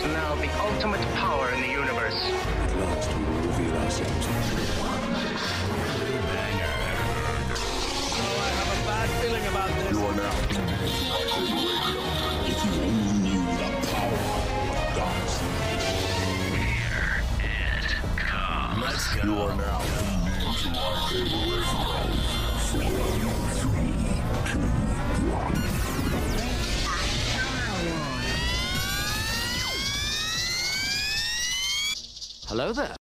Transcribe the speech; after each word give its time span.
is 0.00 0.06
now 0.12 0.34
the 0.36 0.48
ultimate 0.60 1.00
power 1.14 1.50
in 1.50 1.60
the 1.60 1.68
universe. 1.68 2.14
At 2.14 2.76
last 2.76 3.14
we 3.14 3.24
will 3.24 3.40
reveal 3.48 3.76
ourselves. 3.76 4.26
You 9.90 9.98
are 10.06 10.14
now 10.14 10.34
If 12.46 12.58
you 12.64 12.70
only 12.82 13.18
knew 13.28 13.44
the 13.58 13.68
power 13.88 14.22
of 14.70 14.86
gods. 14.96 15.34
Let's 18.80 19.06
go. 19.14 19.22
You 19.24 19.34
are 19.42 19.54
now 19.56 19.80
into 20.50 20.78
our 20.78 21.08
favorite 24.44 24.89
Hello 32.50 32.72
there. 32.72 32.96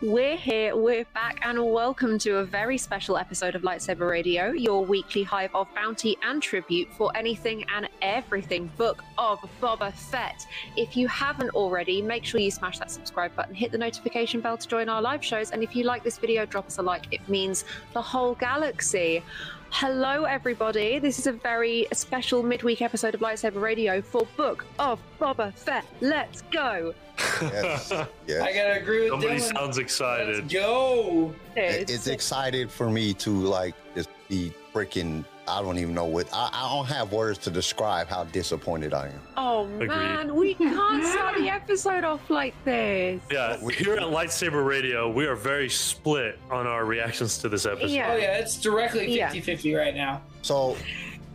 We're 0.00 0.38
here, 0.38 0.74
we're 0.74 1.04
back, 1.12 1.40
and 1.42 1.62
welcome 1.62 2.18
to 2.20 2.36
a 2.36 2.44
very 2.44 2.78
special 2.78 3.18
episode 3.18 3.54
of 3.54 3.60
Lightsaber 3.60 4.08
Radio, 4.08 4.52
your 4.52 4.82
weekly 4.82 5.22
hive 5.22 5.54
of 5.54 5.66
bounty 5.74 6.16
and 6.22 6.42
tribute 6.42 6.88
for 6.94 7.14
anything 7.14 7.66
and 7.68 7.86
everything 8.00 8.70
Book 8.78 9.04
of 9.18 9.40
Boba 9.60 9.92
Fett. 9.92 10.46
If 10.74 10.96
you 10.96 11.06
haven't 11.06 11.50
already, 11.50 12.00
make 12.00 12.24
sure 12.24 12.40
you 12.40 12.50
smash 12.50 12.78
that 12.78 12.90
subscribe 12.90 13.36
button, 13.36 13.54
hit 13.54 13.72
the 13.72 13.78
notification 13.78 14.40
bell 14.40 14.56
to 14.56 14.66
join 14.66 14.88
our 14.88 15.02
live 15.02 15.22
shows, 15.22 15.50
and 15.50 15.62
if 15.62 15.76
you 15.76 15.84
like 15.84 16.02
this 16.02 16.16
video, 16.16 16.46
drop 16.46 16.66
us 16.68 16.78
a 16.78 16.82
like. 16.82 17.12
It 17.12 17.28
means 17.28 17.66
the 17.92 18.00
whole 18.00 18.36
galaxy. 18.36 19.22
Hello, 19.70 20.24
everybody. 20.24 20.98
This 20.98 21.18
is 21.18 21.26
a 21.26 21.32
very 21.32 21.86
special 21.92 22.42
midweek 22.42 22.82
episode 22.82 23.14
of 23.14 23.20
Lightsaber 23.20 23.60
Radio 23.60 24.00
for 24.00 24.26
Book 24.36 24.64
of 24.78 24.98
Boba 25.20 25.52
Fett. 25.54 25.84
Let's 26.00 26.42
go. 26.50 26.94
Yes. 27.42 27.92
I 27.92 28.06
gotta 28.26 28.80
agree 28.80 29.02
with 29.02 29.10
Somebody 29.10 29.36
Dylan. 29.36 29.54
sounds 29.56 29.78
excited. 29.78 30.36
Let's 30.42 30.52
go. 30.52 31.34
It- 31.56 31.90
It's 31.90 32.06
excited 32.06 32.70
for 32.70 32.90
me 32.90 33.14
to 33.14 33.30
like 33.30 33.74
just 33.94 34.08
be 34.28 34.52
freaking. 34.74 35.24
I 35.48 35.62
don't 35.62 35.78
even 35.78 35.94
know 35.94 36.04
what. 36.04 36.28
I, 36.32 36.50
I 36.52 36.74
don't 36.74 36.86
have 36.86 37.12
words 37.12 37.38
to 37.40 37.50
describe 37.50 38.08
how 38.08 38.24
disappointed 38.24 38.92
I 38.94 39.06
am. 39.08 39.20
Oh 39.36 39.64
Agreed. 39.74 39.88
man, 39.88 40.34
we 40.34 40.54
can't 40.54 41.04
start 41.04 41.36
the 41.38 41.48
episode 41.48 42.04
off 42.04 42.28
like 42.30 42.54
this. 42.64 43.20
Yeah, 43.30 43.56
here 43.70 43.94
at 43.94 44.02
Lightsaber 44.02 44.66
Radio, 44.66 45.10
we 45.10 45.26
are 45.26 45.34
very 45.36 45.68
split 45.68 46.38
on 46.50 46.66
our 46.66 46.84
reactions 46.84 47.38
to 47.38 47.48
this 47.48 47.66
episode. 47.66 47.90
Yeah. 47.90 48.12
Oh 48.12 48.16
yeah, 48.16 48.38
it's 48.38 48.60
directly 48.60 49.16
Yeah. 49.16 49.30
50-50 49.32 49.76
right 49.76 49.94
now. 49.94 50.22
So, 50.42 50.76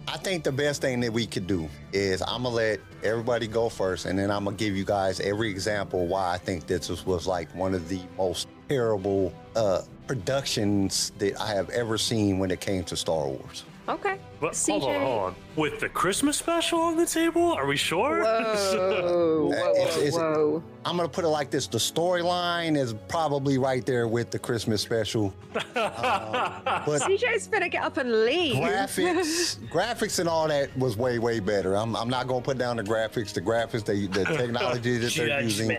I 0.08 0.18
think 0.18 0.44
the 0.44 0.52
best 0.52 0.82
thing 0.82 1.00
that 1.02 1.12
we 1.14 1.26
could 1.26 1.48
do 1.48 1.68
is 1.94 2.22
I'm 2.22 2.44
gonna 2.44 2.50
let 2.56 2.80
everybody 3.04 3.48
go 3.48 3.70
first, 3.70 4.06
and 4.06 4.18
then 4.20 4.30
I'm 4.32 4.44
gonna 4.46 4.58
give 4.58 4.76
you 4.76 4.86
guys 4.86 5.20
every 5.20 5.50
example 5.50 6.08
why 6.08 6.34
I 6.34 6.38
think 6.38 6.68
this 6.68 6.90
was, 6.90 7.06
was 7.06 7.26
like 7.26 7.54
one 7.56 7.74
of 7.74 7.88
the 7.90 8.02
most 8.18 8.48
terrible 8.70 9.34
uh, 9.56 9.82
productions 10.08 11.12
that 11.20 11.40
I 11.40 11.48
have 11.54 11.70
ever 11.70 11.98
seen 11.98 12.40
when 12.40 12.52
it 12.52 12.60
came 12.62 12.84
to 12.86 12.96
Star 12.96 13.28
Wars. 13.28 13.64
Okay. 13.88 14.18
But 14.40 14.56
hold 14.70 14.84
on, 14.84 15.02
hold 15.02 15.22
on. 15.24 15.36
With 15.58 15.80
the 15.82 15.90
Christmas 15.90 16.38
special 16.38 16.80
on 16.80 16.96
the 16.96 17.06
table, 17.06 17.52
are 17.54 17.66
we 17.66 17.76
sure? 17.76 18.24
Whoa, 18.24 19.50
whoa, 19.54 19.72
It's- 19.74 19.98
it's- 19.98 20.14
whoa. 20.14 20.64
I'm 20.86 20.96
gonna 20.98 21.10
put 21.10 21.26
it 21.26 21.30
like 21.30 21.50
this: 21.50 21.68
the 21.68 21.78
storyline 21.78 22.78
is 22.78 22.94
probably 23.10 23.58
right 23.58 23.86
there 23.86 24.08
with 24.08 24.32
the 24.32 24.40
Christmas 24.40 24.82
special, 24.82 25.34
Uh, 25.56 25.60
but 26.86 27.02
CJ's 27.02 27.48
finna 27.48 27.70
get 27.72 27.84
up 27.84 27.98
and 27.98 28.24
leave. 28.26 28.56
graphics, 28.56 29.58
graphics, 29.70 30.20
and 30.20 30.28
all 30.30 30.48
that 30.48 30.76
was 30.78 30.96
way, 30.98 31.20
way 31.20 31.40
better. 31.42 31.76
I'm, 31.76 31.96
I'm 31.96 32.10
not 32.10 32.28
gonna 32.28 32.42
put 32.42 32.58
down 32.58 32.78
the 32.78 32.84
graphics. 32.84 33.34
The 33.34 33.42
graphics, 33.42 33.84
the, 33.86 34.08
the 34.08 34.26
technology 34.26 34.98
that 34.98 35.14
they're 35.14 35.42
using 35.42 35.78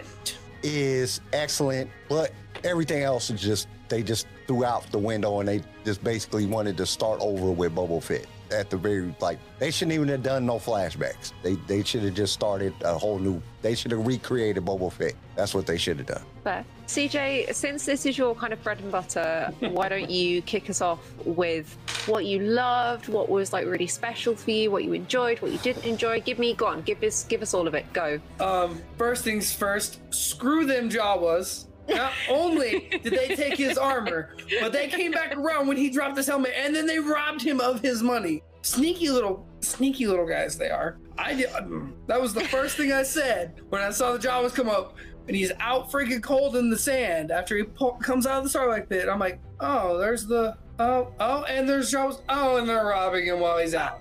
is 0.62 1.20
excellent, 1.32 1.90
but 2.08 2.32
everything 2.64 3.02
else 3.02 3.28
is 3.30 3.40
just 3.40 3.68
they 3.88 4.02
just 4.02 4.26
threw 4.46 4.64
out 4.64 4.90
the 4.90 4.98
window 4.98 5.40
and 5.40 5.48
they 5.48 5.62
just 5.84 6.02
basically 6.02 6.46
wanted 6.46 6.76
to 6.76 6.86
start 6.86 7.20
over 7.20 7.50
with 7.50 7.74
Boba 7.74 8.02
Fett 8.02 8.26
at 8.50 8.70
the 8.70 8.76
very 8.76 9.14
like 9.20 9.38
they 9.58 9.70
shouldn't 9.70 9.94
even 9.94 10.08
have 10.08 10.22
done 10.22 10.46
no 10.46 10.58
flashbacks. 10.58 11.32
They 11.42 11.54
they 11.66 11.82
should 11.82 12.02
have 12.02 12.14
just 12.14 12.32
started 12.32 12.74
a 12.82 12.96
whole 12.96 13.18
new. 13.18 13.42
They 13.62 13.74
should 13.74 13.90
have 13.90 14.06
recreated 14.06 14.64
Boba 14.64 14.92
Fett. 14.92 15.14
That's 15.34 15.54
what 15.54 15.66
they 15.66 15.76
should 15.76 15.98
have 15.98 16.06
done. 16.06 16.22
Fair. 16.42 16.64
CJ, 16.86 17.54
since 17.54 17.86
this 17.86 18.04
is 18.04 18.18
your 18.18 18.34
kind 18.34 18.52
of 18.52 18.62
bread 18.62 18.78
and 18.78 18.92
butter, 18.92 19.52
why 19.60 19.88
don't 19.88 20.10
you 20.10 20.42
kick 20.42 20.68
us 20.68 20.80
off 20.82 21.00
with 21.24 21.76
what 22.06 22.26
you 22.26 22.40
loved, 22.40 23.08
what 23.08 23.30
was 23.30 23.52
like 23.52 23.66
really 23.66 23.86
special 23.86 24.36
for 24.36 24.50
you, 24.50 24.70
what 24.70 24.84
you 24.84 24.92
enjoyed, 24.92 25.40
what 25.40 25.50
you 25.50 25.58
didn't 25.58 25.84
enjoy? 25.84 26.20
Give 26.20 26.38
me, 26.38 26.52
go 26.52 26.66
on, 26.66 26.82
give 26.82 27.02
us, 27.02 27.24
give 27.24 27.40
us 27.40 27.54
all 27.54 27.66
of 27.66 27.74
it. 27.74 27.90
Go. 27.94 28.20
Um, 28.38 28.82
first 28.98 29.24
things 29.24 29.52
first, 29.52 30.00
screw 30.10 30.66
them 30.66 30.90
Jawas. 30.90 31.66
Not 31.88 32.12
only 32.30 32.88
did 33.02 33.12
they 33.12 33.34
take 33.36 33.56
his 33.56 33.76
armor, 33.78 34.34
but 34.60 34.72
they 34.72 34.88
came 34.88 35.10
back 35.12 35.36
around 35.36 35.66
when 35.66 35.76
he 35.76 35.90
dropped 35.90 36.16
his 36.16 36.26
helmet, 36.26 36.52
and 36.56 36.74
then 36.74 36.86
they 36.86 36.98
robbed 36.98 37.42
him 37.42 37.60
of 37.60 37.80
his 37.80 38.02
money. 38.02 38.42
Sneaky 38.62 39.10
little, 39.10 39.46
sneaky 39.60 40.06
little 40.06 40.26
guys 40.26 40.56
they 40.56 40.70
are. 40.70 40.98
I 41.18 41.34
did. 41.34 41.52
um, 41.52 41.94
That 42.06 42.20
was 42.20 42.32
the 42.32 42.44
first 42.44 42.76
thing 42.78 42.92
I 42.92 43.02
said 43.02 43.60
when 43.68 43.82
I 43.82 43.90
saw 43.90 44.12
the 44.12 44.18
Jawas 44.18 44.54
come 44.54 44.68
up, 44.70 44.96
and 45.28 45.36
he's 45.36 45.52
out 45.60 45.90
freaking 45.90 46.22
cold 46.22 46.56
in 46.56 46.70
the 46.70 46.78
sand 46.78 47.30
after 47.30 47.56
he 47.56 47.64
po- 47.64 47.92
comes 48.02 48.26
out 48.26 48.44
of 48.44 48.50
the 48.50 48.58
Sarlacc 48.58 48.88
Pit. 48.88 49.08
I'm 49.08 49.18
like, 49.18 49.38
oh, 49.60 49.98
there's 49.98 50.26
the, 50.26 50.56
oh, 50.78 51.12
oh, 51.20 51.44
and 51.44 51.68
there's 51.68 51.92
Jawas. 51.92 52.20
Oh, 52.30 52.56
and 52.56 52.66
they're 52.68 52.84
robbing 52.86 53.26
him 53.26 53.40
while 53.40 53.58
he's 53.58 53.74
out. 53.74 54.00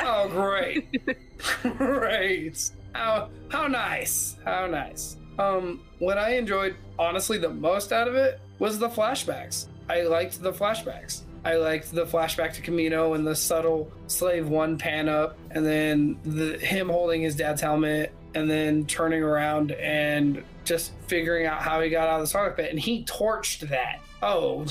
Oh, 0.00 0.28
great. 0.28 1.06
great. 1.78 2.70
How 2.92 3.30
how 3.48 3.66
nice. 3.66 4.36
How 4.44 4.66
nice. 4.66 5.16
Um, 5.38 5.80
what 6.04 6.18
I 6.18 6.34
enjoyed 6.36 6.76
honestly 6.98 7.38
the 7.38 7.48
most 7.48 7.92
out 7.92 8.08
of 8.08 8.14
it 8.14 8.40
was 8.58 8.78
the 8.78 8.88
flashbacks. 8.88 9.66
I 9.88 10.02
liked 10.02 10.42
the 10.42 10.52
flashbacks. 10.52 11.22
I 11.44 11.56
liked 11.56 11.92
the 11.92 12.06
flashback 12.06 12.54
to 12.54 12.62
Kamino 12.62 13.14
and 13.14 13.26
the 13.26 13.36
subtle 13.36 13.92
slave 14.06 14.48
one 14.48 14.78
pan 14.78 15.08
up, 15.08 15.36
and 15.50 15.64
then 15.64 16.18
the 16.24 16.58
him 16.58 16.88
holding 16.88 17.20
his 17.20 17.36
dad's 17.36 17.60
helmet, 17.60 18.12
and 18.34 18.50
then 18.50 18.86
turning 18.86 19.22
around 19.22 19.72
and 19.72 20.42
just 20.64 20.92
figuring 21.06 21.46
out 21.46 21.60
how 21.60 21.82
he 21.82 21.90
got 21.90 22.08
out 22.08 22.20
of 22.22 22.30
the 22.30 22.38
Sarlacc 22.38 22.56
pit, 22.56 22.70
and 22.70 22.80
he 22.80 23.04
torched 23.04 23.68
that. 23.68 24.00
Oh, 24.22 24.64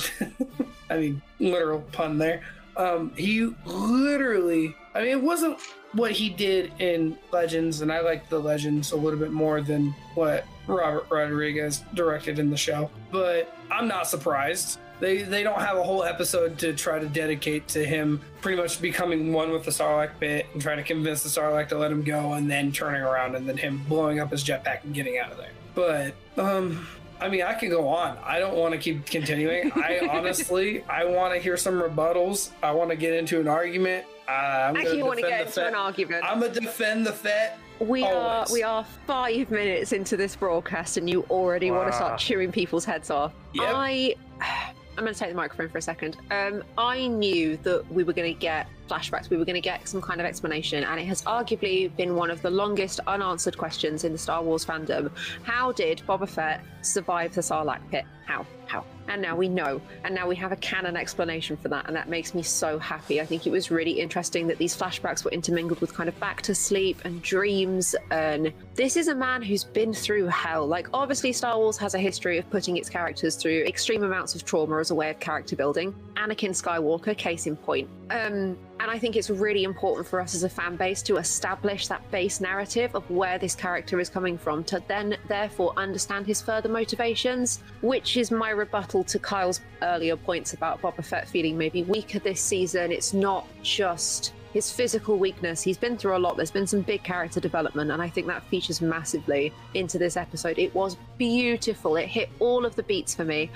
I 0.89 0.97
mean, 0.97 1.21
literal 1.39 1.81
pun 1.91 2.17
there. 2.17 2.41
Um, 2.75 3.13
he 3.15 3.53
literally, 3.65 4.75
I 4.95 5.01
mean, 5.01 5.09
it 5.09 5.21
wasn't 5.21 5.59
what 5.91 6.11
he 6.11 6.29
did 6.29 6.71
in 6.79 7.15
Legends, 7.31 7.81
and 7.81 7.91
I 7.91 8.01
like 8.01 8.29
the 8.29 8.39
Legends 8.39 8.91
a 8.91 8.95
little 8.95 9.19
bit 9.19 9.31
more 9.31 9.61
than 9.61 9.93
what 10.15 10.45
Robert 10.67 11.05
Rodriguez 11.09 11.83
directed 11.93 12.39
in 12.39 12.49
the 12.49 12.57
show. 12.57 12.89
But 13.11 13.55
I'm 13.71 13.87
not 13.87 14.07
surprised. 14.07 14.79
They 14.99 15.23
they 15.23 15.43
don't 15.43 15.59
have 15.59 15.77
a 15.77 15.83
whole 15.83 16.03
episode 16.03 16.57
to 16.59 16.73
try 16.73 16.99
to 16.99 17.07
dedicate 17.07 17.67
to 17.69 17.85
him 17.85 18.21
pretty 18.41 18.61
much 18.61 18.81
becoming 18.81 19.33
one 19.33 19.51
with 19.51 19.65
the 19.65 19.71
Sarlacc 19.71 20.11
pit 20.19 20.45
and 20.53 20.61
trying 20.61 20.77
to 20.77 20.83
convince 20.83 21.23
the 21.23 21.29
Sarlacc 21.29 21.67
to 21.69 21.77
let 21.77 21.91
him 21.91 22.03
go, 22.03 22.33
and 22.33 22.49
then 22.49 22.71
turning 22.71 23.01
around 23.01 23.35
and 23.35 23.47
then 23.47 23.57
him 23.57 23.83
blowing 23.89 24.19
up 24.19 24.31
his 24.31 24.43
jetpack 24.43 24.83
and 24.83 24.93
getting 24.93 25.17
out 25.17 25.31
of 25.31 25.37
there. 25.37 25.51
But 25.75 26.13
um, 26.37 26.87
I 27.19 27.27
mean, 27.29 27.41
I 27.41 27.53
can 27.53 27.69
go 27.69 27.87
on. 27.87 28.17
I 28.23 28.39
don't 28.39 28.55
want 28.55 28.73
to 28.73 28.77
keep 28.77 29.05
continuing. 29.05 29.71
I 29.75 30.07
honestly, 30.11 30.83
I 30.83 31.05
want 31.05 31.33
to 31.33 31.39
hear 31.39 31.57
some 31.57 31.75
rebuttals. 31.75 32.51
I 32.61 32.71
want 32.71 32.89
to 32.91 32.95
get 32.95 33.13
into 33.13 33.39
an 33.39 33.47
argument. 33.47 34.05
Uh, 34.27 34.31
I'm 34.31 34.77
Actually, 34.77 34.97
you 34.97 35.05
want 35.05 35.19
to 35.19 35.27
get 35.27 35.47
into 35.47 35.67
an 35.67 35.75
argument? 35.75 36.23
I'm 36.23 36.39
gonna 36.39 36.53
defend 36.53 37.05
the 37.05 37.11
Fett. 37.11 37.59
We 37.79 38.03
are 38.03 38.45
we 38.51 38.63
are 38.63 38.83
five 39.05 39.51
minutes 39.51 39.91
into 39.91 40.17
this 40.17 40.35
broadcast, 40.35 40.97
and 40.97 41.09
you 41.09 41.23
already 41.29 41.71
want 41.71 41.89
to 41.89 41.95
start 41.95 42.19
chewing 42.19 42.51
people's 42.51 42.85
heads 42.85 43.09
off. 43.09 43.33
Yep. 43.53 43.71
I. 43.73 44.15
I'm 44.95 45.05
going 45.05 45.13
to 45.15 45.19
take 45.19 45.29
the 45.29 45.35
microphone 45.35 45.69
for 45.69 45.79
a 45.79 45.81
second. 45.81 46.17
Um, 46.29 46.63
I 46.77 47.07
knew 47.07 47.57
that 47.63 47.91
we 47.91 48.03
were 48.03 48.13
going 48.13 48.31
to 48.31 48.39
get 48.39 48.67
flashbacks, 48.87 49.29
we 49.29 49.37
were 49.37 49.45
going 49.45 49.55
to 49.55 49.61
get 49.61 49.87
some 49.87 50.01
kind 50.01 50.19
of 50.19 50.25
explanation, 50.25 50.83
and 50.83 50.99
it 50.99 51.05
has 51.05 51.21
arguably 51.23 51.95
been 51.95 52.15
one 52.15 52.29
of 52.29 52.41
the 52.41 52.49
longest 52.49 52.99
unanswered 53.07 53.57
questions 53.57 54.03
in 54.03 54.11
the 54.11 54.17
Star 54.17 54.43
Wars 54.43 54.65
fandom. 54.65 55.11
How 55.43 55.71
did 55.71 56.01
Boba 56.07 56.27
Fett 56.27 56.61
survive 56.81 57.33
the 57.33 57.41
Sarlacc 57.41 57.79
pit? 57.89 58.05
How? 58.25 58.45
How? 58.67 58.85
And 59.09 59.21
now 59.21 59.35
we 59.35 59.49
know, 59.49 59.81
and 60.05 60.15
now 60.15 60.27
we 60.29 60.35
have 60.37 60.53
a 60.53 60.55
canon 60.55 60.95
explanation 60.95 61.57
for 61.57 61.67
that, 61.67 61.87
and 61.87 61.95
that 61.95 62.07
makes 62.07 62.33
me 62.33 62.41
so 62.41 62.79
happy. 62.79 63.19
I 63.19 63.25
think 63.25 63.45
it 63.45 63.49
was 63.49 63.69
really 63.69 63.91
interesting 63.91 64.47
that 64.47 64.57
these 64.57 64.75
flashbacks 64.75 65.25
were 65.25 65.31
intermingled 65.31 65.81
with 65.81 65.93
kind 65.93 66.07
of 66.07 66.17
back 66.21 66.41
to 66.43 66.55
sleep 66.55 67.01
and 67.03 67.21
dreams. 67.21 67.95
And 68.11 68.53
this 68.75 68.95
is 68.95 69.09
a 69.09 69.15
man 69.15 69.41
who's 69.41 69.65
been 69.65 69.93
through 69.93 70.27
hell. 70.27 70.65
Like, 70.65 70.87
obviously, 70.93 71.33
Star 71.33 71.57
Wars 71.57 71.77
has 71.77 71.95
a 71.95 71.99
history 71.99 72.37
of 72.37 72.49
putting 72.49 72.77
its 72.77 72.89
characters 72.89 73.35
through 73.35 73.65
extreme 73.65 74.03
amounts 74.03 74.35
of 74.35 74.45
trauma 74.45 74.77
as 74.77 74.89
a 74.89 74.95
way 74.95 75.09
of 75.09 75.19
character 75.19 75.57
building. 75.57 75.93
Anakin 76.15 76.51
Skywalker, 76.51 77.17
case 77.17 77.45
in 77.45 77.57
point. 77.57 77.89
Um, 78.13 78.55
and 78.79 78.91
I 78.91 78.99
think 78.99 79.15
it's 79.15 79.31
really 79.31 79.63
important 79.63 80.05
for 80.05 80.21
us 80.21 80.35
as 80.35 80.43
a 80.43 80.49
fan 80.49 80.75
base 80.75 81.01
to 81.03 81.17
establish 81.17 81.87
that 81.87 82.09
base 82.11 82.39
narrative 82.39 82.93
of 82.93 83.09
where 83.09 83.39
this 83.39 83.55
character 83.55 83.99
is 83.99 84.07
coming 84.07 84.37
from, 84.37 84.63
to 84.65 84.83
then 84.87 85.17
therefore 85.27 85.73
understand 85.77 86.27
his 86.27 86.39
further 86.39 86.69
motivations, 86.69 87.59
which 87.81 88.15
is 88.15 88.29
my 88.29 88.51
rebuttal 88.51 89.03
to 89.05 89.17
Kyle's 89.17 89.61
earlier 89.81 90.15
points 90.15 90.53
about 90.53 90.79
Boba 90.79 91.03
Fett 91.03 91.27
feeling 91.27 91.57
maybe 91.57 91.81
weaker 91.81 92.19
this 92.19 92.39
season. 92.39 92.91
It's 92.91 93.13
not 93.13 93.47
just 93.63 94.33
his 94.53 94.71
physical 94.71 95.17
weakness. 95.17 95.63
He's 95.63 95.79
been 95.79 95.97
through 95.97 96.15
a 96.15 96.19
lot. 96.19 96.37
There's 96.37 96.51
been 96.51 96.67
some 96.67 96.81
big 96.81 97.01
character 97.01 97.39
development, 97.39 97.89
and 97.89 97.99
I 97.99 98.09
think 98.09 98.27
that 98.27 98.43
features 98.49 98.79
massively 98.79 99.51
into 99.73 99.97
this 99.97 100.17
episode. 100.17 100.59
It 100.59 100.75
was 100.75 100.97
beautiful. 101.17 101.95
It 101.95 102.05
hit 102.05 102.29
all 102.39 102.63
of 102.63 102.75
the 102.75 102.83
beats 102.83 103.15
for 103.15 103.25
me. 103.25 103.49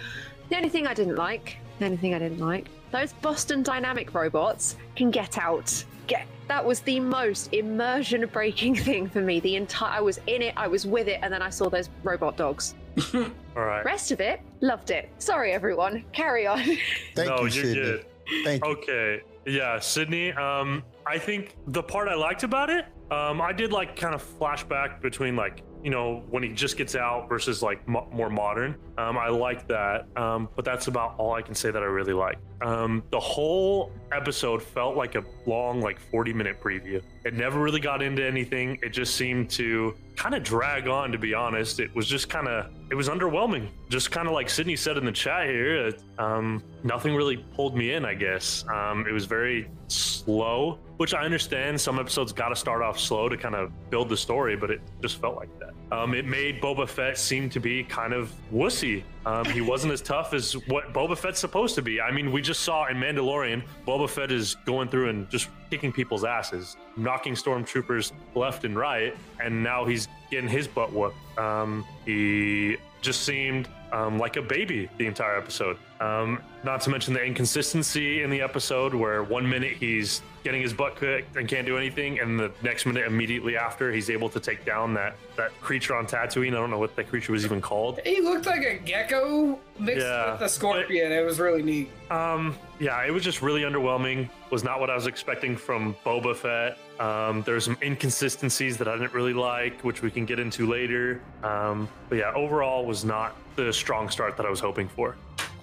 The 0.49 0.55
only 0.55 0.69
thing 0.69 0.87
I 0.87 0.95
didn't 0.95 1.17
like, 1.17 1.57
the 1.79 1.85
only 1.85 1.97
thing 1.97 2.13
I 2.13 2.19
didn't 2.19 2.39
like, 2.39 2.67
those 2.91 3.13
Boston 3.13 3.63
Dynamic 3.63 4.13
robots 4.13 4.75
can 4.95 5.11
get 5.11 5.37
out. 5.37 5.83
Get 6.07 6.25
that 6.47 6.63
was 6.63 6.79
the 6.81 6.99
most 6.99 7.53
immersion 7.53 8.25
breaking 8.31 8.75
thing 8.87 9.09
for 9.09 9.21
me. 9.21 9.39
The 9.39 9.55
entire 9.55 9.97
I 9.97 10.01
was 10.01 10.19
in 10.27 10.41
it, 10.41 10.53
I 10.57 10.67
was 10.67 10.85
with 10.85 11.07
it, 11.07 11.19
and 11.21 11.33
then 11.33 11.41
I 11.41 11.49
saw 11.49 11.69
those 11.69 11.89
robot 12.03 12.37
dogs. 12.37 12.75
All 13.13 13.23
right. 13.55 13.83
Rest 13.85 14.11
of 14.11 14.21
it, 14.21 14.41
loved 14.61 14.91
it. 14.91 15.09
Sorry 15.19 15.51
everyone. 15.51 16.05
Carry 16.13 16.47
on. 16.47 16.63
Thank 17.15 17.29
no, 17.29 17.37
you, 17.37 17.41
you're 17.43 17.51
Sydney. 17.51 17.73
good. 17.73 18.05
Thank 18.43 18.65
you. 18.65 18.71
Okay. 18.71 19.21
Yeah, 19.45 19.79
Sydney. 19.79 20.31
Um, 20.33 20.83
I 21.05 21.17
think 21.17 21.55
the 21.67 21.81
part 21.83 22.09
I 22.09 22.15
liked 22.15 22.43
about 22.43 22.69
it, 22.69 22.85
um, 23.11 23.41
I 23.41 23.53
did 23.53 23.71
like 23.71 23.95
kind 23.95 24.13
of 24.13 24.23
flashback 24.39 25.01
between 25.01 25.35
like 25.35 25.63
you 25.87 25.91
know 25.91 26.21
when 26.29 26.43
he 26.43 26.49
just 26.49 26.75
gets 26.75 26.97
out 26.97 27.29
versus 27.29 27.63
like 27.63 27.87
mo- 27.87 28.09
more 28.11 28.29
modern. 28.29 28.75
Um, 28.97 29.17
I 29.17 29.29
like 29.29 29.69
that. 29.69 30.05
Um, 30.17 30.49
but 30.53 30.65
that's 30.65 30.87
about 30.87 31.15
all 31.17 31.31
I 31.31 31.41
can 31.41 31.55
say 31.55 31.71
that 31.71 31.81
I 31.81 31.85
really 31.85 32.11
like. 32.11 32.39
Um, 32.61 33.03
the 33.11 33.19
whole 33.19 33.91
episode 34.11 34.63
felt 34.63 34.95
like 34.95 35.15
a 35.15 35.23
long, 35.45 35.81
like 35.81 35.99
40 35.99 36.33
minute 36.33 36.61
preview. 36.61 37.01
It 37.25 37.33
never 37.33 37.59
really 37.59 37.79
got 37.79 38.01
into 38.01 38.25
anything. 38.25 38.79
It 38.81 38.89
just 38.89 39.15
seemed 39.15 39.49
to 39.51 39.95
kind 40.15 40.33
of 40.33 40.43
drag 40.43 40.87
on, 40.87 41.11
to 41.11 41.17
be 41.17 41.33
honest. 41.33 41.79
It 41.79 41.93
was 41.95 42.07
just 42.07 42.29
kind 42.29 42.47
of, 42.47 42.71
it 42.89 42.95
was 42.95 43.09
underwhelming. 43.09 43.69
Just 43.89 44.11
kind 44.11 44.27
of 44.27 44.33
like 44.33 44.49
Sydney 44.49 44.75
said 44.75 44.97
in 44.97 45.05
the 45.05 45.11
chat 45.11 45.47
here, 45.47 45.87
it, 45.87 46.01
um, 46.17 46.63
nothing 46.83 47.15
really 47.15 47.37
pulled 47.37 47.75
me 47.75 47.93
in, 47.93 48.05
I 48.05 48.15
guess. 48.15 48.65
Um, 48.73 49.05
it 49.07 49.11
was 49.11 49.25
very 49.25 49.69
slow, 49.87 50.79
which 50.97 51.13
I 51.13 51.23
understand. 51.23 51.79
Some 51.79 51.99
episodes 51.99 52.33
got 52.33 52.49
to 52.49 52.55
start 52.55 52.81
off 52.81 52.99
slow 52.99 53.29
to 53.29 53.37
kind 53.37 53.55
of 53.55 53.71
build 53.89 54.09
the 54.09 54.17
story, 54.17 54.55
but 54.55 54.71
it 54.71 54.81
just 55.01 55.21
felt 55.21 55.35
like 55.35 55.49
that. 55.59 55.73
Um, 55.95 56.13
it 56.13 56.25
made 56.25 56.61
Boba 56.61 56.87
Fett 56.87 57.17
seem 57.17 57.49
to 57.51 57.59
be 57.59 57.83
kind 57.83 58.13
of 58.13 58.33
wussy. 58.51 59.03
Um, 59.27 59.43
he 59.43 59.59
wasn't 59.59 59.91
as 59.91 60.01
tough 60.01 60.33
as 60.33 60.53
what 60.67 60.93
Boba 60.93 61.17
Fett's 61.17 61.41
supposed 61.41 61.75
to 61.75 61.81
be. 61.81 61.99
I 61.99 62.11
mean, 62.11 62.31
we 62.31 62.41
just 62.41 62.61
saw 62.61 62.87
in 62.87 62.95
Mandalorian, 62.95 63.61
Boba 63.85 64.09
Fett 64.09 64.31
is 64.31 64.55
going 64.65 64.87
through 64.87 65.09
and 65.09 65.29
just 65.29 65.49
kicking 65.69 65.91
people's 65.91 66.23
asses, 66.23 66.77
knocking 66.95 67.33
stormtroopers 67.33 68.13
left 68.35 68.63
and 68.63 68.77
right, 68.77 69.13
and 69.43 69.61
now 69.61 69.83
he's 69.83 70.07
getting 70.31 70.49
his 70.49 70.65
butt 70.65 70.93
whooped. 70.93 71.17
Um, 71.37 71.85
he 72.05 72.77
just 73.07 73.23
seemed 73.23 73.67
um, 73.93 74.19
like 74.19 74.35
a 74.35 74.41
baby 74.41 74.89
the 74.97 75.07
entire 75.07 75.37
episode. 75.37 75.77
Um, 76.01 76.39
not 76.63 76.81
to 76.81 76.89
mention 76.89 77.13
the 77.13 77.23
inconsistency 77.23 78.21
in 78.21 78.29
the 78.29 78.41
episode, 78.41 78.93
where 78.93 79.23
one 79.23 79.49
minute 79.49 79.71
he's 79.77 80.21
getting 80.43 80.61
his 80.61 80.73
butt 80.73 80.99
kicked 80.99 81.37
and 81.37 81.47
can't 81.47 81.65
do 81.65 81.77
anything, 81.77 82.19
and 82.19 82.37
the 82.39 82.51
next 82.61 82.85
minute, 82.85 83.07
immediately 83.07 83.55
after, 83.57 83.91
he's 83.91 84.09
able 84.09 84.27
to 84.29 84.39
take 84.41 84.65
down 84.65 84.93
that 84.93 85.15
that 85.37 85.51
creature 85.61 85.95
on 85.95 86.05
Tatooine. 86.05 86.49
I 86.49 86.59
don't 86.59 86.69
know 86.69 86.77
what 86.77 86.95
that 86.97 87.07
creature 87.09 87.31
was 87.31 87.45
even 87.45 87.61
called. 87.61 87.99
He 88.05 88.19
looked 88.21 88.45
like 88.45 88.63
a 88.65 88.75
gecko 88.77 89.57
mixed 89.79 90.05
Yeah. 90.05 90.33
with 90.33 90.41
a 90.41 90.49
scorpion. 90.49 91.11
It 91.13 91.23
was 91.25 91.39
really 91.39 91.63
neat. 91.63 91.89
Um, 92.11 92.55
yeah, 92.79 93.03
it 93.05 93.11
was 93.11 93.23
just 93.23 93.41
really 93.41 93.61
underwhelming. 93.61 94.29
Was 94.51 94.63
not 94.65 94.79
what 94.81 94.89
I 94.89 94.95
was 94.95 95.07
expecting 95.07 95.55
from 95.55 95.95
Boba 96.05 96.35
Fett. 96.35 96.77
Um, 96.99 97.43
there's 97.43 97.65
some 97.65 97.77
inconsistencies 97.81 98.77
that 98.77 98.87
I 98.87 98.93
didn't 98.97 99.13
really 99.13 99.33
like, 99.33 99.81
which 99.83 100.01
we 100.01 100.09
can 100.11 100.25
get 100.25 100.39
into 100.39 100.65
later. 100.67 101.21
Um, 101.43 101.87
but 102.09 102.17
yeah, 102.17 102.33
overall 102.33 102.85
was 102.85 103.05
not 103.05 103.35
the 103.55 103.71
strong 103.71 104.09
start 104.09 104.37
that 104.37 104.45
I 104.45 104.49
was 104.49 104.59
hoping 104.59 104.87
for. 104.87 105.15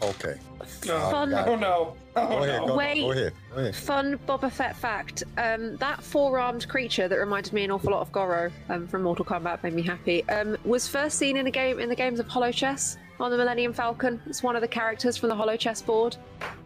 Okay. 0.02 0.34
No. 0.86 0.98
Fun. 1.10 1.30
got 1.30 1.46
Oh 1.48 1.54
it. 1.54 1.60
no. 1.60 1.96
Oh 2.16 2.28
Go 2.28 2.42
ahead. 2.42 2.60
Go, 2.66 2.76
Wait. 2.76 3.00
go 3.00 3.12
ahead. 3.12 3.32
Go 3.54 3.60
ahead. 3.60 3.76
Fun 3.76 4.18
Boba 4.26 4.50
Fett 4.50 4.74
fact. 4.76 5.22
Um, 5.36 5.76
that 5.76 6.02
four-armed 6.02 6.68
creature 6.68 7.06
that 7.06 7.16
reminded 7.16 7.52
me 7.52 7.64
an 7.64 7.70
awful 7.70 7.92
lot 7.92 8.00
of 8.00 8.10
Goro 8.12 8.50
um, 8.70 8.86
from 8.86 9.02
Mortal 9.02 9.24
Kombat 9.26 9.62
made 9.62 9.74
me 9.74 9.82
happy. 9.82 10.26
Um, 10.30 10.56
was 10.64 10.88
first 10.88 11.18
seen 11.18 11.36
in 11.36 11.46
a 11.46 11.50
game 11.50 11.80
in 11.80 11.88
the 11.90 11.94
games 11.94 12.18
of 12.18 12.26
Holochess 12.28 12.96
on 13.20 13.30
the 13.30 13.36
Millennium 13.36 13.72
Falcon. 13.72 14.20
It's 14.26 14.42
one 14.42 14.56
of 14.56 14.62
the 14.62 14.68
characters 14.68 15.16
from 15.16 15.28
the 15.28 15.34
Holochess 15.34 15.82
board. 15.84 16.16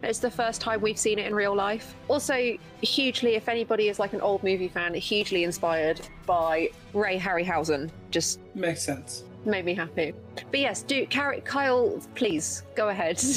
It's 0.03 0.19
the 0.19 0.31
first 0.31 0.61
time 0.61 0.81
we've 0.81 0.99
seen 0.99 1.19
it 1.19 1.27
in 1.27 1.35
real 1.35 1.55
life. 1.55 1.95
Also, 2.09 2.57
hugely, 2.83 3.35
if 3.35 3.49
anybody 3.49 3.89
is 3.89 3.99
like 3.99 4.13
an 4.13 4.21
old 4.21 4.43
movie 4.43 4.69
fan, 4.69 4.95
hugely 4.95 5.45
inspired 5.45 6.01
by 6.27 6.71
Ray 6.95 7.19
Harryhausen. 7.19 7.91
Just 8.11 8.41
Makes 8.55 8.83
sense. 8.83 9.25
made 9.45 9.65
me 9.65 9.75
happy. 9.75 10.15
But 10.51 10.61
yes, 10.61 10.83
do 10.83 11.07
Car- 11.07 11.41
Kyle, 11.45 12.01
please 12.15 12.63
go 12.75 12.89
ahead. 12.89 13.21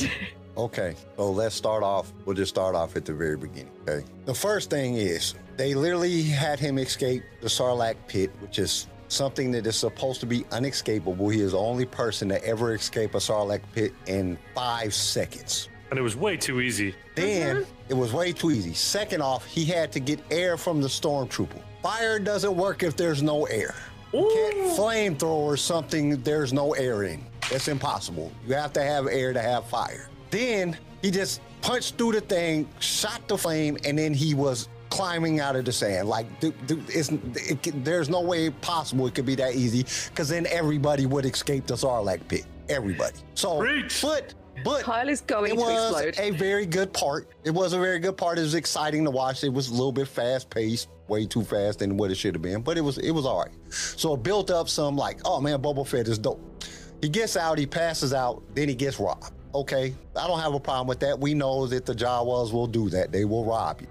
Okay, 0.58 0.96
so 1.16 1.32
let's 1.32 1.56
start 1.56 1.82
off. 1.82 2.12
We'll 2.26 2.36
just 2.36 2.50
start 2.50 2.76
off 2.76 2.98
at 2.98 3.06
the 3.06 3.14
very 3.14 3.38
beginning. 3.38 3.72
Okay. 3.88 4.06
The 4.26 4.34
first 4.34 4.70
thing 4.70 4.96
is 4.96 5.34
they 5.56 5.74
literally 5.74 6.24
had 6.24 6.60
him 6.60 6.78
escape 6.78 7.24
the 7.40 7.48
Sarlacc 7.48 7.96
pit, 8.08 8.32
which 8.42 8.60
is 8.60 8.88
something 9.12 9.52
that 9.52 9.68
is 9.68 9.76
supposed 9.76 10.20
to 10.22 10.26
be 10.26 10.46
unescapable. 10.52 11.30
He 11.30 11.42
is 11.42 11.52
the 11.52 11.58
only 11.58 11.86
person 11.86 12.30
to 12.30 12.44
ever 12.46 12.74
escape 12.74 13.14
a 13.14 13.18
Sarlacc 13.18 13.62
pit 13.74 13.94
in 14.08 14.38
five 14.56 14.94
seconds. 14.94 15.70
And 15.90 16.00
it 16.00 16.02
was 16.02 16.16
way 16.16 16.38
too 16.38 16.62
easy. 16.62 16.96
Then 17.16 17.58
mm-hmm. 17.58 17.72
it 17.90 17.94
was 17.96 18.14
way 18.14 18.32
too 18.32 18.52
easy. 18.52 18.74
Second 18.74 19.22
off, 19.22 19.46
he 19.46 19.66
had 19.66 19.92
to 19.92 20.00
get 20.00 20.20
air 20.32 20.56
from 20.56 20.82
the 20.82 20.88
stormtrooper. 20.88 21.62
Fire 21.84 22.20
doesn't 22.20 22.56
work 22.56 22.84
if 22.84 22.96
there's 22.96 23.22
no 23.22 23.46
air. 23.46 23.76
You 24.14 24.30
can't 24.34 24.78
flamethrower 24.78 25.58
something 25.58 26.22
there's 26.22 26.54
no 26.54 26.74
air 26.74 27.04
in. 27.04 27.24
That's 27.50 27.68
impossible. 27.68 28.32
You 28.48 28.56
have 28.56 28.72
to 28.74 28.84
have 28.84 29.08
air 29.08 29.34
to 29.34 29.42
have 29.42 29.66
fire. 29.66 30.10
Then 30.30 30.78
he 31.02 31.12
just 31.12 31.42
punched 31.62 31.98
through 31.98 32.14
the 32.14 32.22
thing, 32.22 32.70
shot 32.80 33.28
the 33.28 33.38
flame, 33.38 33.78
and 33.84 33.98
then 33.98 34.14
he 34.14 34.34
was 34.34 34.70
climbing 34.92 35.40
out 35.40 35.56
of 35.56 35.66
the 35.66 35.72
sand. 35.72 36.08
Like, 36.08 36.40
dude, 36.40 36.68
dude, 36.68 36.84
it's, 36.90 37.10
it, 37.10 37.84
there's 37.84 38.10
no 38.10 38.22
way 38.22 38.52
possible 38.52 39.08
it 39.08 39.16
could 39.16 39.26
be 39.26 39.36
that 39.36 39.56
easy, 39.56 39.86
because 40.10 40.30
then 40.30 40.46
everybody 40.48 41.08
would 41.08 41.26
escape 41.26 41.66
the 41.66 41.74
Sarlacc 41.74 42.28
pit. 42.28 42.46
Everybody. 42.70 43.18
So, 43.34 43.60
Preach. 43.60 44.02
but, 44.02 44.34
but 44.64 44.84
Kyle 44.84 45.10
is 45.10 45.22
going 45.22 45.54
it 45.54 45.56
to 45.56 45.62
was 45.62 46.02
explode. 46.06 46.24
a 46.24 46.38
very 46.38 46.66
good 46.66 46.94
part. 46.94 47.30
It 47.44 47.52
was 47.52 47.74
a 47.74 47.80
very 47.80 47.98
good 48.00 48.16
part. 48.16 48.38
It 48.38 48.42
was 48.42 48.54
exciting 48.54 49.04
to 49.06 49.12
watch. 49.12 49.44
It 49.44 49.52
was 49.52 49.70
a 49.70 49.72
little 49.72 49.92
bit 49.92 50.08
fast 50.08 50.50
paced, 50.50 50.90
way 51.08 51.26
too 51.26 51.44
fast 51.44 51.80
than 51.80 51.98
what 51.98 52.12
it 52.12 52.16
should 52.16 52.36
have 52.36 52.42
been, 52.42 52.62
but 52.62 52.78
it 52.78 52.82
was 52.82 52.98
it 53.00 53.12
was 53.12 53.26
all 53.26 53.40
right. 53.40 53.74
So 53.74 54.14
it 54.14 54.24
built 54.24 54.52
up 54.52 54.70
some 54.70 54.96
like, 54.96 55.20
oh 55.26 55.42
man, 55.42 55.62
Boba 55.62 55.88
Fett 55.88 56.08
is 56.08 56.18
dope. 56.18 56.64
He 57.02 57.10
gets 57.10 57.36
out, 57.36 57.58
he 57.58 57.66
passes 57.66 58.14
out, 58.14 58.44
then 58.54 58.70
he 58.70 58.76
gets 58.76 59.00
robbed. 59.00 59.32
Okay, 59.54 59.94
I 60.16 60.28
don't 60.28 60.40
have 60.40 60.54
a 60.54 60.60
problem 60.60 60.88
with 60.88 61.00
that. 61.02 61.20
We 61.20 61.34
know 61.34 61.66
that 61.68 61.86
the 61.86 61.94
Jawas 61.94 62.54
will 62.54 62.68
do 62.68 62.90
that. 62.90 63.12
They 63.12 63.26
will 63.26 63.44
rob 63.44 63.82
you. 63.82 63.88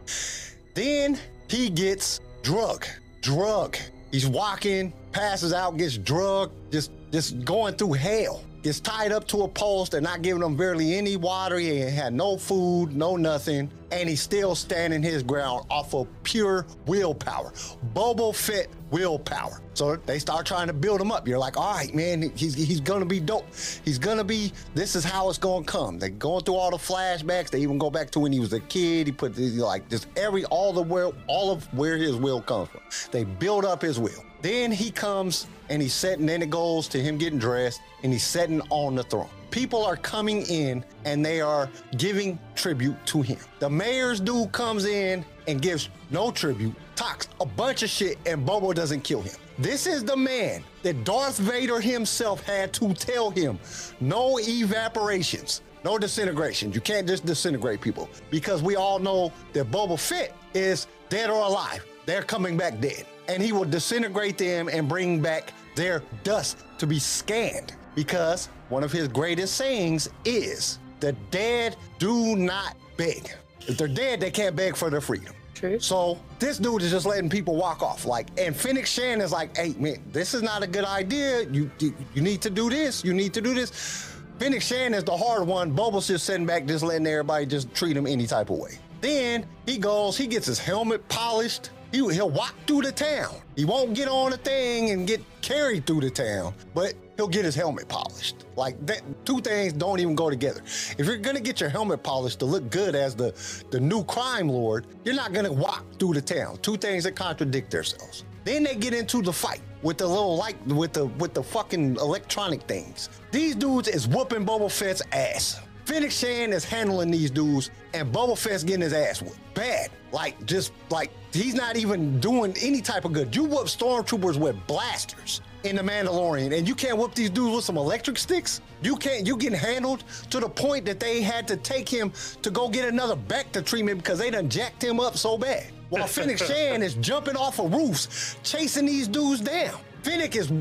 Then 0.80 1.18
he 1.50 1.68
gets 1.68 2.20
drug, 2.40 2.86
drug. 3.20 3.76
He's 4.12 4.26
walking, 4.26 4.94
passes 5.12 5.52
out, 5.52 5.76
gets 5.76 5.98
drugged, 5.98 6.54
just 6.72 6.90
just 7.12 7.44
going 7.44 7.74
through 7.74 7.92
hell. 7.92 8.42
Gets 8.62 8.80
tied 8.80 9.10
up 9.10 9.26
to 9.28 9.42
a 9.42 9.48
post. 9.48 9.92
They're 9.92 10.02
not 10.02 10.20
giving 10.20 10.42
him 10.42 10.54
barely 10.54 10.94
any 10.94 11.16
water. 11.16 11.58
He 11.58 11.78
had 11.78 12.12
no 12.12 12.36
food, 12.36 12.94
no 12.94 13.16
nothing, 13.16 13.70
and 13.90 14.06
he's 14.06 14.20
still 14.20 14.54
standing 14.54 15.02
his 15.02 15.22
ground 15.22 15.64
off 15.70 15.94
of 15.94 16.06
pure 16.24 16.66
willpower. 16.86 17.52
Boba 17.94 18.34
Fett 18.34 18.68
willpower. 18.90 19.62
So 19.72 19.96
they 19.96 20.18
start 20.18 20.44
trying 20.44 20.66
to 20.66 20.74
build 20.74 21.00
him 21.00 21.10
up. 21.10 21.26
You're 21.26 21.38
like, 21.38 21.56
all 21.56 21.72
right, 21.72 21.94
man, 21.94 22.30
he's 22.34 22.52
he's 22.54 22.80
gonna 22.80 23.06
be 23.06 23.18
dope. 23.18 23.46
He's 23.82 23.98
gonna 23.98 24.24
be. 24.24 24.52
This 24.74 24.94
is 24.94 25.04
how 25.04 25.30
it's 25.30 25.38
gonna 25.38 25.64
come. 25.64 25.98
They're 25.98 26.10
going 26.10 26.44
through 26.44 26.56
all 26.56 26.70
the 26.70 26.76
flashbacks. 26.76 27.48
They 27.48 27.60
even 27.60 27.78
go 27.78 27.88
back 27.88 28.10
to 28.10 28.20
when 28.20 28.30
he 28.30 28.40
was 28.40 28.52
a 28.52 28.60
kid. 28.60 29.06
He 29.06 29.12
put 29.12 29.38
like 29.38 29.88
just 29.88 30.06
every 30.16 30.44
all 30.46 30.74
the 30.74 30.82
where 30.82 31.12
all 31.28 31.50
of 31.50 31.64
where 31.72 31.96
his 31.96 32.16
will 32.16 32.42
comes 32.42 32.68
from. 32.68 32.82
They 33.10 33.24
build 33.24 33.64
up 33.64 33.80
his 33.80 33.98
will. 33.98 34.24
Then 34.42 34.72
he 34.72 34.90
comes 34.90 35.46
and 35.68 35.80
he's 35.82 35.94
setting. 35.94 36.26
Then 36.26 36.42
it 36.42 36.50
goes 36.50 36.88
to 36.88 36.98
him 36.98 37.18
getting 37.18 37.38
dressed 37.38 37.80
and 38.02 38.12
he's 38.12 38.24
sitting 38.24 38.60
on 38.70 38.94
the 38.94 39.02
throne. 39.02 39.28
People 39.50 39.84
are 39.84 39.96
coming 39.96 40.42
in 40.42 40.84
and 41.04 41.24
they 41.24 41.40
are 41.40 41.68
giving 41.96 42.38
tribute 42.54 42.94
to 43.06 43.20
him. 43.20 43.38
The 43.58 43.68
mayor's 43.68 44.20
dude 44.20 44.52
comes 44.52 44.84
in 44.84 45.24
and 45.48 45.60
gives 45.60 45.88
no 46.10 46.30
tribute, 46.30 46.74
talks 46.94 47.28
a 47.40 47.46
bunch 47.46 47.82
of 47.82 47.90
shit, 47.90 48.18
and 48.26 48.46
Boba 48.46 48.74
doesn't 48.74 49.02
kill 49.02 49.22
him. 49.22 49.34
This 49.58 49.86
is 49.86 50.04
the 50.04 50.16
man 50.16 50.62
that 50.82 51.04
Darth 51.04 51.38
Vader 51.38 51.80
himself 51.80 52.42
had 52.42 52.72
to 52.74 52.94
tell 52.94 53.30
him 53.30 53.58
no 54.00 54.36
evaporations, 54.36 55.60
no 55.84 55.98
disintegrations. 55.98 56.74
You 56.74 56.80
can't 56.80 57.06
just 57.06 57.26
disintegrate 57.26 57.80
people 57.80 58.08
because 58.30 58.62
we 58.62 58.76
all 58.76 58.98
know 58.98 59.32
that 59.52 59.70
Boba 59.70 59.98
Fett 59.98 60.34
is 60.54 60.86
dead 61.08 61.28
or 61.28 61.42
alive. 61.42 61.84
They're 62.06 62.22
coming 62.22 62.56
back 62.56 62.80
dead. 62.80 63.04
And 63.30 63.40
he 63.40 63.52
will 63.52 63.64
disintegrate 63.64 64.38
them 64.38 64.68
and 64.68 64.88
bring 64.88 65.20
back 65.22 65.52
their 65.76 66.02
dust 66.24 66.64
to 66.78 66.86
be 66.86 66.98
scanned 66.98 67.74
because 67.94 68.46
one 68.70 68.82
of 68.82 68.90
his 68.90 69.06
greatest 69.06 69.54
sayings 69.54 70.10
is 70.24 70.80
the 70.98 71.12
dead 71.30 71.76
do 72.00 72.34
not 72.34 72.76
beg. 72.96 73.30
If 73.68 73.78
they're 73.78 73.86
dead, 73.86 74.18
they 74.18 74.32
can't 74.32 74.56
beg 74.56 74.74
for 74.74 74.90
their 74.90 75.00
freedom. 75.00 75.32
True. 75.54 75.78
So 75.78 76.18
this 76.40 76.58
dude 76.58 76.82
is 76.82 76.90
just 76.90 77.06
letting 77.06 77.30
people 77.30 77.54
walk 77.54 77.82
off. 77.82 78.04
Like, 78.04 78.28
and 78.36 78.56
Fennec 78.56 78.86
Shan 78.86 79.20
is 79.20 79.30
like, 79.30 79.56
hey 79.56 79.74
man, 79.78 80.02
this 80.10 80.34
is 80.34 80.42
not 80.42 80.64
a 80.64 80.66
good 80.66 80.84
idea. 80.84 81.44
You 81.50 81.70
you, 81.78 81.94
you 82.14 82.22
need 82.22 82.42
to 82.42 82.50
do 82.50 82.68
this. 82.68 83.04
You 83.04 83.14
need 83.14 83.32
to 83.34 83.40
do 83.40 83.54
this. 83.54 84.10
Fennec 84.40 84.62
Shan 84.62 84.92
is 84.92 85.04
the 85.04 85.16
hard 85.16 85.46
one. 85.46 85.72
Boba's 85.72 86.08
just 86.08 86.24
sitting 86.24 86.46
back, 86.46 86.66
just 86.66 86.82
letting 86.82 87.06
everybody 87.06 87.46
just 87.46 87.72
treat 87.74 87.96
him 87.96 88.08
any 88.08 88.26
type 88.26 88.50
of 88.50 88.58
way. 88.58 88.78
Then 89.00 89.46
he 89.66 89.78
goes, 89.78 90.16
he 90.16 90.26
gets 90.26 90.46
his 90.46 90.58
helmet 90.58 91.06
polished. 91.08 91.70
He, 91.92 91.98
he'll 91.98 92.30
walk 92.30 92.54
through 92.66 92.82
the 92.82 92.92
town. 92.92 93.34
He 93.56 93.64
won't 93.64 93.94
get 93.94 94.08
on 94.08 94.32
a 94.32 94.36
thing 94.36 94.90
and 94.90 95.06
get 95.06 95.20
carried 95.42 95.86
through 95.86 96.00
the 96.00 96.10
town, 96.10 96.54
but 96.74 96.94
he'll 97.16 97.28
get 97.28 97.44
his 97.44 97.54
helmet 97.54 97.88
polished. 97.88 98.46
Like 98.56 98.84
that, 98.86 99.02
two 99.24 99.40
things 99.40 99.72
don't 99.72 99.98
even 99.98 100.14
go 100.14 100.30
together. 100.30 100.60
If 100.98 101.06
you're 101.06 101.16
gonna 101.16 101.40
get 101.40 101.60
your 101.60 101.70
helmet 101.70 102.02
polished 102.02 102.38
to 102.40 102.44
look 102.44 102.70
good 102.70 102.94
as 102.94 103.14
the 103.14 103.34
the 103.70 103.80
new 103.80 104.04
crime 104.04 104.48
lord, 104.48 104.86
you're 105.04 105.14
not 105.14 105.32
gonna 105.32 105.52
walk 105.52 105.84
through 105.98 106.14
the 106.14 106.22
town. 106.22 106.58
Two 106.58 106.76
things 106.76 107.04
that 107.04 107.16
contradict 107.16 107.70
themselves. 107.70 108.24
Then 108.44 108.62
they 108.62 108.74
get 108.74 108.94
into 108.94 109.20
the 109.22 109.32
fight 109.32 109.60
with 109.82 109.98
the 109.98 110.06
little 110.06 110.36
light 110.36 110.64
with 110.66 110.92
the 110.92 111.06
with 111.06 111.34
the 111.34 111.42
fucking 111.42 111.96
electronic 111.96 112.62
things. 112.62 113.08
These 113.32 113.56
dudes 113.56 113.88
is 113.88 114.06
whooping 114.06 114.46
Boba 114.46 114.70
Fett's 114.70 115.02
ass. 115.12 115.60
Fennec 115.90 116.12
Shan 116.12 116.52
is 116.52 116.64
handling 116.64 117.10
these 117.10 117.32
dudes, 117.32 117.72
and 117.94 118.12
Boba 118.12 118.38
Fett's 118.38 118.62
getting 118.62 118.82
his 118.82 118.92
ass 118.92 119.20
whooped. 119.20 119.54
Bad. 119.54 119.90
Like, 120.12 120.46
just 120.46 120.70
like, 120.88 121.10
he's 121.32 121.54
not 121.54 121.76
even 121.76 122.20
doing 122.20 122.54
any 122.62 122.80
type 122.80 123.04
of 123.04 123.12
good. 123.12 123.34
You 123.34 123.42
whoop 123.42 123.66
stormtroopers 123.66 124.36
with 124.36 124.54
blasters 124.68 125.40
in 125.64 125.74
The 125.74 125.82
Mandalorian, 125.82 126.56
and 126.56 126.68
you 126.68 126.76
can't 126.76 126.96
whoop 126.96 127.16
these 127.16 127.28
dudes 127.28 127.56
with 127.56 127.64
some 127.64 127.76
electric 127.76 128.18
sticks? 128.18 128.60
You 128.82 128.94
can't, 128.94 129.26
you 129.26 129.36
getting 129.36 129.58
handled 129.58 130.04
to 130.30 130.38
the 130.38 130.48
point 130.48 130.86
that 130.86 131.00
they 131.00 131.22
had 131.22 131.48
to 131.48 131.56
take 131.56 131.88
him 131.88 132.12
to 132.42 132.50
go 132.52 132.68
get 132.68 132.88
another 132.88 133.16
back 133.16 133.50
to 133.50 133.60
treatment 133.60 133.98
because 133.98 134.20
they 134.20 134.30
done 134.30 134.48
jacked 134.48 134.84
him 134.84 135.00
up 135.00 135.16
so 135.16 135.36
bad. 135.36 135.72
While 135.88 136.06
Phoenix 136.06 136.46
Shan 136.46 136.84
is 136.84 136.94
jumping 136.94 137.34
off 137.34 137.58
of 137.58 137.74
roofs, 137.74 138.36
chasing 138.44 138.86
these 138.86 139.08
dudes 139.08 139.40
down. 139.40 139.76
Fennec 140.04 140.36
is 140.36 140.52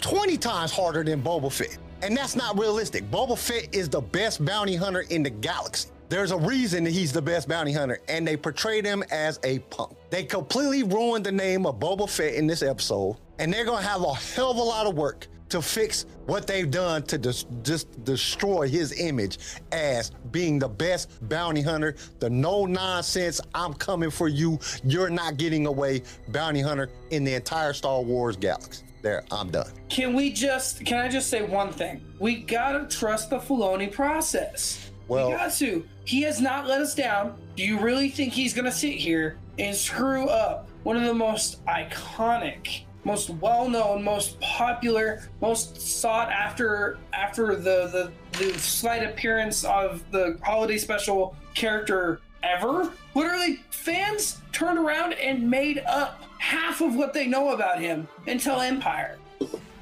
20 0.00 0.36
times 0.36 0.70
harder 0.70 1.02
than 1.02 1.20
Boba 1.20 1.52
Fett. 1.52 1.76
And 2.02 2.16
that's 2.16 2.34
not 2.34 2.58
realistic. 2.58 3.10
Boba 3.10 3.38
Fett 3.38 3.74
is 3.74 3.88
the 3.88 4.00
best 4.00 4.44
bounty 4.44 4.74
hunter 4.74 5.04
in 5.10 5.22
the 5.22 5.30
galaxy. 5.30 5.90
There's 6.08 6.32
a 6.32 6.38
reason 6.38 6.82
that 6.84 6.90
he's 6.90 7.12
the 7.12 7.22
best 7.22 7.48
bounty 7.48 7.72
hunter, 7.72 8.00
and 8.08 8.26
they 8.26 8.36
portrayed 8.36 8.84
him 8.84 9.04
as 9.12 9.38
a 9.44 9.60
punk. 9.60 9.92
They 10.10 10.24
completely 10.24 10.82
ruined 10.82 11.24
the 11.24 11.32
name 11.32 11.66
of 11.66 11.78
Boba 11.78 12.10
Fett 12.10 12.34
in 12.34 12.46
this 12.46 12.62
episode, 12.62 13.16
and 13.38 13.52
they're 13.52 13.64
gonna 13.64 13.82
have 13.82 14.02
a 14.02 14.14
hell 14.14 14.50
of 14.50 14.56
a 14.56 14.62
lot 14.62 14.86
of 14.86 14.96
work 14.96 15.28
to 15.50 15.60
fix 15.60 16.06
what 16.26 16.46
they've 16.46 16.70
done 16.70 17.02
to 17.02 17.18
dis- 17.18 17.44
just 17.62 18.04
destroy 18.04 18.68
his 18.68 18.98
image 18.98 19.38
as 19.72 20.10
being 20.30 20.58
the 20.58 20.68
best 20.68 21.10
bounty 21.28 21.60
hunter, 21.62 21.96
the 22.18 22.30
no 22.30 22.66
nonsense, 22.66 23.40
I'm 23.54 23.74
coming 23.74 24.10
for 24.10 24.28
you, 24.28 24.58
you're 24.84 25.10
not 25.10 25.36
getting 25.36 25.66
away 25.66 26.02
bounty 26.28 26.60
hunter 26.60 26.88
in 27.10 27.24
the 27.24 27.34
entire 27.34 27.72
Star 27.72 28.00
Wars 28.00 28.36
galaxy. 28.36 28.84
There, 29.02 29.24
I'm 29.30 29.50
done. 29.50 29.70
Can 29.88 30.14
we 30.14 30.30
just? 30.32 30.84
Can 30.84 30.98
I 30.98 31.08
just 31.08 31.30
say 31.30 31.42
one 31.42 31.72
thing? 31.72 32.02
We 32.18 32.36
gotta 32.42 32.86
trust 32.86 33.30
the 33.30 33.38
Filoni 33.38 33.90
process. 33.90 34.90
Well- 35.08 35.30
we 35.30 35.36
got 35.36 35.52
to. 35.54 35.86
He 36.04 36.22
has 36.22 36.40
not 36.40 36.66
let 36.66 36.80
us 36.80 36.94
down. 36.94 37.36
Do 37.56 37.62
you 37.64 37.78
really 37.78 38.10
think 38.10 38.32
he's 38.32 38.52
gonna 38.52 38.72
sit 38.72 38.94
here 38.94 39.38
and 39.58 39.74
screw 39.74 40.26
up 40.28 40.68
one 40.82 40.96
of 40.96 41.04
the 41.04 41.14
most 41.14 41.64
iconic, 41.66 42.82
most 43.04 43.30
well-known, 43.30 44.02
most 44.02 44.38
popular, 44.40 45.22
most 45.40 45.80
sought 45.80 46.30
after 46.30 46.98
after 47.12 47.54
the 47.56 48.10
the, 48.32 48.38
the 48.38 48.58
slight 48.58 49.02
appearance 49.02 49.64
of 49.64 50.02
the 50.10 50.38
holiday 50.42 50.78
special 50.78 51.36
character 51.54 52.20
ever? 52.42 52.92
Literally, 53.14 53.62
fans 53.70 54.40
turned 54.52 54.78
around 54.78 55.14
and 55.14 55.48
made 55.48 55.78
up 55.86 56.22
half 56.40 56.80
of 56.80 56.96
what 56.96 57.12
they 57.12 57.26
know 57.26 57.50
about 57.52 57.78
him 57.80 58.08
until 58.26 58.60
Empire. 58.60 59.18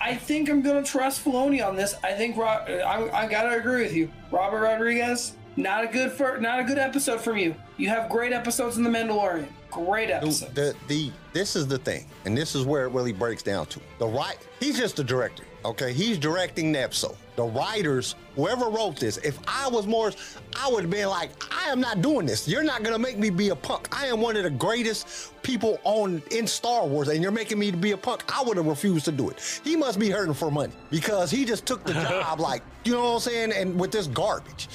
I 0.01 0.15
think 0.15 0.49
I'm 0.51 0.61
gonna 0.61 0.83
trust 0.83 1.25
Filoni 1.25 1.67
on 1.67 1.77
this. 1.77 1.95
I 2.05 2.13
think 2.13 2.37
Ro- 2.37 2.47
I, 2.47 3.25
I 3.25 3.27
gotta 3.27 3.57
agree 3.57 3.83
with 3.83 3.95
you, 3.95 4.11
Robert 4.31 4.61
Rodriguez. 4.61 5.33
Not 5.57 5.85
a 5.85 5.87
good 5.89 6.13
for 6.13 6.39
not 6.39 6.61
a 6.61 6.65
good 6.65 6.79
episode 6.79 7.21
from 7.21 7.37
you. 7.37 7.55
You 7.79 7.89
have 7.89 8.09
great 8.11 8.33
episodes 8.33 8.77
in 8.77 8.85
The 8.85 8.91
Mandalorian. 8.91 9.47
Great 9.71 10.07
Dude, 10.07 10.17
episodes. 10.17 10.55
the 10.55 10.75
the 10.89 11.11
this 11.33 11.55
is 11.57 11.67
the 11.67 11.79
thing, 11.79 12.07
and 12.25 12.37
this 12.37 12.55
is 12.55 12.65
where 12.65 12.85
it 12.87 12.89
really 12.93 13.13
breaks 13.13 13.43
down 13.43 13.67
to. 13.67 13.81
The 13.99 14.07
right, 14.07 14.39
he's 14.61 14.79
just 14.79 14.99
a 14.99 15.05
director. 15.05 15.45
Okay, 15.65 15.93
he's 15.93 16.19
directing 16.19 16.73
the 16.73 16.81
episode. 16.83 17.17
The 17.39 17.45
writers, 17.45 18.17
whoever 18.35 18.69
wrote 18.69 18.97
this, 18.97 19.17
if 19.19 19.39
I 19.47 19.69
was 19.69 19.87
Morris, 19.87 20.37
I 20.61 20.69
would 20.69 20.83
have 20.83 20.91
been 20.91 21.07
like, 21.07 21.31
I 21.55 21.71
am 21.71 21.81
not 21.81 22.03
doing 22.03 22.27
this. 22.27 22.49
You're 22.49 22.65
not 22.65 22.83
gonna 22.83 22.99
make 22.99 23.17
me 23.17 23.31
be 23.31 23.51
a 23.51 23.55
punk. 23.55 23.97
I 23.97 24.07
am 24.07 24.21
one 24.21 24.37
of 24.37 24.43
the 24.43 24.51
greatest 24.51 25.41
people 25.45 25.79
on 25.85 26.21
in 26.33 26.49
Star 26.49 26.85
Wars, 26.85 27.07
and 27.07 27.23
you're 27.23 27.31
making 27.31 27.61
me 27.61 27.71
to 27.71 27.77
be 27.77 27.93
a 27.93 27.97
punk. 27.97 28.25
I 28.37 28.43
would 28.43 28.57
have 28.57 28.67
refused 28.67 29.05
to 29.05 29.13
do 29.13 29.31
it. 29.31 29.61
He 29.63 29.77
must 29.77 30.01
be 30.01 30.11
hurting 30.11 30.35
for 30.35 30.51
money 30.51 30.73
because 30.91 31.31
he 31.31 31.45
just 31.45 31.65
took 31.65 31.85
the 31.85 31.93
job, 32.11 32.41
like 32.41 32.65
you 32.83 32.91
know 32.91 33.05
what 33.05 33.15
I'm 33.15 33.21
saying, 33.21 33.53
and 33.53 33.79
with 33.79 33.93
this 33.93 34.09
garbage. 34.09 34.67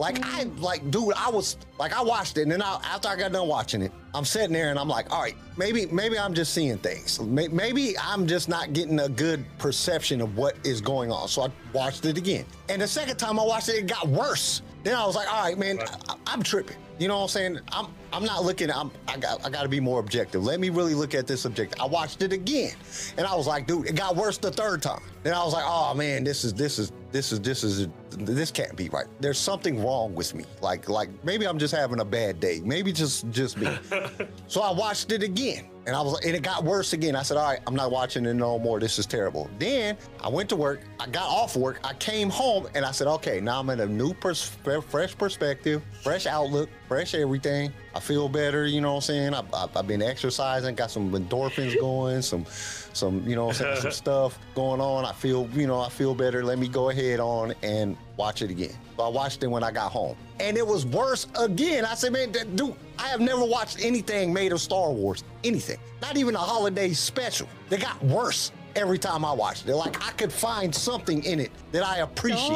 Like 0.00 0.24
I 0.24 0.44
mm-hmm. 0.44 0.62
like, 0.62 0.90
dude, 0.90 1.12
I 1.14 1.28
was 1.28 1.58
like, 1.78 1.92
I 1.92 2.00
watched 2.00 2.38
it, 2.38 2.42
and 2.42 2.52
then 2.52 2.62
I, 2.62 2.80
after 2.82 3.08
I 3.08 3.16
got 3.16 3.32
done 3.32 3.46
watching 3.46 3.82
it, 3.82 3.92
I'm 4.14 4.24
sitting 4.24 4.54
there 4.54 4.70
and 4.70 4.78
I'm 4.78 4.88
like, 4.88 5.12
all 5.12 5.20
right, 5.20 5.36
maybe, 5.58 5.84
maybe 5.86 6.18
I'm 6.18 6.32
just 6.32 6.54
seeing 6.54 6.78
things. 6.78 7.20
Maybe 7.20 7.98
I'm 7.98 8.26
just 8.26 8.48
not 8.48 8.72
getting 8.72 8.98
a 9.00 9.10
good 9.10 9.44
perception 9.58 10.22
of 10.22 10.38
what 10.38 10.56
is 10.64 10.80
going 10.80 11.12
on. 11.12 11.28
So 11.28 11.42
I 11.42 11.48
watched 11.74 12.06
it 12.06 12.16
again, 12.16 12.46
and 12.70 12.80
the 12.80 12.88
second 12.88 13.18
time 13.18 13.38
I 13.38 13.44
watched 13.44 13.68
it, 13.68 13.76
it 13.76 13.88
got 13.88 14.08
worse. 14.08 14.62
Then 14.84 14.94
I 14.94 15.04
was 15.04 15.14
like, 15.14 15.30
all 15.30 15.44
right, 15.44 15.58
man, 15.58 15.78
I, 16.08 16.14
I'm 16.26 16.42
tripping. 16.42 16.78
You 17.00 17.08
know 17.08 17.16
what 17.16 17.22
I'm 17.22 17.28
saying? 17.28 17.60
I'm 17.72 17.86
I'm 18.12 18.24
not 18.24 18.44
looking. 18.44 18.70
I'm 18.70 18.90
I 19.08 19.16
got 19.16 19.42
I 19.42 19.48
got 19.48 19.62
to 19.62 19.70
be 19.70 19.80
more 19.80 20.00
objective. 20.00 20.44
Let 20.44 20.60
me 20.60 20.68
really 20.68 20.94
look 20.94 21.14
at 21.14 21.26
this 21.26 21.46
objective. 21.46 21.80
I 21.80 21.86
watched 21.86 22.20
it 22.20 22.30
again, 22.30 22.74
and 23.16 23.26
I 23.26 23.34
was 23.34 23.46
like, 23.46 23.66
dude, 23.66 23.86
it 23.86 23.94
got 23.94 24.16
worse 24.16 24.36
the 24.36 24.50
third 24.50 24.82
time. 24.82 25.00
Then 25.22 25.32
I 25.32 25.42
was 25.42 25.54
like, 25.54 25.64
oh 25.66 25.94
man, 25.94 26.24
this 26.24 26.44
is 26.44 26.52
this 26.52 26.78
is 26.78 26.92
this 27.10 27.32
is 27.32 27.40
this 27.40 27.64
is 27.64 27.88
this 28.10 28.50
can't 28.50 28.76
be 28.76 28.90
right. 28.90 29.06
There's 29.18 29.38
something 29.38 29.82
wrong 29.82 30.14
with 30.14 30.34
me. 30.34 30.44
Like 30.60 30.90
like 30.90 31.08
maybe 31.24 31.46
I'm 31.46 31.58
just 31.58 31.74
having 31.74 32.00
a 32.00 32.04
bad 32.04 32.38
day. 32.38 32.60
Maybe 32.62 32.92
just 32.92 33.30
just 33.30 33.56
me. 33.56 33.78
so 34.46 34.60
I 34.60 34.70
watched 34.70 35.10
it 35.10 35.22
again, 35.22 35.70
and 35.86 35.96
I 35.96 36.02
was 36.02 36.24
and 36.24 36.34
it 36.34 36.42
got 36.42 36.64
worse 36.64 36.92
again. 36.92 37.16
I 37.16 37.22
said, 37.22 37.36
all 37.36 37.48
right, 37.48 37.60
I'm 37.66 37.74
not 37.74 37.90
watching 37.90 38.26
it 38.26 38.34
no 38.34 38.58
more. 38.58 38.78
This 38.78 38.98
is 38.98 39.06
terrible. 39.06 39.48
Then 39.58 39.96
I 40.20 40.28
went 40.28 40.48
to 40.50 40.56
work. 40.56 40.80
I 40.98 41.06
got 41.06 41.28
off 41.28 41.56
work. 41.56 41.80
I 41.82 41.94
came 41.94 42.30
home, 42.30 42.68
and 42.74 42.84
I 42.84 42.90
said, 42.90 43.06
okay, 43.06 43.40
now 43.40 43.60
I'm 43.60 43.70
in 43.70 43.80
a 43.80 43.86
new 43.86 44.14
pers- 44.14 44.56
fresh 44.88 45.16
perspective, 45.16 45.82
fresh 46.02 46.26
outlook, 46.26 46.68
fresh 46.90 47.14
everything. 47.14 47.72
I 47.94 48.00
feel 48.00 48.28
better. 48.28 48.66
You 48.66 48.80
know 48.80 48.94
what 48.94 49.08
I'm 49.08 49.32
saying? 49.32 49.34
I, 49.34 49.44
I, 49.54 49.68
I've 49.76 49.86
been 49.86 50.02
exercising, 50.02 50.74
got 50.74 50.90
some 50.90 51.12
endorphins 51.12 51.78
going, 51.78 52.20
some 52.20 52.44
some 52.92 53.22
you 53.28 53.36
know 53.36 53.52
saying, 53.52 53.80
some 53.80 53.90
stuff 54.02 54.36
going 54.56 54.80
on. 54.80 55.04
I 55.04 55.12
feel 55.12 55.48
you 55.54 55.68
know 55.68 55.78
I 55.80 55.88
feel 55.88 56.16
better. 56.16 56.44
Let 56.44 56.58
me 56.58 56.66
go 56.66 56.90
ahead 56.90 57.20
on 57.20 57.54
and 57.62 57.96
watch 58.16 58.42
it 58.42 58.50
again. 58.50 58.74
So 58.96 59.04
I 59.04 59.08
watched 59.08 59.40
it 59.44 59.46
when 59.46 59.62
I 59.62 59.70
got 59.70 59.92
home, 59.92 60.16
and 60.40 60.56
it 60.56 60.66
was 60.66 60.84
worse 60.84 61.28
again. 61.38 61.84
I 61.84 61.94
said, 61.94 62.12
man, 62.12 62.32
that- 62.32 62.56
dude, 62.56 62.74
I 62.98 63.06
have 63.06 63.20
never 63.20 63.44
watched 63.44 63.78
anything 63.80 64.32
made 64.32 64.50
of 64.52 64.60
Star 64.60 64.90
Wars, 64.90 65.22
anything, 65.44 65.78
not 66.02 66.16
even 66.16 66.34
a 66.34 66.38
holiday 66.38 66.92
special. 66.92 67.48
They 67.68 67.76
got 67.76 68.02
worse 68.02 68.50
every 68.76 68.98
time 68.98 69.24
I 69.24 69.32
watched 69.32 69.68
it. 69.68 69.74
Like 69.74 70.02
I 70.06 70.10
could 70.12 70.32
find 70.32 70.74
something 70.74 71.24
in 71.24 71.40
it 71.40 71.50
that 71.72 71.84
I 71.84 71.98
appreciate. 71.98 72.50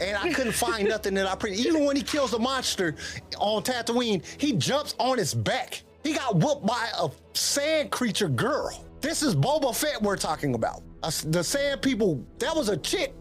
And 0.00 0.16
I 0.16 0.32
couldn't 0.32 0.52
find 0.52 0.88
nothing 0.88 1.14
that 1.14 1.26
I 1.26 1.32
appreciate. 1.32 1.66
Even 1.66 1.84
when 1.84 1.96
he 1.96 2.02
kills 2.02 2.30
the 2.32 2.38
monster 2.38 2.94
on 3.38 3.62
Tatooine, 3.62 4.24
he 4.40 4.52
jumps 4.54 4.94
on 4.98 5.18
his 5.18 5.32
back. 5.34 5.82
He 6.02 6.14
got 6.14 6.36
whooped 6.36 6.66
by 6.66 6.88
a 6.98 7.08
sand 7.34 7.90
creature 7.90 8.28
girl. 8.28 8.84
This 9.00 9.22
is 9.22 9.34
Boba 9.36 9.74
Fett 9.74 10.02
we're 10.02 10.16
talking 10.16 10.54
about. 10.54 10.82
Us- 11.02 11.22
The 11.22 11.42
sand 11.44 11.82
people, 11.82 12.24
that 12.38 12.54
was 12.54 12.68
a 12.68 12.76
chick. 12.76 13.14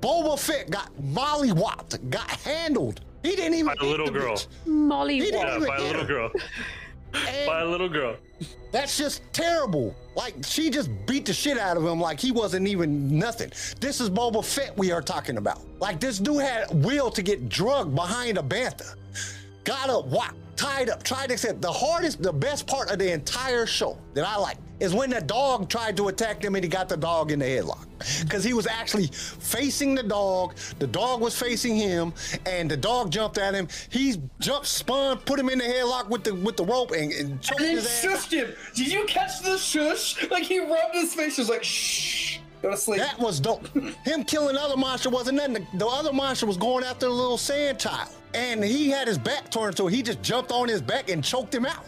Boba 0.00 0.38
Fett 0.38 0.70
got 0.70 0.90
molly 1.02 1.52
whopped, 1.52 2.08
got 2.10 2.28
handled. 2.30 3.00
He 3.22 3.36
didn't 3.36 3.54
even 3.54 3.66
By 3.66 3.74
a 3.80 3.84
little 3.84 4.10
girl. 4.10 4.34
bitch. 4.34 4.46
Molly 4.66 5.14
He 5.18 5.24
didn't 5.26 5.40
Yeah, 5.40 5.56
even 5.56 5.68
by 5.68 5.76
a 5.76 5.82
little 5.82 6.04
girl. 6.06 6.30
And- 7.14 7.46
By 7.46 7.60
a 7.62 7.66
little 7.66 7.88
girl. 7.88 8.16
that's 8.72 8.96
just 8.96 9.22
terrible. 9.32 9.94
Like 10.14 10.34
she 10.44 10.70
just 10.70 10.90
beat 11.06 11.26
the 11.26 11.32
shit 11.32 11.58
out 11.58 11.76
of 11.76 11.84
him 11.84 12.00
like 12.00 12.20
he 12.20 12.32
wasn't 12.32 12.66
even 12.68 13.18
nothing. 13.18 13.50
This 13.80 14.00
is 14.00 14.10
Boba 14.10 14.44
Fett 14.44 14.76
we 14.76 14.92
are 14.92 15.02
talking 15.02 15.36
about. 15.36 15.60
Like 15.80 16.00
this 16.00 16.18
dude 16.18 16.42
had 16.42 16.66
will 16.84 17.10
to 17.10 17.22
get 17.22 17.48
drugged 17.48 17.94
behind 17.94 18.38
a 18.38 18.42
bantha. 18.42 18.94
Got 19.64 19.90
up, 19.90 20.06
whop, 20.06 20.34
tied 20.60 20.90
up, 20.90 21.02
tried 21.02 21.28
to 21.28 21.34
accept. 21.34 21.62
The 21.62 21.72
hardest, 21.72 22.22
the 22.22 22.32
best 22.32 22.66
part 22.66 22.90
of 22.90 22.98
the 22.98 23.12
entire 23.12 23.64
show 23.66 23.96
that 24.14 24.26
I 24.26 24.36
like 24.36 24.58
is 24.78 24.94
when 24.94 25.10
the 25.10 25.20
dog 25.20 25.68
tried 25.68 25.96
to 25.96 26.08
attack 26.08 26.42
him 26.44 26.54
and 26.54 26.62
he 26.64 26.68
got 26.68 26.88
the 26.88 26.96
dog 26.96 27.32
in 27.32 27.38
the 27.38 27.44
headlock. 27.44 27.86
Because 28.22 28.44
he 28.44 28.52
was 28.52 28.66
actually 28.66 29.06
facing 29.08 29.94
the 29.94 30.02
dog, 30.02 30.54
the 30.78 30.86
dog 30.86 31.20
was 31.20 31.38
facing 31.38 31.76
him, 31.76 32.12
and 32.46 32.70
the 32.70 32.76
dog 32.76 33.10
jumped 33.10 33.38
at 33.38 33.54
him. 33.54 33.68
He 33.90 34.16
jumped, 34.38 34.66
spun, 34.66 35.18
put 35.18 35.38
him 35.38 35.48
in 35.48 35.58
the 35.58 35.64
headlock 35.64 36.08
with 36.08 36.24
the 36.24 36.34
with 36.34 36.56
the 36.56 36.64
rope 36.64 36.92
and, 36.92 37.12
and 37.12 37.40
choked 37.42 37.60
and 37.60 37.70
his 37.70 37.86
shushed 37.86 38.32
him. 38.32 38.54
Did 38.74 38.90
you 38.90 39.04
catch 39.06 39.42
the 39.42 39.58
shush? 39.58 40.30
Like 40.30 40.44
he 40.44 40.60
rubbed 40.60 40.94
his 40.94 41.14
face, 41.14 41.36
he 41.36 41.42
was 41.42 41.50
like 41.50 41.64
shh. 41.64 42.38
Go 42.62 42.70
to 42.70 42.76
sleep. 42.76 43.00
That 43.00 43.18
was 43.18 43.40
dope. 43.40 43.66
Him 44.04 44.22
killing 44.24 44.54
the 44.54 44.60
other 44.60 44.76
monster 44.76 45.08
wasn't 45.08 45.38
nothing. 45.38 45.54
The, 45.54 45.78
the 45.78 45.86
other 45.86 46.12
monster 46.12 46.44
was 46.44 46.58
going 46.58 46.84
after 46.84 47.06
the 47.06 47.12
little 47.12 47.38
sand 47.38 47.78
child. 47.78 48.10
And 48.34 48.62
he 48.62 48.88
had 48.90 49.08
his 49.08 49.18
back 49.18 49.50
turned 49.50 49.76
to 49.78 49.88
it. 49.88 49.92
He 49.94 50.02
just 50.02 50.22
jumped 50.22 50.52
on 50.52 50.68
his 50.68 50.80
back 50.80 51.10
and 51.10 51.22
choked 51.24 51.54
him 51.54 51.66
out. 51.66 51.84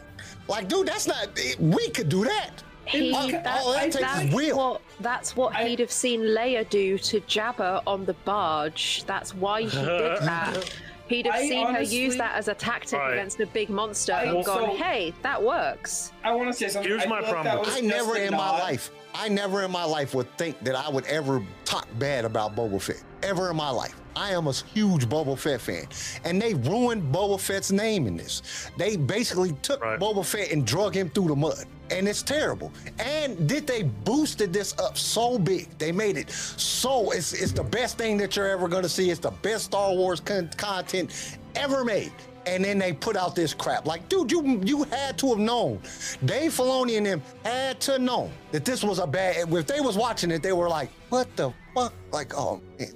Like, 0.49 0.69
dude, 0.69 0.87
that's 0.89 1.07
not, 1.07 1.29
we 1.61 1.89
could 1.91 2.09
do 2.09 2.25
that. 2.25 2.51
he, 2.87 3.13
all, 3.15 3.29
that, 3.31 3.47
all 3.47 3.73
that 3.73 3.83
takes 3.93 3.97
that's 3.97 4.25
is 4.25 4.35
will. 4.35 4.57
what 4.57 4.83
that's 5.01 5.37
what 5.37 5.55
I- 5.55 5.69
he'd 5.69 5.79
have 5.79 5.93
seen 5.93 6.21
Leia 6.21 6.69
do 6.69 6.99
to 6.99 7.21
Jabba 7.23 7.83
on 7.87 8.05
the 8.05 8.15
barge. 8.25 9.05
That's 9.07 9.35
why 9.35 9.63
he 9.63 9.69
did 9.71 10.19
that. 10.23 10.75
He'd 11.09 11.27
have 11.27 11.35
I 11.37 11.49
seen 11.49 11.67
her 11.73 11.83
use 11.83 12.17
that 12.17 12.35
as 12.37 12.49
a 12.49 12.55
tactic 12.55 12.95
Alright. 12.99 13.15
against 13.15 13.39
a 13.41 13.47
big 13.47 13.69
monster 13.71 14.15
I 14.15 14.25
and 14.25 14.45
gone, 14.45 14.61
also- 14.65 14.77
hey, 14.77 15.13
that 15.23 15.41
works. 15.41 16.13
I 16.25 16.33
want 16.33 16.49
to 16.49 16.55
say 16.55 16.69
something. 16.69 16.91
Here's 16.91 17.05
I 17.05 17.07
my 17.09 17.19
feel 17.21 17.23
like 17.27 17.33
problem 17.33 17.55
that 17.55 17.61
with- 17.61 17.69
was 17.69 17.77
I 17.77 17.81
never 17.81 18.17
a 18.17 18.21
in 18.27 18.33
my 18.33 18.51
life, 18.51 18.91
I 19.15 19.29
never 19.29 19.63
in 19.63 19.71
my 19.71 19.85
life 19.85 20.15
would 20.15 20.37
think 20.37 20.59
that 20.65 20.75
I 20.75 20.89
would 20.89 21.05
ever 21.07 21.41
talk 21.65 21.87
bad 21.99 22.25
about 22.25 22.57
Boba 22.57 22.81
Fett. 22.83 23.03
Ever 23.23 23.51
in 23.51 23.57
my 23.57 23.71
life. 23.71 23.95
I 24.16 24.31
am 24.33 24.47
a 24.47 24.52
huge 24.52 25.09
Boba 25.09 25.38
Fett 25.38 25.61
fan. 25.61 25.87
And 26.25 26.40
they 26.40 26.54
ruined 26.54 27.12
Boba 27.14 27.38
Fett's 27.40 27.71
name 27.73 28.07
in 28.07 28.16
this. 28.16 28.42
They 28.76 28.97
basically 28.97 29.52
took 29.62 29.83
Right. 29.83 29.99
Boba 29.99 30.25
Fett 30.25 30.52
and 30.52 30.66
drug 30.66 30.95
him 30.95 31.09
through 31.11 31.28
the 31.28 31.37
mud. 31.37 31.64
And 31.90 32.09
it's 32.09 32.23
terrible. 32.23 32.73
And 32.99 33.49
did 33.49 33.66
they 33.66 33.83
boosted 33.83 34.52
this 34.52 34.78
up 34.78 34.97
so 34.97 35.38
big? 35.38 35.69
They 35.78 35.92
made 35.92 36.16
it 36.16 36.31
so 36.31 37.11
it's 37.11 37.33
it's 37.33 37.52
the 37.52 37.64
best 37.64 37.99
thing 37.99 38.16
that 38.19 38.35
you're 38.37 38.49
ever 38.49 38.66
gonna 38.69 38.88
see. 38.88 39.11
It's 39.11 39.21
the 39.21 39.31
best 39.31 39.64
Star 39.66 39.92
Wars 39.92 40.21
con- 40.21 40.50
content 40.57 41.37
ever 41.54 41.85
made. 41.85 42.12
And 42.47 42.64
then 42.64 42.78
they 42.78 42.92
put 42.92 43.14
out 43.16 43.37
this 43.37 43.54
crap. 43.54 43.87
Like, 43.87 44.09
dude, 44.09 44.33
you 44.33 44.61
you 44.64 44.85
had 44.85 45.19
to 45.19 45.28
have 45.28 45.38
known. 45.38 45.81
Dave 46.25 46.52
Filoni 46.52 46.97
and 46.97 47.07
them 47.07 47.23
had 47.45 47.78
to 47.83 47.99
know 47.99 48.31
that 48.52 48.64
this 48.64 48.83
was 48.83 48.99
a 48.99 49.07
bad. 49.07 49.52
If 49.52 49.66
they 49.66 49.81
was 49.81 49.97
watching 49.97 50.31
it, 50.31 50.42
they 50.42 50.52
were 50.52 50.69
like, 50.69 50.90
"What 51.11 51.35
the 51.37 51.52
fuck?" 51.75 51.92
Like, 52.11 52.35
oh, 52.37 52.61
man. 52.78 52.92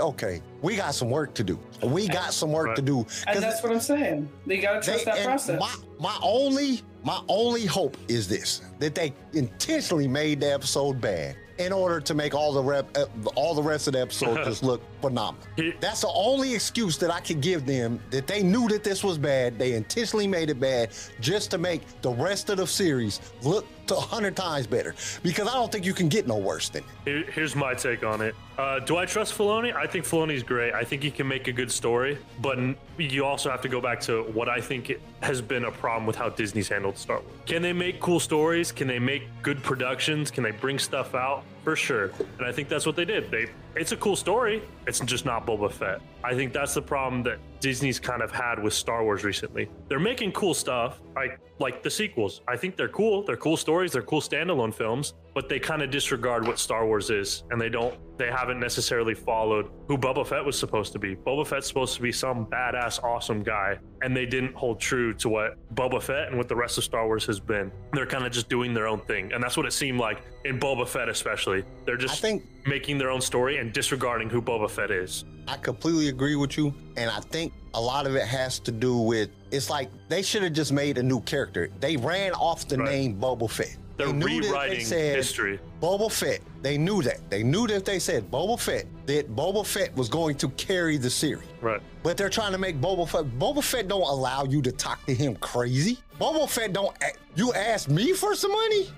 Okay, 0.00 0.40
we 0.62 0.76
got 0.76 0.94
some 0.94 1.10
work 1.10 1.34
to 1.34 1.44
do. 1.44 1.58
We 1.82 2.08
got 2.08 2.32
some 2.34 2.52
work 2.52 2.68
Right. 2.68 2.76
to 2.76 2.82
do. 2.82 2.98
And 3.26 3.34
'Cause 3.34 3.40
that's 3.40 3.62
what 3.62 3.72
I'm 3.72 3.80
saying. 3.80 4.28
They 4.46 4.58
gotta 4.58 4.80
trust 4.80 5.04
they- 5.04 5.10
that 5.12 5.24
process. 5.24 5.60
My, 5.60 5.74
my 5.98 6.18
only 6.22 6.82
my 7.02 7.20
only 7.28 7.66
hope 7.66 7.96
is 8.08 8.28
this: 8.28 8.62
that 8.78 8.94
they 8.94 9.12
intentionally 9.34 10.08
made 10.08 10.40
the 10.40 10.52
episode 10.52 11.00
bad 11.00 11.36
in 11.58 11.72
order 11.72 12.00
to 12.00 12.14
make 12.14 12.34
all 12.34 12.52
the 12.52 12.62
rep, 12.62 12.96
uh, 12.96 13.04
all 13.36 13.54
the 13.54 13.62
rest 13.62 13.86
of 13.86 13.92
the 13.92 14.00
episode 14.00 14.36
just 14.44 14.62
look 14.64 14.80
phenomenal. 15.02 15.46
That's 15.80 16.00
the 16.00 16.08
only 16.08 16.54
excuse 16.54 16.96
that 16.98 17.12
I 17.12 17.20
could 17.20 17.40
give 17.42 17.64
them 17.66 18.00
that 18.10 18.26
they 18.26 18.42
knew 18.42 18.66
that 18.68 18.82
this 18.82 19.04
was 19.04 19.18
bad. 19.18 19.58
They 19.58 19.74
intentionally 19.74 20.26
made 20.26 20.48
it 20.50 20.58
bad 20.58 20.90
just 21.20 21.50
to 21.52 21.58
make 21.58 21.82
the 22.02 22.10
rest 22.10 22.48
of 22.50 22.56
the 22.56 22.66
series 22.66 23.20
look 23.42 23.66
to 23.88 23.94
100 23.94 24.36
times 24.36 24.66
better 24.66 24.94
because 25.22 25.48
I 25.48 25.54
don't 25.54 25.70
think 25.70 25.84
you 25.84 25.94
can 25.94 26.08
get 26.08 26.26
no 26.26 26.36
worse 26.36 26.68
than 26.68 26.84
it. 27.06 27.30
Here's 27.30 27.54
my 27.54 27.74
take 27.74 28.04
on 28.04 28.20
it. 28.20 28.34
Uh, 28.56 28.78
do 28.80 28.96
I 28.96 29.04
trust 29.04 29.36
Filoni? 29.36 29.74
I 29.74 29.86
think 29.86 30.04
Filoni's 30.04 30.42
great. 30.42 30.72
I 30.74 30.84
think 30.84 31.02
he 31.02 31.10
can 31.10 31.26
make 31.26 31.48
a 31.48 31.52
good 31.52 31.70
story, 31.70 32.18
but 32.40 32.58
you 32.98 33.24
also 33.24 33.50
have 33.50 33.60
to 33.62 33.68
go 33.68 33.80
back 33.80 34.00
to 34.02 34.22
what 34.32 34.48
I 34.48 34.60
think 34.60 34.92
has 35.22 35.40
been 35.40 35.64
a 35.64 35.72
problem 35.72 36.06
with 36.06 36.16
how 36.16 36.28
Disney's 36.28 36.68
handled 36.68 36.96
Star 36.96 37.20
Wars. 37.20 37.32
Can 37.46 37.62
they 37.62 37.72
make 37.72 38.00
cool 38.00 38.20
stories? 38.20 38.70
Can 38.70 38.86
they 38.86 38.98
make 38.98 39.24
good 39.42 39.62
productions? 39.62 40.30
Can 40.30 40.44
they 40.44 40.52
bring 40.52 40.78
stuff 40.78 41.14
out? 41.14 41.44
For 41.64 41.76
sure. 41.76 42.12
And 42.38 42.46
I 42.46 42.52
think 42.52 42.68
that's 42.68 42.84
what 42.84 42.94
they 42.94 43.06
did. 43.06 43.30
They 43.30 43.46
it's 43.74 43.92
a 43.92 43.96
cool 43.96 44.16
story. 44.16 44.62
It's 44.86 45.00
just 45.00 45.24
not 45.24 45.46
Boba 45.46 45.72
Fett. 45.72 46.00
I 46.22 46.34
think 46.34 46.52
that's 46.52 46.74
the 46.74 46.82
problem 46.82 47.22
that 47.22 47.38
Disney's 47.60 47.98
kind 47.98 48.22
of 48.22 48.30
had 48.30 48.62
with 48.62 48.74
Star 48.74 49.02
Wars 49.02 49.24
recently. 49.24 49.70
They're 49.88 49.98
making 49.98 50.32
cool 50.32 50.52
stuff, 50.52 51.00
like 51.16 51.40
like 51.58 51.82
the 51.82 51.90
sequels. 51.90 52.42
I 52.46 52.56
think 52.58 52.76
they're 52.76 52.88
cool. 52.88 53.22
They're 53.24 53.38
cool 53.38 53.56
stories. 53.56 53.92
They're 53.92 54.02
cool 54.02 54.20
standalone 54.20 54.74
films, 54.74 55.14
but 55.34 55.48
they 55.48 55.58
kind 55.58 55.82
of 55.82 55.90
disregard 55.90 56.46
what 56.46 56.58
Star 56.58 56.86
Wars 56.86 57.10
is, 57.10 57.42
and 57.50 57.60
they 57.60 57.68
don't. 57.68 57.94
They 58.16 58.30
haven't 58.30 58.60
necessarily 58.60 59.14
followed 59.14 59.68
who 59.88 59.98
Boba 59.98 60.24
Fett 60.24 60.44
was 60.44 60.56
supposed 60.56 60.92
to 60.92 61.00
be. 61.00 61.16
Boba 61.16 61.44
Fett's 61.44 61.66
supposed 61.66 61.96
to 61.96 62.02
be 62.02 62.12
some 62.12 62.46
badass, 62.46 63.02
awesome 63.02 63.42
guy, 63.42 63.76
and 64.02 64.16
they 64.16 64.24
didn't 64.26 64.54
hold 64.54 64.78
true 64.80 65.12
to 65.14 65.28
what 65.28 65.56
Boba 65.74 66.00
Fett 66.00 66.28
and 66.28 66.38
what 66.38 66.48
the 66.48 66.54
rest 66.54 66.78
of 66.78 66.84
Star 66.84 67.06
Wars 67.06 67.26
has 67.26 67.40
been. 67.40 67.72
They're 67.92 68.06
kind 68.06 68.24
of 68.24 68.30
just 68.30 68.48
doing 68.48 68.72
their 68.72 68.86
own 68.86 69.00
thing, 69.00 69.32
and 69.32 69.42
that's 69.42 69.56
what 69.56 69.66
it 69.66 69.72
seemed 69.72 69.98
like 69.98 70.22
in 70.44 70.60
Boba 70.60 70.86
Fett, 70.86 71.08
especially. 71.08 71.64
They're 71.84 71.96
just 71.96 72.20
think 72.20 72.44
making 72.66 72.98
their 72.98 73.10
own 73.10 73.20
story 73.20 73.58
and 73.58 73.72
disregarding 73.72 74.30
who 74.30 74.40
Boba 74.40 74.70
Fett 74.70 74.92
is. 74.92 75.24
I 75.48 75.56
completely 75.56 76.08
agree 76.08 76.36
with 76.36 76.56
you. 76.56 76.72
And 76.96 77.10
I 77.10 77.18
think 77.20 77.52
a 77.74 77.80
lot 77.80 78.06
of 78.06 78.14
it 78.14 78.26
has 78.26 78.58
to 78.60 78.70
do 78.72 78.96
with 78.96 79.28
it's 79.50 79.68
like 79.68 79.90
they 80.08 80.22
should 80.22 80.42
have 80.44 80.52
just 80.52 80.72
made 80.72 80.96
a 80.98 81.02
new 81.02 81.20
character. 81.22 81.68
They 81.80 81.96
ran 81.96 82.32
off 82.32 82.66
the 82.68 82.78
Right. 82.78 82.90
name 82.90 83.20
Boba 83.20 83.50
Fett. 83.50 83.76
They're 83.96 84.08
They 84.08 84.12
knew 84.12 84.26
that 84.26 84.30
they 84.42 84.48
rewriting 84.48 84.84
said 84.84 85.16
history. 85.16 85.60
Boba 85.80 86.10
Fett. 86.10 86.40
They 86.62 86.78
knew 86.78 87.02
that. 87.02 87.30
They 87.30 87.42
knew 87.42 87.66
that 87.68 87.84
they 87.84 87.98
said 87.98 88.30
Boba 88.30 88.58
Fett, 88.58 88.86
that 89.06 89.34
Boba 89.36 89.64
Fett 89.64 89.94
was 89.96 90.08
going 90.08 90.36
to 90.38 90.48
carry 90.50 90.96
the 90.96 91.10
series. 91.10 91.46
Right. 91.60 91.80
But 92.02 92.16
they're 92.16 92.28
trying 92.30 92.52
to 92.52 92.58
make 92.58 92.80
Boba 92.80 93.08
Fett. 93.08 93.26
Boba 93.38 93.62
Fett 93.62 93.86
don't 93.88 94.02
allow 94.02 94.44
you 94.44 94.62
to 94.62 94.72
talk 94.72 95.04
to 95.06 95.14
him 95.14 95.36
crazy. 95.36 95.98
Boba 96.20 96.48
Fett 96.48 96.72
don't. 96.72 96.96
You 97.36 97.52
ask 97.52 97.88
me 97.88 98.12
for 98.14 98.34
some 98.34 98.52
money. 98.52 98.88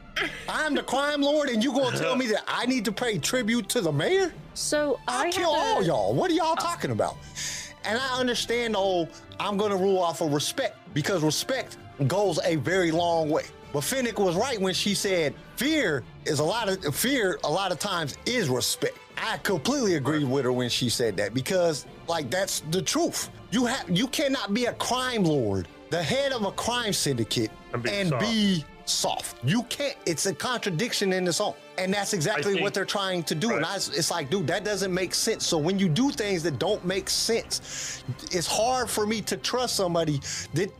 I'm 0.48 0.74
the 0.74 0.82
crime 0.82 1.20
lord, 1.20 1.50
and 1.50 1.62
you 1.62 1.72
gonna 1.72 1.98
tell 1.98 2.16
me 2.16 2.26
that 2.28 2.44
I 2.48 2.64
need 2.64 2.86
to 2.86 2.92
pay 2.92 3.18
tribute 3.18 3.68
to 3.70 3.82
the 3.82 3.92
mayor? 3.92 4.32
So 4.54 4.98
I 5.06 5.26
I'll 5.26 5.32
kill 5.32 5.50
a- 5.54 5.58
all 5.58 5.82
y'all. 5.82 6.14
What 6.14 6.30
are 6.30 6.34
y'all 6.34 6.56
talking 6.56 6.90
about? 6.90 7.16
And 7.84 7.98
I 7.98 8.18
understand 8.18 8.74
the 8.74 8.78
whole 8.78 9.08
I'm 9.38 9.58
gonna 9.58 9.76
rule 9.76 9.98
off 9.98 10.22
of 10.22 10.32
respect 10.32 10.78
because 10.94 11.22
respect 11.22 11.76
goes 12.06 12.38
a 12.44 12.56
very 12.56 12.90
long 12.90 13.28
way. 13.28 13.44
But 13.72 13.82
Fennec 13.82 14.18
was 14.18 14.36
right 14.36 14.60
when 14.60 14.74
she 14.74 14.94
said 14.94 15.34
fear 15.56 16.04
is 16.24 16.38
a 16.38 16.44
lot 16.44 16.68
of 16.68 16.94
fear 16.94 17.38
a 17.44 17.50
lot 17.50 17.72
of 17.72 17.78
times 17.78 18.16
is 18.26 18.48
respect. 18.48 18.98
I 19.16 19.38
completely 19.38 19.94
agree 19.94 20.24
with 20.24 20.44
her 20.44 20.52
when 20.52 20.68
she 20.68 20.88
said 20.88 21.16
that 21.18 21.34
because 21.34 21.86
like 22.08 22.30
that's 22.30 22.60
the 22.70 22.82
truth. 22.82 23.30
You 23.50 23.66
have 23.66 23.88
you 23.90 24.08
cannot 24.08 24.54
be 24.54 24.66
a 24.66 24.72
crime 24.74 25.24
lord, 25.24 25.68
the 25.90 26.02
head 26.02 26.32
of 26.32 26.44
a 26.44 26.52
crime 26.52 26.92
syndicate, 26.92 27.50
And 27.88 28.08
soft. 28.10 28.22
be 28.22 28.64
soft. 28.86 29.36
You 29.44 29.62
can't. 29.64 29.96
It's 30.06 30.26
a 30.26 30.34
contradiction 30.34 31.12
in 31.12 31.26
its 31.26 31.40
own, 31.40 31.54
and 31.78 31.92
that's 31.92 32.12
exactly 32.12 32.52
think- 32.54 32.62
what 32.62 32.72
they're 32.74 32.84
trying 32.84 33.22
to 33.24 33.34
do. 33.34 33.54
And 33.54 33.64
I, 33.64 33.76
it's 33.76 34.10
like, 34.10 34.30
dude, 34.30 34.46
that 34.48 34.64
doesn't 34.64 34.92
make 34.92 35.14
sense. 35.14 35.44
So 35.46 35.58
when 35.58 35.78
you 35.78 35.88
do 35.88 36.10
things 36.10 36.42
that 36.44 36.58
don't 36.58 36.84
make 36.84 37.08
sense, 37.10 38.04
it's 38.30 38.46
hard 38.46 38.88
for 38.90 39.06
me 39.06 39.20
to 39.22 39.36
trust 39.36 39.74
somebody 39.76 40.20
that, 40.54 40.70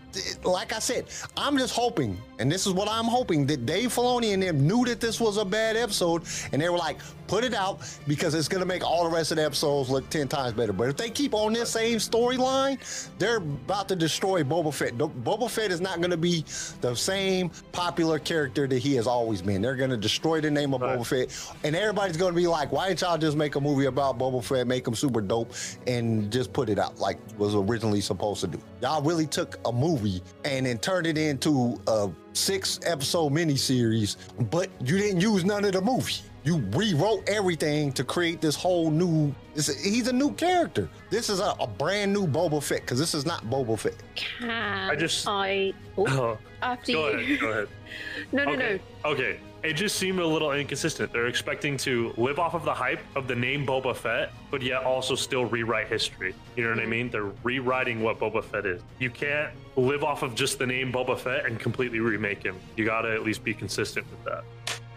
like 0.45 0.73
I 0.73 0.79
said, 0.79 1.07
I'm 1.37 1.59
just 1.59 1.75
hoping, 1.75 2.17
and 2.39 2.51
this 2.51 2.67
is 2.67 2.73
what 2.73 2.89
I'm 2.89 3.05
hoping, 3.05 3.47
that 3.47 3.67
Dave 3.67 3.95
Filoni 3.95 4.35
and 4.35 4.43
them 4.43 4.67
knew 4.67 4.85
that 4.85 5.01
this 5.01 5.21
was 5.21 5.37
a 5.37 5.45
bad 5.45 5.77
episode, 5.77 6.23
and 6.53 6.61
they 6.61 6.69
were 6.69 6.79
like, 6.79 6.99
put 7.27 7.43
it 7.43 7.55
out 7.55 7.81
because 8.07 8.35
it's 8.35 8.47
gonna 8.49 8.65
make 8.65 8.85
all 8.85 9.03
the 9.05 9.11
rest 9.11 9.33
of 9.33 9.37
the 9.37 9.45
episodes 9.45 9.91
look 9.91 10.09
ten 10.11 10.29
times 10.29 10.53
better. 10.53 10.73
But 10.73 10.89
if 10.89 10.97
they 10.97 11.11
keep 11.11 11.35
on 11.35 11.53
this 11.53 11.71
same 11.71 11.99
storyline, 11.99 12.79
they're 13.19 13.39
about 13.39 13.89
to 13.89 13.97
destroy 13.97 14.45
Boba 14.45 14.73
Fett. 14.73 14.97
Boba 14.97 15.51
Fett 15.51 15.71
is 15.73 15.81
not 15.81 16.01
gonna 16.01 16.17
be 16.17 16.45
the 16.81 16.95
same 16.95 17.51
popular 17.73 18.19
character 18.19 18.67
that 18.69 18.79
he 18.79 18.95
has 18.95 19.07
always 19.07 19.43
been. 19.43 19.61
They're 19.63 19.77
gonna 19.77 19.97
destroy 19.97 20.41
the 20.41 20.51
name 20.51 20.73
of 20.75 20.83
Right. 20.83 20.99
Boba 20.99 21.07
Fett, 21.07 21.57
and 21.65 21.75
everybody's 21.75 22.17
gonna 22.17 22.33
be 22.35 22.47
like, 22.47 22.71
"Why 22.71 22.89
didn't 22.89 23.01
y'all 23.01 23.19
just 23.19 23.37
make 23.37 23.57
a 23.57 23.61
movie 23.61 23.87
about 23.87 24.19
Boba 24.19 24.43
Fett, 24.43 24.67
make 24.67 24.87
him 24.87 24.95
super 24.95 25.21
dope, 25.21 25.53
and 25.87 26.31
just 26.31 26.53
put 26.53 26.69
it 26.69 26.79
out 26.79 26.99
like 27.01 27.19
was 27.39 27.55
originally 27.55 28.01
supposed 28.01 28.41
to 28.43 28.47
do?" 28.47 28.61
Y'all 28.83 29.03
really 29.03 29.27
took 29.27 29.59
a 29.65 29.73
movie 29.73 30.23
and 30.45 30.67
then 30.67 30.79
turned 30.79 31.07
it 31.07 31.19
into 31.19 31.81
a 31.89 32.09
six 32.37 32.79
episode 32.85 33.33
miniseries, 33.33 34.17
but 34.51 34.71
you 34.81 34.99
didn't 34.99 35.21
use 35.21 35.45
none 35.45 35.65
of 35.65 35.73
the 35.73 35.81
movie. 35.81 36.15
You 36.45 36.63
rewrote 36.73 37.29
everything 37.29 37.93
to 37.95 38.05
create 38.05 38.41
this 38.41 38.55
whole 38.55 38.89
new. 38.91 39.35
It's 39.57 39.69
a- 39.69 39.75
he's 39.89 40.07
a 40.07 40.13
new 40.13 40.33
character. 40.33 40.89
This 41.11 41.29
is 41.29 41.41
a, 41.41 41.57
a 41.59 41.67
brand 41.67 42.13
new 42.13 42.27
Boba 42.27 42.63
Fett 42.63 42.83
because 42.83 43.01
this 43.01 43.15
is 43.15 43.27
not 43.27 43.45
Boba 43.51 43.77
Fett. 43.77 43.97
Can 44.15 44.51
I 44.51 44.95
just- 44.95 45.27
I? 45.27 45.73
Oh, 45.99 46.07
Oh, 46.07 46.39
after 46.63 46.93
go 46.93 47.09
you. 47.11 47.19
ahead. 47.19 47.41
Go 47.41 47.49
ahead. 47.49 47.69
no, 48.33 48.45
no, 48.45 48.53
okay. 48.53 48.81
Okay. 49.05 49.41
It 49.63 49.73
just 49.73 49.97
seemed 49.97 50.21
a 50.21 50.27
little 50.27 50.53
inconsistent. 50.53 51.13
They're 51.13 51.27
expecting 51.27 51.77
to 51.79 52.13
live 52.17 52.39
off 52.39 52.55
of 52.55 52.65
the 52.65 52.73
hype 52.75 53.01
of 53.17 53.27
the 53.27 53.35
name 53.35 53.67
Boba 53.67 53.97
Fett, 53.97 54.31
but 54.51 54.63
yet 54.63 54.85
also 54.85 55.15
still 55.17 55.47
rewrite 55.47 55.89
history. 55.89 56.35
You 56.55 56.65
know 56.65 56.71
what 56.71 56.79
I 56.79 56.83
mm-hmm. 56.83 56.91
mean? 56.91 57.11
They're 57.11 57.33
rewriting 57.43 58.03
what 58.03 58.21
Boba 58.21 58.45
Fett 58.45 58.67
is. 58.67 58.83
You 59.01 59.11
can't 59.11 59.53
live 59.77 60.03
off 60.05 60.23
of 60.23 60.35
just 60.35 60.59
the 60.59 60.67
name 60.67 60.93
Boba 60.93 61.19
Fett 61.19 61.47
and 61.47 61.59
completely 61.61 62.01
remake 62.01 62.43
him. 62.43 62.57
You 62.77 62.85
gotta 62.85 63.13
at 63.13 63.23
least 63.25 63.45
be 63.45 63.55
consistent 63.55 64.07
with 64.11 64.25
that. 64.25 64.45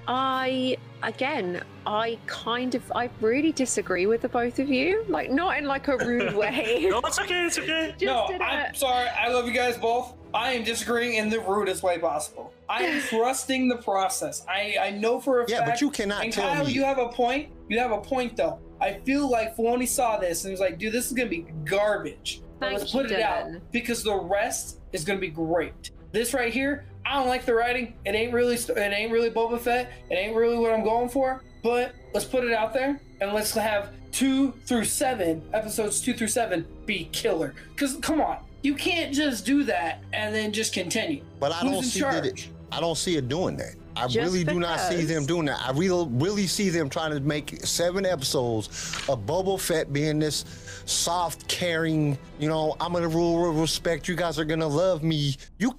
I 0.08 0.78
again, 1.04 1.62
I 1.86 2.18
kind 2.26 2.74
of, 2.74 2.92
I 2.96 3.10
really 3.22 3.52
disagree 3.52 4.08
with 4.08 4.22
the 4.22 4.30
both 4.30 4.58
of 4.60 4.68
you. 4.70 5.06
Like, 5.08 5.30
not 5.32 5.58
in 5.58 5.66
like 5.66 5.88
a 5.88 5.98
rude 5.98 6.34
way. 6.36 6.88
No, 6.90 7.00
it's 7.02 7.20
okay. 7.20 7.46
It's 7.46 7.60
okay. 7.60 7.94
Just 7.98 8.04
no, 8.06 8.28
in 8.36 8.42
a- 8.42 8.46
I'm 8.46 8.76
sorry. 8.76 9.08
I 9.10 9.28
love 9.30 9.46
you 9.46 9.54
guys 9.54 9.78
both. 9.78 10.16
I 10.34 10.54
am 10.54 10.64
disagreeing 10.64 11.16
in 11.16 11.30
the 11.30 11.40
rudest 11.40 11.84
way 11.84 11.98
possible. 12.00 12.54
I 12.68 12.84
am 12.84 13.02
trusting 13.10 13.68
the 13.68 13.78
process. 13.78 14.46
I, 14.48 14.78
I 14.82 14.90
know 14.92 15.20
for 15.20 15.42
a 15.42 15.50
Yeah, 15.50 15.58
fact. 15.58 15.68
Yeah, 15.68 15.74
but 15.74 15.82
you 15.82 15.92
cannot 15.92 16.24
and 16.24 16.34
tell 16.34 16.54
Kyle, 16.56 16.66
me- 16.66 16.72
you 16.72 16.84
have 16.84 16.98
a 17.00 17.10
point. 17.10 17.50
You 17.68 17.78
have 17.80 17.92
a 17.92 18.00
point 18.02 18.36
though. 18.36 18.60
I 18.82 18.94
feel 18.94 19.30
like 19.30 19.56
Filoni 19.58 19.88
saw 19.88 20.18
this 20.18 20.44
and 20.46 20.52
was 20.52 20.60
like, 20.62 20.80
"Dude, 20.80 20.94
this 20.94 21.06
is 21.08 21.12
gonna 21.14 21.30
be 21.30 21.46
garbage." 21.66 22.42
But 22.60 22.68
Thank 22.68 22.80
let's 22.80 22.94
you, 22.94 23.02
put 23.02 23.12
it 23.12 23.22
out 23.22 23.48
because 23.72 24.04
the 24.04 24.16
rest 24.16 24.80
is 24.92 25.04
gonna 25.04 25.20
be 25.20 25.30
great. 25.30 25.92
This 26.12 26.34
right 26.34 26.52
here, 26.52 26.86
I 27.06 27.16
don't 27.16 27.28
like 27.28 27.46
the 27.46 27.54
writing. 27.54 27.94
It 28.06 28.16
ain't 28.16 28.34
really. 28.34 28.56
It 28.56 28.78
ain't 28.78 29.12
really 29.12 29.32
Boba 29.32 29.60
Fett. 29.60 29.92
It 30.10 30.16
ain't 30.16 30.36
really 30.36 30.58
what 30.58 30.74
I'm 30.74 30.84
going 30.84 31.10
for. 31.10 31.44
But 31.64 31.94
let's 32.14 32.26
put 32.26 32.44
it 32.44 32.54
out 32.54 32.74
there 32.74 33.00
and 33.22 33.34
let's 33.34 33.52
have 33.52 33.92
two 34.12 34.52
through 34.66 34.86
seven 34.86 35.42
episodes, 35.54 36.02
two 36.02 36.14
through 36.14 36.28
seven, 36.28 36.66
be 36.86 37.10
killer. 37.12 37.54
Because 37.72 37.96
come 37.98 38.22
on, 38.22 38.40
you 38.62 38.76
can't 38.76 39.14
just 39.14 39.46
do 39.46 39.64
that 39.66 40.02
and 40.14 40.34
then 40.34 40.52
just 40.52 40.74
continue. 40.74 41.24
But 41.40 41.52
I 41.52 41.60
Who's 41.60 41.72
don't 41.72 41.84
in 41.84 41.90
see 41.90 42.02
that 42.02 42.26
it. 42.26 42.50
I 42.72 42.80
don't 42.80 42.98
see 42.98 43.18
it 43.18 43.28
doing 43.28 43.58
that. 43.58 43.76
I 43.96 44.08
Just 44.08 44.32
really 44.32 44.44
do 44.44 44.60
not 44.60 44.80
see 44.80 45.04
them 45.04 45.26
doing 45.26 45.46
that. 45.46 45.60
I 45.62 45.72
really, 45.72 46.08
really 46.12 46.48
see 46.48 46.70
them 46.70 46.90
trying 46.90 47.12
to 47.12 47.20
make 47.20 47.66
seven 47.66 48.06
episodes 48.06 48.68
of 49.10 49.26
Boba 49.26 49.60
Fett 49.60 49.92
being 49.92 50.20
this 50.20 50.46
soft, 50.86 51.48
caring. 51.48 52.18
You 52.40 52.48
know, 52.50 52.76
I'm 52.80 52.94
gonna 52.94 53.08
rule 53.08 53.50
with 53.52 53.60
respect. 53.60 54.08
You 54.08 54.16
guys 54.16 54.40
are 54.40 54.46
gonna 54.46 54.68
love 54.68 55.04
me. 55.04 55.36
You, 55.58 55.76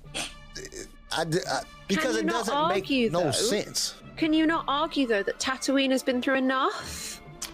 I, 1.12 1.22
I- 1.22 1.62
because 1.88 2.14
you 2.14 2.20
it 2.20 2.26
doesn't 2.28 2.54
argue, 2.54 3.02
make 3.04 3.12
no 3.12 3.22
though? 3.24 3.30
sense. 3.32 3.94
Can 4.16 4.32
you 4.32 4.46
not 4.46 4.64
argue 4.68 5.06
though 5.06 5.22
that 5.22 5.38
Tatooine 5.40 5.90
has 5.90 6.02
been 6.02 6.20
through 6.22 6.36
enough? 6.36 7.09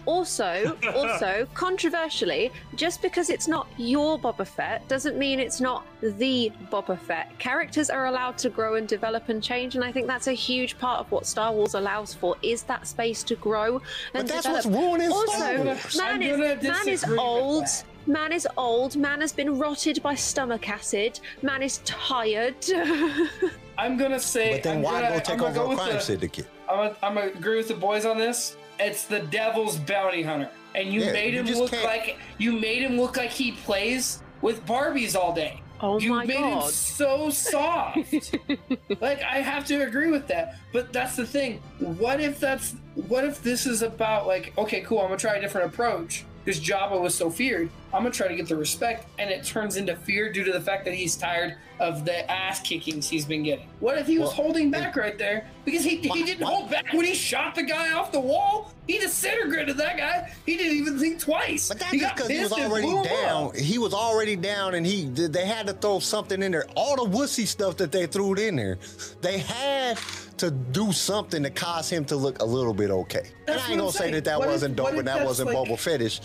Also, 0.07 0.77
also, 0.95 1.45
controversially, 1.53 2.49
just 2.75 3.01
because 3.01 3.29
it's 3.29 3.47
not 3.47 3.67
your 3.77 4.17
Boba 4.17 4.47
Fett 4.47 4.87
doesn't 4.87 5.17
mean 5.17 5.37
it's 5.37 5.59
not 5.59 5.85
the 6.01 6.49
Boba 6.71 6.97
Fett. 6.97 7.37
Characters 7.39 7.89
are 7.89 8.05
allowed 8.07 8.37
to 8.37 8.49
grow 8.49 8.75
and 8.75 8.87
develop 8.87 9.27
and 9.27 9.43
change, 9.43 9.75
and 9.75 9.83
I 9.83 9.91
think 9.91 10.07
that's 10.07 10.27
a 10.27 10.31
huge 10.33 10.77
part 10.79 11.01
of 11.01 11.11
what 11.11 11.25
Star 11.25 11.51
Wars 11.51 11.73
allows 11.73 12.13
for 12.13 12.37
is 12.41 12.63
that 12.63 12.87
space 12.87 13.21
to 13.23 13.35
grow 13.35 13.75
and 13.75 13.83
But 14.13 14.27
that's 14.27 14.43
develop. 14.45 14.65
what's 14.65 14.77
ruining 14.77 15.11
also, 15.11 15.31
Star 15.33 15.57
Wars. 15.63 15.97
man 15.97 16.15
I'm 16.15 16.21
is 16.21 16.63
man 16.63 16.87
is 16.87 17.03
old. 17.17 17.65
Man 18.05 18.31
is 18.31 18.47
old. 18.55 18.95
Man 18.95 19.19
has 19.19 19.33
been 19.33 19.59
rotted 19.59 20.01
by 20.01 20.15
stomach 20.15 20.69
acid. 20.69 21.19
Man 21.41 21.61
is 21.61 21.79
tired. 21.83 22.55
I'm 23.77 23.97
gonna 23.97 24.19
say. 24.21 24.53
But 24.53 24.63
then 24.63 24.77
I'm 24.77 24.81
why 24.83 25.01
gonna, 25.01 25.09
go 25.09 25.15
I'm 25.15 25.21
take 25.21 25.41
over 25.41 25.53
go 25.53 25.71
a 25.71 25.75
crime 25.75 25.93
the, 25.95 25.99
syndicate? 25.99 26.47
I'm 26.69 26.77
gonna, 26.77 26.95
I'm 27.03 27.15
gonna 27.15 27.27
agree 27.27 27.57
with 27.57 27.67
the 27.67 27.73
boys 27.73 28.05
on 28.05 28.17
this. 28.17 28.55
It's 28.79 29.05
the 29.05 29.19
devil's 29.19 29.77
bounty 29.77 30.21
hunter, 30.23 30.49
and 30.75 30.93
you 30.93 31.01
Yeah, 31.01 31.11
made 31.13 31.33
him 31.33 31.45
just 31.45 31.59
look 31.59 31.71
can't- 31.71 31.83
like 31.83 32.17
you 32.37 32.51
made 32.53 32.81
him 32.81 32.97
look 32.99 33.17
like 33.17 33.29
he 33.31 33.53
plays 33.53 34.21
with 34.41 34.65
Barbies 34.65 35.15
all 35.15 35.33
day. 35.33 35.61
Oh 35.79 35.99
you 35.99 36.09
my 36.11 36.25
made 36.25 36.37
him 36.37 36.61
so 36.71 37.29
soft. 37.29 38.35
like 38.99 39.21
I 39.21 39.39
have 39.41 39.65
to 39.67 39.83
agree 39.83 40.09
with 40.09 40.27
that. 40.27 40.55
But 40.73 40.91
that's 40.91 41.15
the 41.15 41.25
thing. 41.25 41.61
What 41.79 42.19
if 42.19 42.39
that's 42.39 42.75
what 43.07 43.23
if 43.25 43.43
this 43.43 43.65
is 43.67 43.81
about 43.83 44.25
like 44.27 44.53
okay, 44.57 44.81
cool, 44.81 44.99
I'm 44.99 45.07
gonna 45.07 45.17
try 45.17 45.35
a 45.35 45.41
different 45.41 45.71
approach 45.73 46.25
because 46.43 46.59
Jabba 46.59 46.99
was 46.99 47.13
so 47.13 47.29
feared. 47.29 47.69
I'm 47.93 48.03
gonna 48.03 48.11
try 48.11 48.27
to 48.27 48.35
get 48.35 48.47
the 48.47 48.55
respect, 48.55 49.07
and 49.17 49.29
it 49.29 49.43
turns 49.45 49.77
into 49.77 49.95
fear 49.95 50.31
due 50.31 50.43
to 50.43 50.51
the 50.51 50.61
fact 50.61 50.83
that 50.85 50.93
he's 50.93 51.15
tired 51.15 51.55
of 51.79 52.05
the 52.05 52.29
ass 52.29 52.59
kickings 52.61 53.07
he's 53.07 53.23
been 53.25 53.43
getting. 53.43 53.67
What 53.79 53.97
if 53.97 54.07
he 54.07 54.17
was 54.17 54.29
Well, 54.29 54.35
holding 54.37 54.71
back 54.71 54.95
right 54.95 55.17
there 55.17 55.47
because 55.63 55.83
he, 55.83 55.97
he 55.97 56.23
didn't 56.23 56.45
hold 56.45 56.71
back 56.71 56.91
when 56.91 57.05
he 57.05 57.13
shot 57.13 57.53
the 57.55 57.63
guy 57.63 57.93
off 57.93 58.11
the 58.11 58.19
wall? 58.19 58.73
He 58.87 58.97
disintegrated 58.97 59.77
that 59.77 59.97
guy. 59.97 60.31
He 60.45 60.57
didn't 60.57 60.75
even 60.77 60.97
think 60.99 61.19
twice. 61.19 61.67
But 61.69 61.79
that's 61.79 61.91
he 61.91 61.99
because 61.99 62.27
he 62.27 62.39
was 62.39 62.51
already 62.53 62.91
down. 63.07 63.47
up. 63.47 63.55
He 63.55 63.77
was 63.77 63.93
already 63.93 64.35
down, 64.35 64.75
and 64.75 64.85
he 64.85 65.05
they 65.05 65.45
had 65.45 65.67
to 65.67 65.73
throw 65.73 65.99
something 65.99 66.41
in 66.41 66.51
there. 66.51 66.65
All 66.75 66.95
the 67.05 67.17
wussy 67.17 67.45
stuff 67.45 67.77
that 67.77 67.91
they 67.91 68.05
threw 68.07 68.33
in 68.33 68.55
there, 68.55 68.77
they 69.21 69.37
had 69.39 69.97
to 70.37 70.51
do 70.51 70.91
something 70.91 71.43
to 71.43 71.49
cause 71.49 71.89
him 71.89 72.05
to 72.05 72.15
look 72.15 72.41
a 72.41 72.45
little 72.45 72.73
bit 72.73 72.91
okay. 72.91 73.23
and 73.47 73.59
I 73.59 73.69
ain't 73.69 73.79
gonna 73.79 73.85
I'm 73.85 73.91
say 73.91 74.11
that 74.11 74.25
that 74.25 74.37
What 74.39 74.49
wasn't 74.49 74.75
dope 74.75 74.93
and 74.93 75.07
that 75.07 75.25
wasn't 75.25 75.51
like- 75.51 75.57
Boba 75.67 75.79
Fetish, 75.79 76.21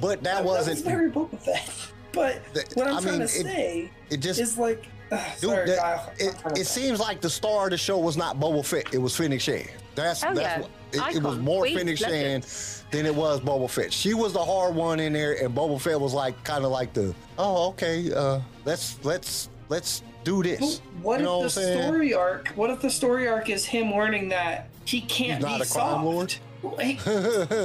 but 0.00 0.22
that 0.22 0.36
That 0.36 0.44
wasn't. 0.44 0.84
Was 1.12 1.12
very 1.12 1.26
Boba 1.26 1.38
Fett. 1.40 1.70
But 2.12 2.54
That- 2.54 2.72
what 2.74 2.86
I'm 2.86 2.96
I 2.98 3.00
trying 3.00 3.18
mean, 3.18 3.28
to 3.28 3.34
it- 3.40 3.42
say 3.44 3.90
it 4.10 4.16
just- 4.18 4.40
is 4.40 4.56
like, 4.56 4.86
ugh, 5.10 5.20
Dude, 5.40 5.50
sorry, 5.50 5.66
that- 5.70 5.84
I'm 5.84 6.00
it, 6.18 6.58
it 6.60 6.66
seems 6.66 7.00
like 7.00 7.20
the 7.20 7.30
star 7.30 7.64
of 7.64 7.70
the 7.70 7.76
show 7.76 7.98
was 7.98 8.16
not 8.16 8.38
Boba 8.38 8.64
Fett. 8.64 8.94
It 8.94 8.98
was 8.98 9.16
Fennec 9.16 9.40
Shan. 9.40 9.64
That's 9.96 10.22
Oh, 10.24 10.32
that's 10.34 10.40
yeah. 10.40 10.60
what 10.60 10.70
it, 11.12 11.16
it 11.16 11.22
was 11.22 11.38
more 11.38 11.62
queen, 11.62 11.76
Fennec 11.78 11.98
Shan 11.98 12.42
than 12.92 13.06
it 13.06 13.14
was 13.14 13.40
Boba 13.40 13.68
Fett. 13.68 13.92
She 13.92 14.14
was 14.14 14.32
the 14.32 14.44
hard 14.44 14.74
one 14.76 15.00
in 15.00 15.12
there, 15.12 15.32
and 15.44 15.54
Boba 15.54 15.80
Fett 15.80 16.00
was 16.00 16.12
like 16.14 16.42
kind 16.44 16.64
of 16.64 16.70
like 16.70 16.92
the 16.92 17.12
oh 17.38 17.68
okay, 17.70 18.12
uh, 18.12 18.40
let's 18.64 18.96
let's 19.02 19.48
let's 19.68 20.02
do 20.22 20.42
this. 20.42 20.60
But 20.60 21.02
what 21.02 21.18
you 21.18 21.24
know 21.26 21.38
if 21.38 21.42
what 21.42 21.54
the 21.54 21.60
saying? 21.62 21.82
story 21.82 22.14
arc? 22.14 22.48
What 22.54 22.70
if 22.70 22.80
the 22.80 22.90
story 22.90 23.26
arc 23.28 23.50
is 23.50 23.64
him 23.64 23.92
learning 23.92 24.28
that 24.30 24.68
he 24.84 25.00
can't 25.00 25.38
He's 25.38 25.42
not 25.44 25.58
be 25.58 25.62
a 25.64 25.66
crime 25.66 25.66
soft? 25.66 26.04
lord? 26.04 26.34
Hey, 26.78 26.94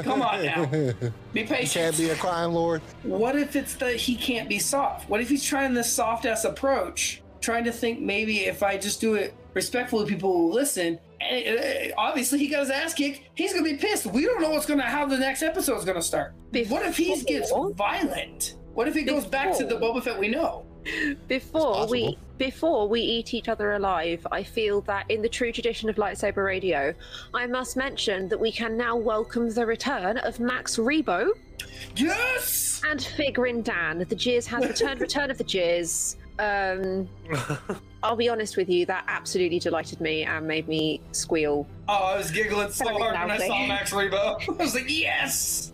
come 0.04 0.22
on 0.22 0.44
now, 0.46 0.66
be 0.66 1.42
He 1.42 1.44
patient. 1.46 1.72
can't 1.72 1.98
be 1.98 2.10
a 2.10 2.16
crime 2.16 2.54
lord. 2.54 2.82
What 3.04 3.36
if 3.36 3.56
it's 3.56 3.76
that 3.76 3.96
he 3.96 4.16
can't 4.16 4.48
be 4.50 4.60
soft? 4.60 5.10
What 5.10 5.22
if 5.22 5.30
he's 5.30 5.44
trying 5.44 5.74
this 5.74 5.92
soft 5.92 6.26
ass 6.26 6.44
approach, 6.46 7.22
trying 7.42 7.64
to 7.66 7.72
think 7.72 8.00
maybe 8.02 8.46
if 8.46 8.64
I 8.64 8.78
just 8.78 9.00
do 9.02 9.16
it 9.16 9.34
respectfully, 9.54 10.06
people 10.08 10.32
will 10.34 10.52
listen. 10.52 11.00
And 11.22 11.60
uh, 11.60 11.94
obviously, 11.98 12.40
he 12.40 12.48
got 12.48 12.62
his 12.62 12.70
ass 12.70 12.94
kicked. 12.94 13.22
He's 13.36 13.52
gonna 13.54 13.64
be 13.66 13.76
pissed. 13.76 14.06
We 14.06 14.26
don't 14.26 14.42
know 14.42 14.52
what's 14.52 14.66
gonna 14.66 14.84
how 14.84 15.06
the 15.06 15.18
next 15.18 15.42
episode's 15.44 15.84
gonna 15.86 16.02
start. 16.02 16.34
what 16.70 16.86
if 16.86 16.96
he 16.98 17.22
gets 17.24 17.52
violent? 17.74 18.56
What 18.74 18.88
if 18.88 18.94
he 18.96 19.04
goes 19.04 19.26
back 19.26 19.58
to 19.58 19.66
the 19.66 19.76
Before- 19.76 19.96
Boba 19.96 20.04
Fett 20.04 20.20
we 20.20 20.28
know? 20.30 20.66
before 21.28 21.88
we 21.88 22.04
possible. 22.12 22.18
Before 22.40 22.88
we 22.88 23.02
eat 23.02 23.34
each 23.34 23.48
other 23.50 23.74
alive 23.74 24.26
i 24.32 24.42
feel 24.42 24.80
that 24.82 25.06
in 25.12 25.22
the 25.22 25.28
true 25.30 25.52
tradition 25.52 25.90
of 25.90 25.98
lightsaber 25.98 26.44
radio 26.46 26.94
i 27.34 27.46
must 27.46 27.76
mention 27.78 28.28
that 28.30 28.40
we 28.40 28.52
can 28.52 28.76
now 28.78 28.96
welcome 28.96 29.50
the 29.52 29.66
return 29.66 30.18
of 30.20 30.40
max 30.40 30.78
rebo 30.78 31.30
Yes. 31.96 32.82
and 32.90 33.00
figrin 33.00 33.62
dan 33.64 34.00
the 34.00 34.06
jizz 34.06 34.46
has 34.48 34.66
returned 34.66 35.02
return 35.02 35.30
of 35.30 35.38
the 35.38 35.44
jizz 35.44 36.16
um 36.40 37.10
i'll 38.04 38.16
be 38.16 38.30
honest 38.30 38.56
with 38.56 38.70
you 38.70 38.86
that 38.86 39.04
absolutely 39.10 39.60
delighted 39.60 40.00
me 40.00 40.24
and 40.24 40.48
made 40.48 40.68
me 40.70 41.02
squeal 41.12 41.68
Oh, 41.90 41.94
I 42.14 42.18
was 42.18 42.32
giggling 42.32 42.72
so 42.72 42.88
hard 42.88 43.14
when 43.20 43.32
I 43.32 43.48
saw 43.48 43.66
Max 43.68 43.92
Rebo. 43.92 44.40
I 44.60 44.64
was 44.64 44.76
like, 44.76 44.86
yes. 44.88 45.74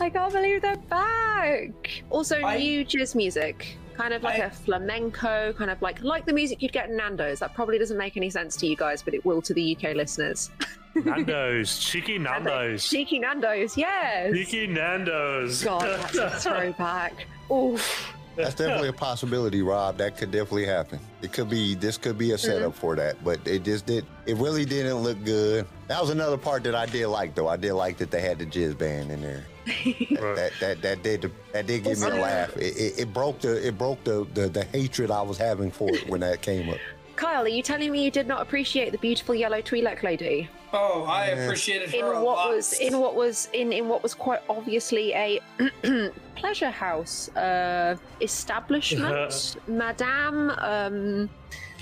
i 0.00 0.08
can't 0.08 0.32
believe 0.32 0.62
they're 0.62 0.76
back 0.88 2.02
also 2.08 2.40
I- 2.40 2.56
new 2.58 2.84
jizz 2.86 3.14
music 3.14 3.76
kind 3.98 4.14
of 4.14 4.22
like 4.22 4.40
I- 4.40 4.44
a 4.44 4.50
flamenco 4.50 5.52
kind 5.54 5.70
of 5.70 5.82
like 5.82 6.00
like 6.02 6.24
the 6.24 6.32
music 6.32 6.62
you'd 6.62 6.72
get 6.72 6.88
in 6.88 6.96
nando's 6.96 7.40
that 7.40 7.54
probably 7.54 7.78
doesn't 7.78 7.98
make 7.98 8.16
any 8.16 8.30
sense 8.30 8.56
to 8.56 8.66
you 8.66 8.76
guys 8.76 9.02
but 9.02 9.12
it 9.12 9.24
will 9.26 9.42
to 9.42 9.52
the 9.52 9.76
uk 9.76 9.82
listeners 9.94 10.50
Nando's, 10.94 11.78
cheeky 11.78 12.18
Nando's, 12.18 12.88
Cheeky 12.88 13.18
Nando's, 13.20 13.76
yes. 13.76 14.32
cheeky 14.34 14.66
Nando's. 14.66 15.62
God, 15.62 15.82
that's 16.12 16.16
a 16.16 16.30
throwback. 16.40 17.26
Oof. 17.52 18.12
That's 18.38 18.54
definitely 18.54 18.88
a 18.88 18.92
possibility, 18.92 19.62
Rob. 19.62 19.98
That 19.98 20.16
could 20.16 20.30
definitely 20.30 20.66
happen. 20.66 21.00
It 21.22 21.32
could 21.32 21.50
be. 21.50 21.74
This 21.74 21.98
could 21.98 22.16
be 22.16 22.30
a 22.30 22.34
mm-hmm. 22.34 22.46
setup 22.46 22.74
for 22.74 22.94
that, 22.96 23.22
but 23.24 23.40
it 23.46 23.64
just 23.64 23.86
did. 23.86 24.06
It 24.26 24.36
really 24.36 24.64
didn't 24.64 24.96
look 24.96 25.22
good. 25.24 25.66
That 25.88 26.00
was 26.00 26.10
another 26.10 26.36
part 26.36 26.62
that 26.64 26.74
I 26.74 26.86
did 26.86 27.08
like, 27.08 27.34
though. 27.34 27.48
I 27.48 27.56
did 27.56 27.74
like 27.74 27.98
that 27.98 28.10
they 28.10 28.20
had 28.20 28.38
the 28.38 28.46
jizz 28.46 28.78
band 28.78 29.10
in 29.10 29.20
there. 29.20 29.44
Right. 30.18 30.34
That 30.34 30.52
that 30.60 30.82
that 30.82 31.02
did 31.02 31.30
that 31.52 31.66
did 31.66 31.84
give 31.84 32.00
me 32.00 32.06
a 32.06 32.14
laugh. 32.14 32.56
It, 32.56 32.76
it, 32.76 32.98
it 33.00 33.12
broke 33.12 33.40
the 33.40 33.66
it 33.66 33.78
broke 33.78 34.02
the, 34.02 34.26
the 34.34 34.48
the 34.48 34.64
hatred 34.64 35.10
I 35.10 35.22
was 35.22 35.38
having 35.38 35.70
for 35.70 35.94
it 35.94 36.08
when 36.08 36.20
that 36.20 36.42
came 36.42 36.70
up. 36.70 36.78
Kyle, 37.16 37.44
are 37.44 37.48
you 37.48 37.62
telling 37.62 37.92
me 37.92 38.04
you 38.04 38.10
did 38.10 38.26
not 38.26 38.40
appreciate 38.40 38.90
the 38.90 38.98
beautiful 38.98 39.34
yellow 39.34 39.60
Twi'lek 39.60 40.02
lady 40.02 40.48
Oh, 40.72 41.04
I 41.04 41.26
appreciated 41.28 41.94
in 41.94 42.04
a 42.04 42.08
what 42.08 42.22
lot. 42.24 42.50
was 42.50 42.74
in 42.78 42.98
what 43.00 43.14
was 43.14 43.48
in 43.54 43.72
in 43.72 43.88
what 43.88 44.02
was 44.02 44.12
quite 44.14 44.40
obviously 44.50 45.12
a 45.14 45.40
pleasure 46.36 46.70
house 46.70 47.28
uh, 47.36 47.96
establishment, 48.20 49.56
Madame? 49.68 50.50
Um, 50.58 51.30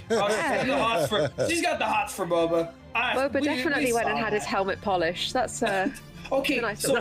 Oh, 0.09 0.29
she's, 0.29 0.37
got 0.39 0.67
the 0.69 0.79
hots 0.79 1.09
for, 1.09 1.49
she's 1.49 1.63
got 1.63 1.79
the 1.81 1.85
hots 1.85 2.15
for 2.15 2.27
Boba. 2.27 2.73
I, 2.95 3.17
Boba 3.17 3.35
we- 3.35 3.41
definitely 3.41 3.87
we 3.87 3.93
went 3.93 4.09
and 4.09 4.17
saw 4.19 4.25
had 4.25 4.33
his 4.33 4.45
helmet 4.45 4.81
polished. 4.81 5.33
That's 5.33 5.65
uh, 5.65 5.89
Okay, 6.33 6.61
nice 6.61 6.83
so 6.83 6.97
I, 6.97 7.01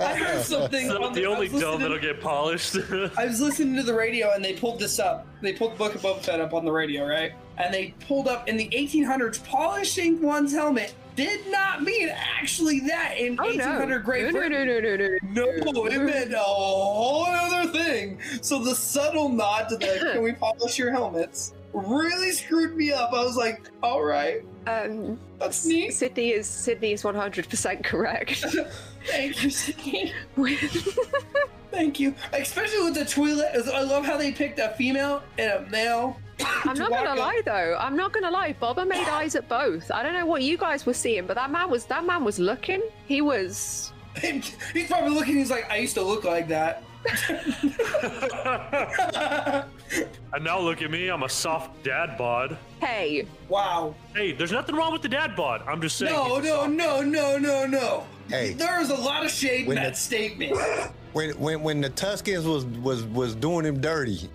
I 0.00 0.14
heard 0.14 0.42
something. 0.44 0.88
So 0.88 1.02
on 1.04 1.14
the 1.14 1.22
I 1.24 1.28
only 1.28 1.48
was 1.48 1.60
dome 1.62 1.80
that'll 1.80 1.98
get 1.98 2.20
polished. 2.20 2.76
I 3.16 3.24
was 3.26 3.40
listening 3.40 3.76
to 3.76 3.82
the 3.82 3.94
radio 3.94 4.32
and 4.34 4.44
they 4.44 4.52
pulled 4.54 4.78
this 4.78 4.98
up. 4.98 5.26
They 5.40 5.54
pulled 5.54 5.72
the 5.72 5.76
Book 5.76 5.94
of 5.94 6.02
Boba 6.02 6.20
Fett 6.22 6.40
up 6.40 6.52
on 6.52 6.64
the 6.66 6.72
radio, 6.72 7.06
right? 7.06 7.32
And 7.58 7.72
they 7.72 7.94
pulled 8.06 8.28
up 8.28 8.48
in 8.48 8.56
the 8.56 8.68
1800s, 8.68 9.42
polishing 9.44 10.20
one's 10.22 10.52
helmet 10.52 10.94
did 11.16 11.50
not 11.50 11.82
mean 11.82 12.10
actually 12.10 12.80
that 12.80 13.14
in 13.16 13.32
oh 13.40 13.44
no. 13.44 13.48
1800 13.48 14.04
Great 14.04 14.24
no, 14.24 14.30
no, 14.32 14.38
Britain. 14.38 14.66
no, 14.66 14.80
no, 14.80 14.96
no, 14.96 15.52
no, 15.56 15.72
No, 15.72 15.86
it 15.86 15.98
meant 16.02 16.34
a 16.34 16.38
whole 16.38 17.24
other 17.24 17.72
thing. 17.72 18.18
So 18.42 18.62
the 18.62 18.74
subtle 18.74 19.30
nod 19.30 19.70
to 19.70 19.76
the 19.76 20.10
"Can 20.12 20.22
we 20.22 20.32
polish 20.32 20.78
your 20.78 20.92
helmets?" 20.92 21.54
really 21.72 22.32
screwed 22.32 22.76
me 22.76 22.92
up. 22.92 23.12
I 23.12 23.24
was 23.24 23.36
like, 23.36 23.68
"All 23.82 24.02
right, 24.02 24.42
Um, 24.66 25.18
that's 25.38 25.64
neat. 25.64 25.92
Sydney 25.92 26.30
is 26.32 26.46
Sydney 26.46 26.92
is 26.92 27.02
one 27.02 27.14
hundred 27.14 27.48
percent 27.48 27.82
correct. 27.82 28.44
Thank 29.06 29.42
you, 29.42 29.50
Sydney. 29.50 30.12
Thank 31.70 31.98
you." 31.98 32.14
Especially 32.32 32.82
with 32.84 32.94
the 32.94 33.04
Twi'lek. 33.04 33.68
I 33.72 33.82
love 33.82 34.04
how 34.04 34.16
they 34.18 34.32
picked 34.32 34.58
a 34.58 34.70
female 34.76 35.22
and 35.38 35.50
a 35.52 35.70
male. 35.70 36.18
I'm 36.64 36.76
not 36.78 36.90
gonna 36.90 37.18
lie 37.18 37.40
though. 37.44 37.76
I'm 37.78 37.96
not 37.96 38.12
gonna 38.12 38.30
lie. 38.30 38.54
Boba 38.60 38.86
made 38.86 39.06
eyes 39.08 39.34
at 39.36 39.48
both. 39.48 39.90
I 39.90 40.02
don't 40.02 40.12
know 40.12 40.26
what 40.26 40.42
you 40.42 40.56
guys 40.56 40.84
were 40.84 40.94
seeing, 40.94 41.26
but 41.26 41.34
that 41.36 41.50
man 41.50 41.70
was 41.70 41.84
that 41.86 42.04
man 42.04 42.24
was 42.24 42.38
looking. 42.38 42.82
He 43.06 43.20
was. 43.20 43.92
He's 44.20 44.88
probably 44.88 45.10
looking. 45.10 45.36
He's 45.36 45.50
like, 45.50 45.70
"I 45.70 45.76
used 45.76 45.94
to 45.94 46.02
look 46.02 46.24
like 46.24 46.48
that." 46.48 46.82
and 50.32 50.44
now 50.44 50.58
look 50.58 50.82
at 50.82 50.90
me, 50.90 51.08
I'm 51.08 51.22
a 51.22 51.28
soft 51.28 51.82
dad 51.84 52.16
bod. 52.18 52.56
Hey, 52.80 53.26
wow. 53.48 53.94
Hey, 54.14 54.32
there's 54.32 54.52
nothing 54.52 54.74
wrong 54.74 54.92
with 54.92 55.02
the 55.02 55.08
dad 55.08 55.36
bod. 55.36 55.62
I'm 55.66 55.80
just 55.80 55.96
saying. 55.96 56.12
No, 56.12 56.38
no, 56.40 56.66
no, 56.66 57.02
no, 57.02 57.38
no, 57.38 57.66
no. 57.66 58.06
Hey. 58.28 58.54
there 58.54 58.80
is 58.80 58.90
a 58.90 58.96
lot 58.96 59.24
of 59.24 59.30
shade 59.30 59.62
in 59.62 59.66
When 59.66 59.76
that 59.76 59.94
the- 59.94 60.00
statement. 60.00 60.56
When 61.12 61.30
when 61.38 61.62
when 61.62 61.80
the 61.80 61.88
Tuscans 61.90 62.44
was 62.44 62.64
was 62.66 63.04
was 63.04 63.34
doing 63.34 63.64
him 63.64 63.80
dirty, 63.80 64.28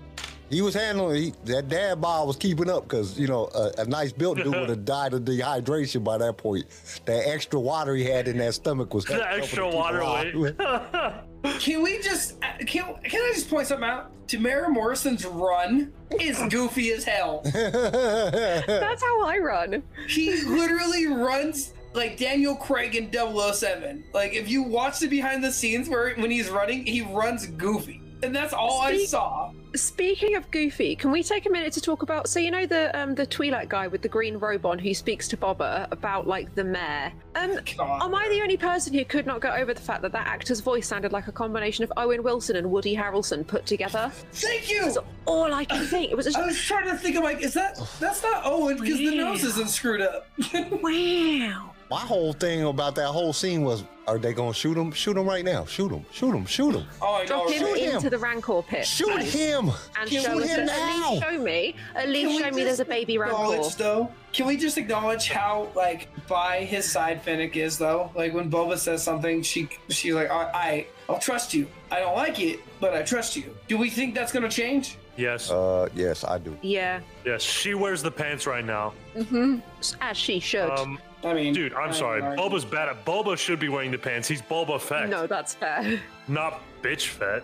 He 0.52 0.62
was 0.62 0.74
handling 0.74 1.24
he, 1.24 1.34
that 1.46 1.70
dad 1.70 2.02
bod 2.02 2.28
was 2.28 2.36
keeping 2.36 2.70
up 2.70 2.84
because 2.84 3.18
you 3.18 3.28
know 3.28 3.50
a, 3.56 3.82
a 3.82 3.86
nice 3.86 4.12
built 4.12 4.38
dude 4.38 4.48
would 4.48 4.70
have 4.70 4.86
died 4.86 5.14
of 5.14 5.22
dehydration 5.22 6.04
by 6.04 6.18
that 6.18 6.38
point. 6.38 6.66
That 7.06 7.28
extra 7.28 7.60
water 7.60 7.96
he 7.96 8.04
had 8.04 8.28
in 8.28 8.38
that 8.38 8.54
stomach 8.54 8.94
was 8.94 9.06
The 9.06 9.14
helping 9.14 9.30
to 9.30 9.44
extra 9.44 9.70
water 9.70 10.04
weight. 10.04 10.58
Can 11.60 11.82
we 11.82 12.00
just 12.02 12.36
uh, 12.44 12.58
can 12.68 12.96
can 13.04 13.22
I 13.22 13.32
just 13.34 13.50
point 13.50 13.68
something 13.68 13.88
out? 13.88 14.12
Temuera 14.28 14.70
Morrison's 14.70 15.26
run 15.26 15.92
is 16.20 16.40
goofy 16.50 16.92
as 16.92 17.04
hell. 17.04 17.42
That's 17.44 19.02
how 19.02 19.26
I 19.26 19.40
run. 19.40 19.82
He 20.08 20.44
literally 20.44 21.08
runs 21.08 21.74
like 21.94 22.18
Daniel 22.18 22.56
Craig 22.56 22.96
in 22.96 23.12
007. 23.12 24.04
Like 24.14 24.34
if 24.34 24.50
you 24.50 24.64
watch 24.64 25.00
the 25.00 25.08
behind 25.08 25.44
the 25.44 25.52
scenes 25.52 25.90
where 25.90 26.14
when 26.16 26.32
he's 26.32 26.50
running, 26.50 26.86
he 26.86 27.02
runs 27.02 27.48
goofy. 27.48 28.01
And 28.24 28.36
that's 28.36 28.54
all 28.54 28.82
I 28.82 29.06
saw. 29.06 29.52
Speaking 29.74 30.36
of 30.36 30.50
Goofy, 30.52 30.96
can 30.96 31.12
we 31.12 31.24
take 31.24 31.46
a 31.46 31.50
minute 31.50 31.74
to 31.74 31.82
talk 31.82 32.04
about? 32.04 32.28
So 32.28 32.40
you 32.40 32.52
know 32.52 32.66
the 32.66 32.98
um 33.00 33.16
the 33.16 33.26
Twi'lek 33.26 33.70
guy 33.70 33.88
with 33.88 34.02
the 34.02 34.10
green 34.10 34.38
robe 34.38 34.66
on 34.66 34.78
who 34.78 34.94
speaks 34.94 35.28
to 35.30 35.38
Boba 35.38 35.88
about 35.92 36.28
like 36.28 36.54
the 36.56 36.64
mayor. 36.64 37.14
Um, 37.36 37.60
God. 37.78 38.04
am 38.04 38.14
I 38.14 38.28
the 38.30 38.42
only 38.42 38.58
person 38.58 38.94
who 38.94 39.06
could 39.06 39.26
not 39.26 39.42
get 39.42 39.58
over 39.58 39.74
the 39.74 39.82
fact 39.82 40.02
that 40.02 40.12
that 40.12 40.28
actor's 40.28 40.60
voice 40.60 40.88
sounded 40.88 41.14
like 41.14 41.28
a 41.28 41.32
combination 41.32 41.84
of 41.84 41.94
Owen 41.96 42.22
Wilson 42.22 42.58
and 42.58 42.70
Woody 42.70 42.96
Harrelson 42.96 43.48
put 43.48 43.66
together? 43.66 44.12
Thank 44.34 44.70
you. 44.70 44.82
That's 44.82 44.98
all 45.26 45.54
I 45.54 45.66
can 45.66 45.86
think. 45.86 46.12
It 46.12 46.16
was 46.16 46.26
just 46.26 46.38
I 46.38 46.46
was 46.46 46.62
trying 46.62 46.90
to 46.90 46.98
think 46.98 47.16
of 47.16 47.24
like, 47.24 47.42
is 47.42 47.54
that 47.54 47.80
that's 48.00 48.22
not 48.22 48.46
Owen 48.46 48.78
because 48.78 48.98
the 48.98 49.16
nose 49.16 49.44
isn't 49.44 49.70
screwed 49.70 50.02
up. 50.02 50.28
wow. 50.82 51.71
My 51.92 52.00
whole 52.00 52.32
thing 52.32 52.64
about 52.64 52.96
that 52.96 53.08
whole 53.10 53.34
scene 53.34 53.64
was, 53.64 53.84
are 54.08 54.18
they 54.18 54.34
gonna 54.34 54.54
shoot 54.54 54.78
him? 54.78 54.94
Shoot 54.94 55.18
him 55.18 55.28
right 55.28 55.44
now! 55.44 55.66
Shoot 55.66 55.92
him! 55.92 56.06
Shoot 56.12 56.34
him! 56.34 56.46
Shoot 56.46 56.76
him! 56.76 56.86
oh, 57.02 57.16
I 57.16 57.20
know. 57.24 57.26
Drop 57.28 57.50
him 57.50 57.60
shoot 57.60 57.78
him. 57.80 57.96
into 57.98 58.10
the 58.10 58.18
Rancor 58.18 58.62
pit. 58.64 58.86
Shoot 58.86 59.22
him! 59.22 59.72
And 60.00 60.10
Shoot 60.10 60.22
show 60.24 60.40
us 60.40 60.50
him 60.50 60.70
at 60.70 61.10
least 61.10 61.22
show 61.22 61.38
me. 61.40 61.76
At 61.94 62.08
least 62.08 62.40
show 62.42 62.52
me 62.52 62.64
there's 62.64 62.80
a 62.80 62.86
baby 62.86 63.18
Rancor. 63.18 63.36
acknowledge, 63.36 63.76
though? 63.76 64.10
Can 64.32 64.48
we 64.48 64.56
just 64.56 64.78
acknowledge 64.78 65.28
how 65.28 65.68
like 65.76 66.08
by 66.30 66.60
his 66.64 66.90
side 66.90 67.22
Fennec 67.22 67.58
is 67.58 67.78
though? 67.78 68.10
Like 68.16 68.34
when 68.34 68.50
Boba 68.50 68.78
says 68.78 69.04
something, 69.04 69.44
she 69.44 69.68
she's 69.90 70.14
like, 70.14 70.32
I, 70.32 70.44
I 70.54 70.88
I'll 71.10 71.20
trust 71.20 71.54
you. 71.54 71.68
I 71.92 72.00
don't 72.00 72.16
like 72.16 72.40
it, 72.40 72.62
but 72.80 72.94
I 72.94 73.02
trust 73.04 73.36
you. 73.36 73.54
Do 73.68 73.78
we 73.78 73.90
think 73.90 74.16
that's 74.16 74.32
gonna 74.32 74.50
change? 74.50 74.98
Yes, 75.18 75.52
Uh, 75.52 75.90
yes, 75.94 76.24
I 76.24 76.38
do. 76.38 76.58
Yeah. 76.62 77.02
yes. 77.26 77.44
She 77.44 77.74
wears 77.76 78.02
the 78.02 78.10
pants 78.12 78.48
right 78.48 78.64
now. 78.64 78.94
Mm-hmm. 79.14 79.60
As 80.00 80.16
she 80.16 80.40
should. 80.40 80.70
Um, 80.70 80.98
I 81.24 81.34
mean, 81.34 81.54
dude, 81.54 81.74
I'm 81.74 81.90
I 81.90 81.94
sorry. 81.94 82.22
don't 82.22 82.36
know. 82.36 82.50
Boba's 82.50 82.66
bad 82.66 82.90
at. 82.90 83.06
Boba 83.06 83.38
should 83.38 83.60
be 83.60 83.70
wearing 83.70 83.92
the 83.92 83.98
pants. 83.98 84.28
He's 84.28 84.42
Boba 84.42 84.80
Fett, 84.82 85.10
no, 85.10 85.28
that's 85.28 85.54
fair. 85.54 86.00
not 86.28 86.62
bitch 86.82 87.08
Fett. 87.08 87.44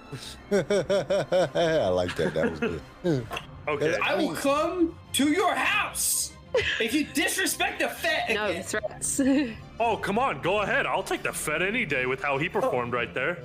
I 1.56 1.88
like 1.90 2.16
that. 2.16 2.34
That 2.34 2.52
was 2.52 2.60
good. 2.60 2.82
Okay. 3.68 3.98
I 4.02 4.16
will 4.16 4.34
come 4.34 4.96
to 5.12 5.30
your 5.30 5.54
house 5.54 6.32
if 6.80 6.94
you 6.94 7.04
disrespect 7.04 7.80
the 7.82 7.90
Fett 7.90 8.30
No 8.34 8.46
again. 8.46 8.64
threats. 8.64 9.20
Oh, 9.80 9.96
come 9.98 10.18
on, 10.18 10.42
go 10.42 10.62
ahead. 10.62 10.86
I'll 10.88 11.04
take 11.04 11.22
the 11.22 11.32
Fett 11.34 11.62
any 11.62 11.86
day 11.86 12.06
with 12.08 12.24
how 12.24 12.38
he 12.40 12.48
performed 12.50 12.94
right 12.94 13.14
there. 13.14 13.38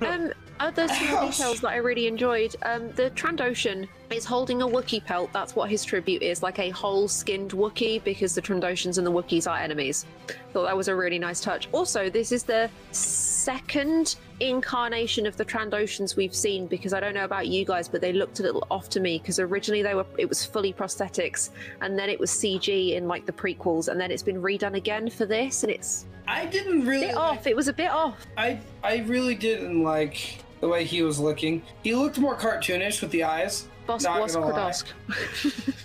um, 0.00 0.32
other 0.58 0.88
small 0.88 1.18
Ouch. 1.28 1.36
details 1.36 1.60
that 1.60 1.68
I 1.68 1.76
really 1.76 2.06
enjoyed. 2.08 2.56
Um, 2.62 2.90
the 2.92 3.10
Trandoshan 3.10 3.86
is 4.10 4.24
holding 4.24 4.62
a 4.62 4.66
Wookiee 4.66 5.04
pelt. 5.04 5.32
That's 5.32 5.54
what 5.54 5.70
his 5.70 5.84
tribute 5.84 6.22
is, 6.22 6.42
like 6.42 6.58
a 6.58 6.70
whole-skinned 6.70 7.52
Wookiee, 7.52 8.02
because 8.02 8.34
the 8.34 8.42
Trandoshans 8.42 8.98
and 8.98 9.06
the 9.06 9.12
Wookiees 9.12 9.48
are 9.48 9.56
enemies. 9.56 10.04
Thought 10.52 10.64
that 10.64 10.76
was 10.76 10.88
a 10.88 10.96
really 10.96 11.18
nice 11.18 11.40
touch. 11.40 11.68
Also, 11.72 12.10
this 12.10 12.32
is 12.32 12.42
the 12.42 12.68
second 12.90 14.16
incarnation 14.40 15.26
of 15.26 15.36
the 15.36 15.44
Trandoshans 15.44 16.16
we've 16.16 16.34
seen, 16.34 16.66
because 16.66 16.92
I 16.92 16.98
don't 16.98 17.14
know 17.14 17.24
about 17.24 17.46
you 17.46 17.64
guys, 17.64 17.88
but 17.88 18.00
they 18.00 18.12
looked 18.12 18.40
a 18.40 18.42
little 18.42 18.66
off 18.70 18.88
to 18.90 19.00
me. 19.00 19.18
Because 19.18 19.38
originally 19.38 19.82
they 19.82 19.94
were, 19.94 20.06
it 20.18 20.28
was 20.28 20.44
fully 20.44 20.72
prosthetics, 20.72 21.50
and 21.80 21.96
then 21.96 22.10
it 22.10 22.18
was 22.18 22.30
CG 22.30 22.96
in 22.96 23.06
like 23.06 23.26
the 23.26 23.32
prequels, 23.32 23.88
and 23.88 24.00
then 24.00 24.10
it's 24.10 24.24
been 24.24 24.42
redone 24.42 24.74
again 24.74 25.08
for 25.08 25.24
this, 25.24 25.62
and 25.62 25.70
it's 25.70 26.06
I 26.26 26.46
didn't 26.46 26.84
really. 26.84 27.06
bit 27.06 27.16
off. 27.16 27.46
It 27.46 27.54
was 27.54 27.68
a 27.68 27.72
bit 27.72 27.90
off. 27.90 28.26
I 28.36 28.58
I 28.82 28.98
really 28.98 29.36
didn't 29.36 29.82
like 29.82 30.38
the 30.60 30.68
way 30.68 30.84
he 30.84 31.02
was 31.02 31.18
looking. 31.18 31.62
He 31.82 31.94
looked 31.94 32.18
more 32.18 32.36
cartoonish 32.36 33.00
with 33.00 33.10
the 33.12 33.24
eyes. 33.24 33.66
Boss 33.90 34.04
Not 34.04 34.20
was. 34.20 34.36
Krodosk. 34.36 34.84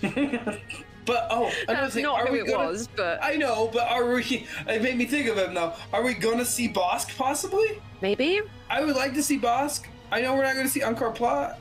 But 1.06 1.28
oh, 1.30 1.52
another 1.68 1.88
thing. 1.88 2.02
not 2.02 2.20
are 2.20 2.26
who 2.26 2.32
we 2.32 2.40
it 2.40 2.48
gonna, 2.48 2.66
was, 2.66 2.88
but 2.88 3.22
I 3.22 3.36
know, 3.36 3.70
but 3.72 3.88
are 3.88 4.12
we? 4.12 4.44
It 4.66 4.82
made 4.82 4.96
me 4.96 5.06
think 5.06 5.28
of 5.28 5.38
him 5.38 5.54
though. 5.54 5.72
Are 5.92 6.02
we 6.02 6.14
gonna 6.14 6.44
see 6.44 6.68
Bossk 6.68 7.16
possibly? 7.16 7.80
maybe. 8.02 8.40
I 8.68 8.84
would 8.84 8.96
like 8.96 9.14
to 9.14 9.22
see 9.22 9.38
Bossk. 9.38 9.86
I 10.10 10.20
know 10.20 10.34
we're 10.34 10.42
not 10.42 10.56
gonna 10.56 10.68
see 10.68 10.80
Unkar 10.80 11.14
Plutt. 11.14 11.58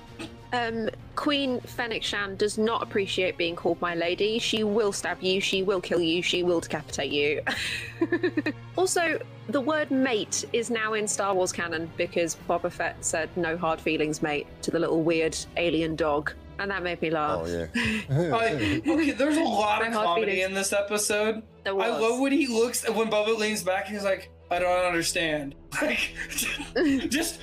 Um, 0.51 0.89
Queen 1.25 1.59
Fennec 1.61 2.03
Shan 2.03 2.35
does 2.35 2.59
not 2.59 2.83
appreciate 2.83 3.35
being 3.35 3.55
called 3.55 3.81
my 3.81 3.95
lady. 3.95 4.37
She 4.37 4.63
will 4.63 4.91
stab 4.91 5.23
you, 5.23 5.41
she 5.41 5.63
will 5.63 5.81
kill 5.81 5.99
you, 5.99 6.21
she 6.21 6.43
will 6.43 6.59
decapitate 6.59 7.11
you. 7.11 7.41
also, 8.77 9.19
the 9.49 9.59
word 9.59 9.89
mate 9.89 10.45
is 10.53 10.69
now 10.69 10.93
in 10.93 11.07
Star 11.07 11.33
Wars 11.33 11.51
canon 11.51 11.89
because 11.97 12.37
Boba 12.47 12.71
Fett 12.71 13.03
said 13.03 13.35
no 13.35 13.57
hard 13.57 13.81
feelings, 13.81 14.21
mate, 14.21 14.45
to 14.61 14.69
the 14.69 14.77
little 14.77 15.01
weird 15.01 15.35
alien 15.57 15.95
dog. 15.95 16.31
And 16.59 16.69
that 16.69 16.83
made 16.83 17.01
me 17.01 17.09
laugh. 17.09 17.41
Oh 17.43 17.47
yeah. 17.47 17.69
I, 18.35 18.83
okay, 18.87 19.09
there's 19.09 19.37
a 19.37 19.43
lot 19.43 19.83
of 19.83 19.93
comedy 19.93 20.27
beating. 20.27 20.43
in 20.43 20.53
this 20.53 20.73
episode. 20.73 21.41
There 21.63 21.81
I 21.81 21.87
love 21.87 22.19
when 22.19 22.33
he 22.33 22.45
looks 22.45 22.87
when 22.87 23.09
Boba 23.09 23.35
leans 23.35 23.63
back. 23.63 23.87
And 23.87 23.95
he's 23.95 24.05
like, 24.05 24.29
"I 24.51 24.59
don't 24.59 24.85
understand." 24.85 25.55
Like, 25.81 26.13
just 27.09 27.39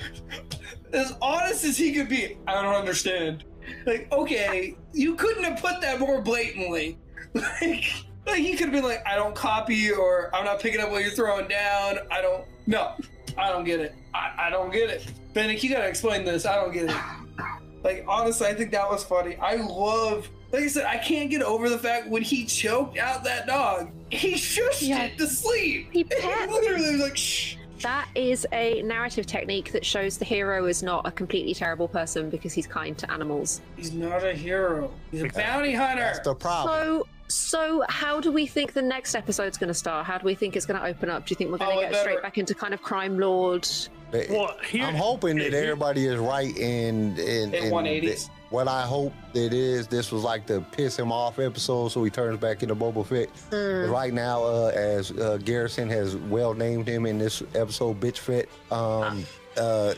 as 0.93 1.13
honest 1.21 1.65
as 1.65 1.77
he 1.77 1.91
could 1.91 2.07
be. 2.07 2.37
I 2.47 2.53
don't 2.53 2.73
understand. 2.73 3.43
Like, 3.85 4.11
okay, 4.11 4.75
you 4.93 5.15
couldn't 5.15 5.43
have 5.43 5.59
put 5.61 5.81
that 5.81 5.99
more 5.99 6.21
blatantly. 6.21 6.97
Like, 7.35 7.83
like 8.27 8.37
he 8.41 8.51
could 8.51 8.67
have 8.67 8.71
been 8.71 8.83
like, 8.83 9.01
"I 9.07 9.15
don't 9.15 9.33
copy," 9.35 9.91
or 9.91 10.29
"I'm 10.35 10.45
not 10.45 10.59
picking 10.61 10.79
up 10.79 10.91
what 10.91 11.01
you're 11.01 11.11
throwing 11.11 11.47
down." 11.47 11.97
I 12.11 12.21
don't. 12.21 12.45
No, 12.67 12.93
I 13.37 13.49
don't 13.49 13.63
get 13.65 13.79
it. 13.79 13.95
I, 14.13 14.31
I 14.37 14.49
don't 14.49 14.71
get 14.71 14.89
it. 14.89 15.11
Fennec, 15.33 15.61
you 15.63 15.69
gotta 15.71 15.87
explain 15.87 16.23
this. 16.23 16.45
I 16.45 16.55
don't 16.55 16.71
get 16.71 16.89
it. 16.89 16.95
Like 17.83 18.05
honestly, 18.07 18.47
I 18.47 18.53
think 18.53 18.71
that 18.71 18.87
was 18.89 19.03
funny. 19.03 19.35
I 19.37 19.55
love, 19.55 20.29
like 20.51 20.63
I 20.63 20.67
said, 20.67 20.85
I 20.85 20.97
can't 20.99 21.29
get 21.29 21.41
over 21.41 21.69
the 21.69 21.77
fact 21.79 22.07
when 22.07 22.21
he 22.21 22.45
choked 22.45 22.97
out 22.97 23.23
that 23.25 23.45
dog, 23.47 23.89
he 24.09 24.33
shushed 24.35 24.87
Yeah. 24.87 25.03
it 25.03 25.17
to 25.17 25.27
sleep. 25.27 25.89
He 25.91 26.03
He 26.09 26.47
literally 26.47 26.91
was 26.91 27.01
like, 27.01 27.17
shh. 27.17 27.55
That 27.83 28.07
is 28.15 28.47
a 28.53 28.81
narrative 28.83 29.25
technique 29.25 29.71
that 29.73 29.85
shows 29.85 30.17
the 30.17 30.25
hero 30.25 30.65
is 30.65 30.81
not 30.81 31.05
a 31.05 31.11
completely 31.11 31.53
terrible 31.53 31.87
person 31.87 32.29
because 32.29 32.53
he's 32.53 32.65
kind 32.65 32.97
to 32.97 33.11
animals. 33.11 33.61
He's 33.75 33.93
not 33.93 34.23
a 34.23 34.33
hero. 34.33 34.89
He's 35.11 35.23
a 35.23 35.27
bounty 35.27 35.73
hunter. 35.73 36.01
That's 36.01 36.19
the 36.19 36.33
problem. 36.33 36.73
So, 36.73 37.07
so 37.27 37.83
how 37.89 38.21
do 38.21 38.31
we 38.31 38.45
think 38.45 38.71
the 38.73 38.81
next 38.81 39.15
episode's 39.15 39.57
going 39.57 39.67
to 39.67 39.73
start? 39.73 40.05
How 40.05 40.17
do 40.17 40.25
we 40.25 40.33
think 40.33 40.55
it's 40.55 40.65
going 40.65 40.79
to 40.79 40.85
open 40.87 41.09
up? 41.09 41.25
Do 41.25 41.31
you 41.31 41.35
think 41.35 41.51
we're 41.51 41.57
going 41.57 41.71
to 41.71 41.77
Oh, 41.77 41.81
get 41.81 41.91
better- 41.91 42.03
straight 42.03 42.21
back 42.21 42.37
into 42.37 42.55
kind 42.55 42.73
of 42.73 42.81
crime 42.81 43.19
lord? 43.19 43.67
Well, 44.29 44.55
here- 44.69 44.85
I'm 44.85 44.95
hoping 44.95 45.37
that 45.39 45.51
here- 45.51 45.63
everybody 45.63 46.05
is 46.05 46.17
right 46.17 46.55
in 46.55 47.17
in, 47.19 47.53
In 47.53 47.71
180s. 47.71 48.29
What 48.53 48.67
I 48.67 48.83
hope 48.83 49.13
it 49.33 49.51
is, 49.51 49.87
this 49.87 50.11
was 50.11 50.21
like 50.21 50.45
the 50.45 50.61
piss 50.61 50.99
him 50.99 51.11
off 51.11 51.39
episode, 51.39 51.87
so 51.87 52.03
he 52.03 52.11
turns 52.11 52.37
back 52.37 52.61
into 52.61 52.75
Boba 52.75 53.03
Fett. 53.03 53.29
Hmm. 53.49 53.91
Right 53.91 54.13
now, 54.13 54.43
uh, 54.43 54.71
as 54.75 55.09
uh, 55.09 55.39
Garrison 55.43 55.89
has 55.89 56.15
well 56.15 56.53
named 56.53 56.87
him 56.87 57.07
in 57.07 57.17
this 57.17 57.41
episode, 57.55 57.99
Bitch 57.99 58.19
Fett. 58.19 58.45
Um, 58.71 59.25
uh, 59.57 59.95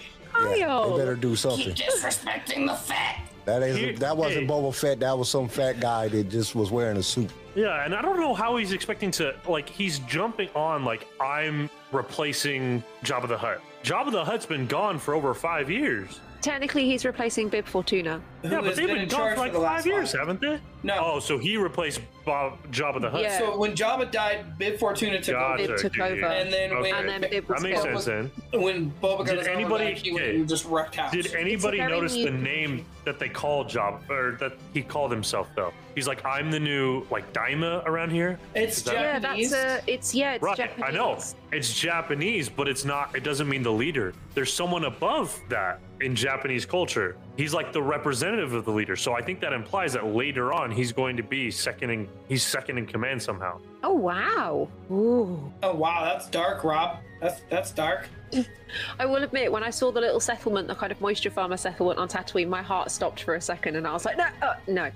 yeah, 0.55 0.87
they 0.89 0.97
better 0.97 1.17
do 1.17 1.35
something. 1.35 1.73
disrespecting 1.73 2.65
the 2.65 2.75
fat. 2.75 3.23
That 3.43 3.61
Here- 3.61 3.89
is 3.89 3.99
that 3.99 4.15
wasn't 4.15 4.45
hey. 4.45 4.47
Boba 4.47 4.73
Fett. 4.73 5.01
That 5.01 5.17
was 5.17 5.27
some 5.27 5.49
fat 5.49 5.81
guy 5.81 6.07
that 6.07 6.29
just 6.29 6.55
was 6.55 6.71
wearing 6.71 6.95
a 6.95 7.03
suit. 7.03 7.31
Yeah, 7.55 7.83
and 7.83 7.93
I 7.93 8.01
don't 8.01 8.17
know 8.17 8.33
how 8.33 8.55
he's 8.55 8.71
expecting 8.71 9.11
to 9.11 9.35
like 9.49 9.67
he's 9.67 9.99
jumping 9.99 10.47
on 10.55 10.85
like 10.85 11.09
I'm 11.19 11.69
replacing 11.91 12.85
Jabba 13.03 13.27
the 13.27 13.37
Hutt. 13.37 13.59
Jabba 13.83 14.13
the 14.13 14.23
Hutt's 14.23 14.45
been 14.45 14.65
gone 14.65 14.97
for 14.97 15.13
over 15.13 15.33
five 15.33 15.69
years. 15.69 16.21
Technically, 16.45 16.85
he's 16.85 17.03
replacing 17.05 17.49
Bib 17.49 17.65
Fortuna. 17.65 18.21
yeah, 18.43 18.61
but 18.61 18.75
they've 18.75 18.85
been, 18.85 19.07
gone 19.07 19.33
for 19.33 19.39
like 19.39 19.53
five 19.55 19.83
years, 19.87 20.11
haven't 20.13 20.39
they? 20.39 20.59
No. 20.83 20.95
Oh, 21.15 21.19
so 21.19 21.39
he 21.39 21.57
replaced 21.57 22.01
Bob 22.23 22.59
Jabba 22.71 23.01
the 23.01 23.09
Hutt. 23.09 23.21
Yeah. 23.23 23.39
So 23.39 23.57
when 23.57 23.73
Jabba 23.75 24.11
died, 24.11 24.55
Bib 24.59 24.77
Fortuna 24.77 25.19
took 25.19 25.33
Gotcha, 25.33 25.63
over. 25.63 25.73
Bib 25.73 25.81
took 25.81 25.97
yeah, 25.97 26.05
over. 26.05 26.15
yeah. 26.17 26.31
And 26.33 26.53
then 26.53 26.71
Okay. 26.71 26.91
And 26.91 27.09
then 27.09 27.21
Bib 27.31 27.49
was 27.49 27.63
that 27.63 27.67
makes 27.67 27.81
killed. 27.81 27.99
sense 28.03 28.31
then. 28.51 28.61
When 28.61 28.91
Boba 29.01 29.25
got 29.25 29.25
Did 29.25 29.47
anybody- 29.47 29.53
anybody, 29.55 29.93
back, 29.95 29.97
he 30.03 30.13
went 30.13 30.47
just 30.47 30.65
wrecked 30.65 30.95
house. 30.97 31.11
Did 31.11 31.33
anybody 31.33 31.79
notice 31.79 32.13
the 32.13 32.29
name 32.29 32.85
that 33.05 33.17
they 33.17 33.29
called 33.29 33.67
Jabba, 33.67 34.07
or 34.11 34.37
that 34.39 34.53
he 34.71 34.83
called 34.83 35.09
himself 35.11 35.49
though? 35.55 35.73
He's 35.95 36.07
like, 36.07 36.23
I'm 36.23 36.51
the 36.51 36.59
new 36.59 37.07
like 37.09 37.33
Daimyo 37.33 37.81
around 37.87 38.11
here. 38.11 38.37
it's 38.53 38.77
Is 38.77 38.83
that- 38.83 38.93
Yeah, 38.93 39.19
Japanese. 39.19 39.49
that's 39.49 39.87
a. 39.87 39.91
It's 39.91 40.13
yeah, 40.13 40.33
it's 40.35 40.43
Right, 40.43 40.57
Japanese. 40.57 40.85
I 40.87 40.91
know 40.91 41.17
it's 41.51 41.73
Japanese, 41.79 42.49
but 42.49 42.67
it's 42.67 42.85
not. 42.85 43.15
It 43.15 43.23
doesn't 43.23 43.49
mean 43.49 43.63
the 43.63 43.71
leader. 43.71 44.13
There's 44.35 44.53
someone 44.53 44.85
above 44.85 45.39
that 45.49 45.79
in 46.01 46.15
Japanese 46.15 46.65
culture. 46.65 47.17
He's 47.37 47.53
like 47.53 47.71
the 47.71 47.81
representative 47.81 48.53
of 48.53 48.65
the 48.65 48.71
leader. 48.71 48.95
So 48.95 49.13
I 49.13 49.21
think 49.21 49.39
that 49.41 49.53
implies 49.53 49.93
that 49.93 50.05
later 50.05 50.53
on 50.53 50.71
he's 50.71 50.91
going 50.91 51.17
to 51.17 51.23
be 51.23 51.51
second 51.51 51.89
in. 51.89 52.07
He's 52.27 52.43
second 52.43 52.77
in 52.77 52.85
command 52.85 53.21
somehow. 53.21 53.59
Oh 53.83 53.93
wow. 53.93 54.67
Ooh. 54.91 55.51
Oh 55.63 55.75
wow, 55.75 56.03
that's 56.03 56.27
dark, 56.29 56.63
Rob. 56.63 56.97
That's 57.21 57.41
that's 57.49 57.71
dark. 57.71 58.09
I 58.99 59.05
will 59.05 59.23
admit, 59.23 59.51
when 59.51 59.63
I 59.63 59.69
saw 59.69 59.91
the 59.91 60.01
little 60.01 60.19
settlement, 60.19 60.67
the 60.67 60.75
kind 60.75 60.91
of 60.91 60.99
moisture 60.99 61.29
farmer 61.29 61.57
settlement 61.57 61.99
on 61.99 62.07
Tatooine, 62.07 62.49
my 62.49 62.61
heart 62.61 62.91
stopped 62.91 63.23
for 63.23 63.35
a 63.35 63.41
second, 63.41 63.75
and 63.75 63.87
I 63.87 63.93
was 63.93 64.05
like, 64.05 64.17
no, 64.17 64.25
uh, 64.41 64.55
no. 64.67 64.91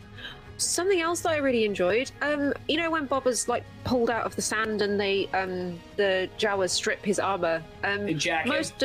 Something 0.59 1.01
else 1.01 1.21
that 1.21 1.29
I 1.29 1.37
really 1.37 1.65
enjoyed, 1.65 2.11
um, 2.21 2.53
you 2.67 2.77
know, 2.77 2.91
when 2.91 3.07
Boba's 3.07 3.47
like 3.47 3.63
pulled 3.83 4.09
out 4.09 4.25
of 4.25 4.35
the 4.35 4.41
sand 4.41 4.81
and 4.81 4.99
they, 4.99 5.27
um, 5.33 5.79
the 5.95 6.29
Jawas 6.37 6.71
strip 6.71 7.03
his 7.03 7.19
armor. 7.19 7.63
Um, 7.83 8.07
most 8.45 8.83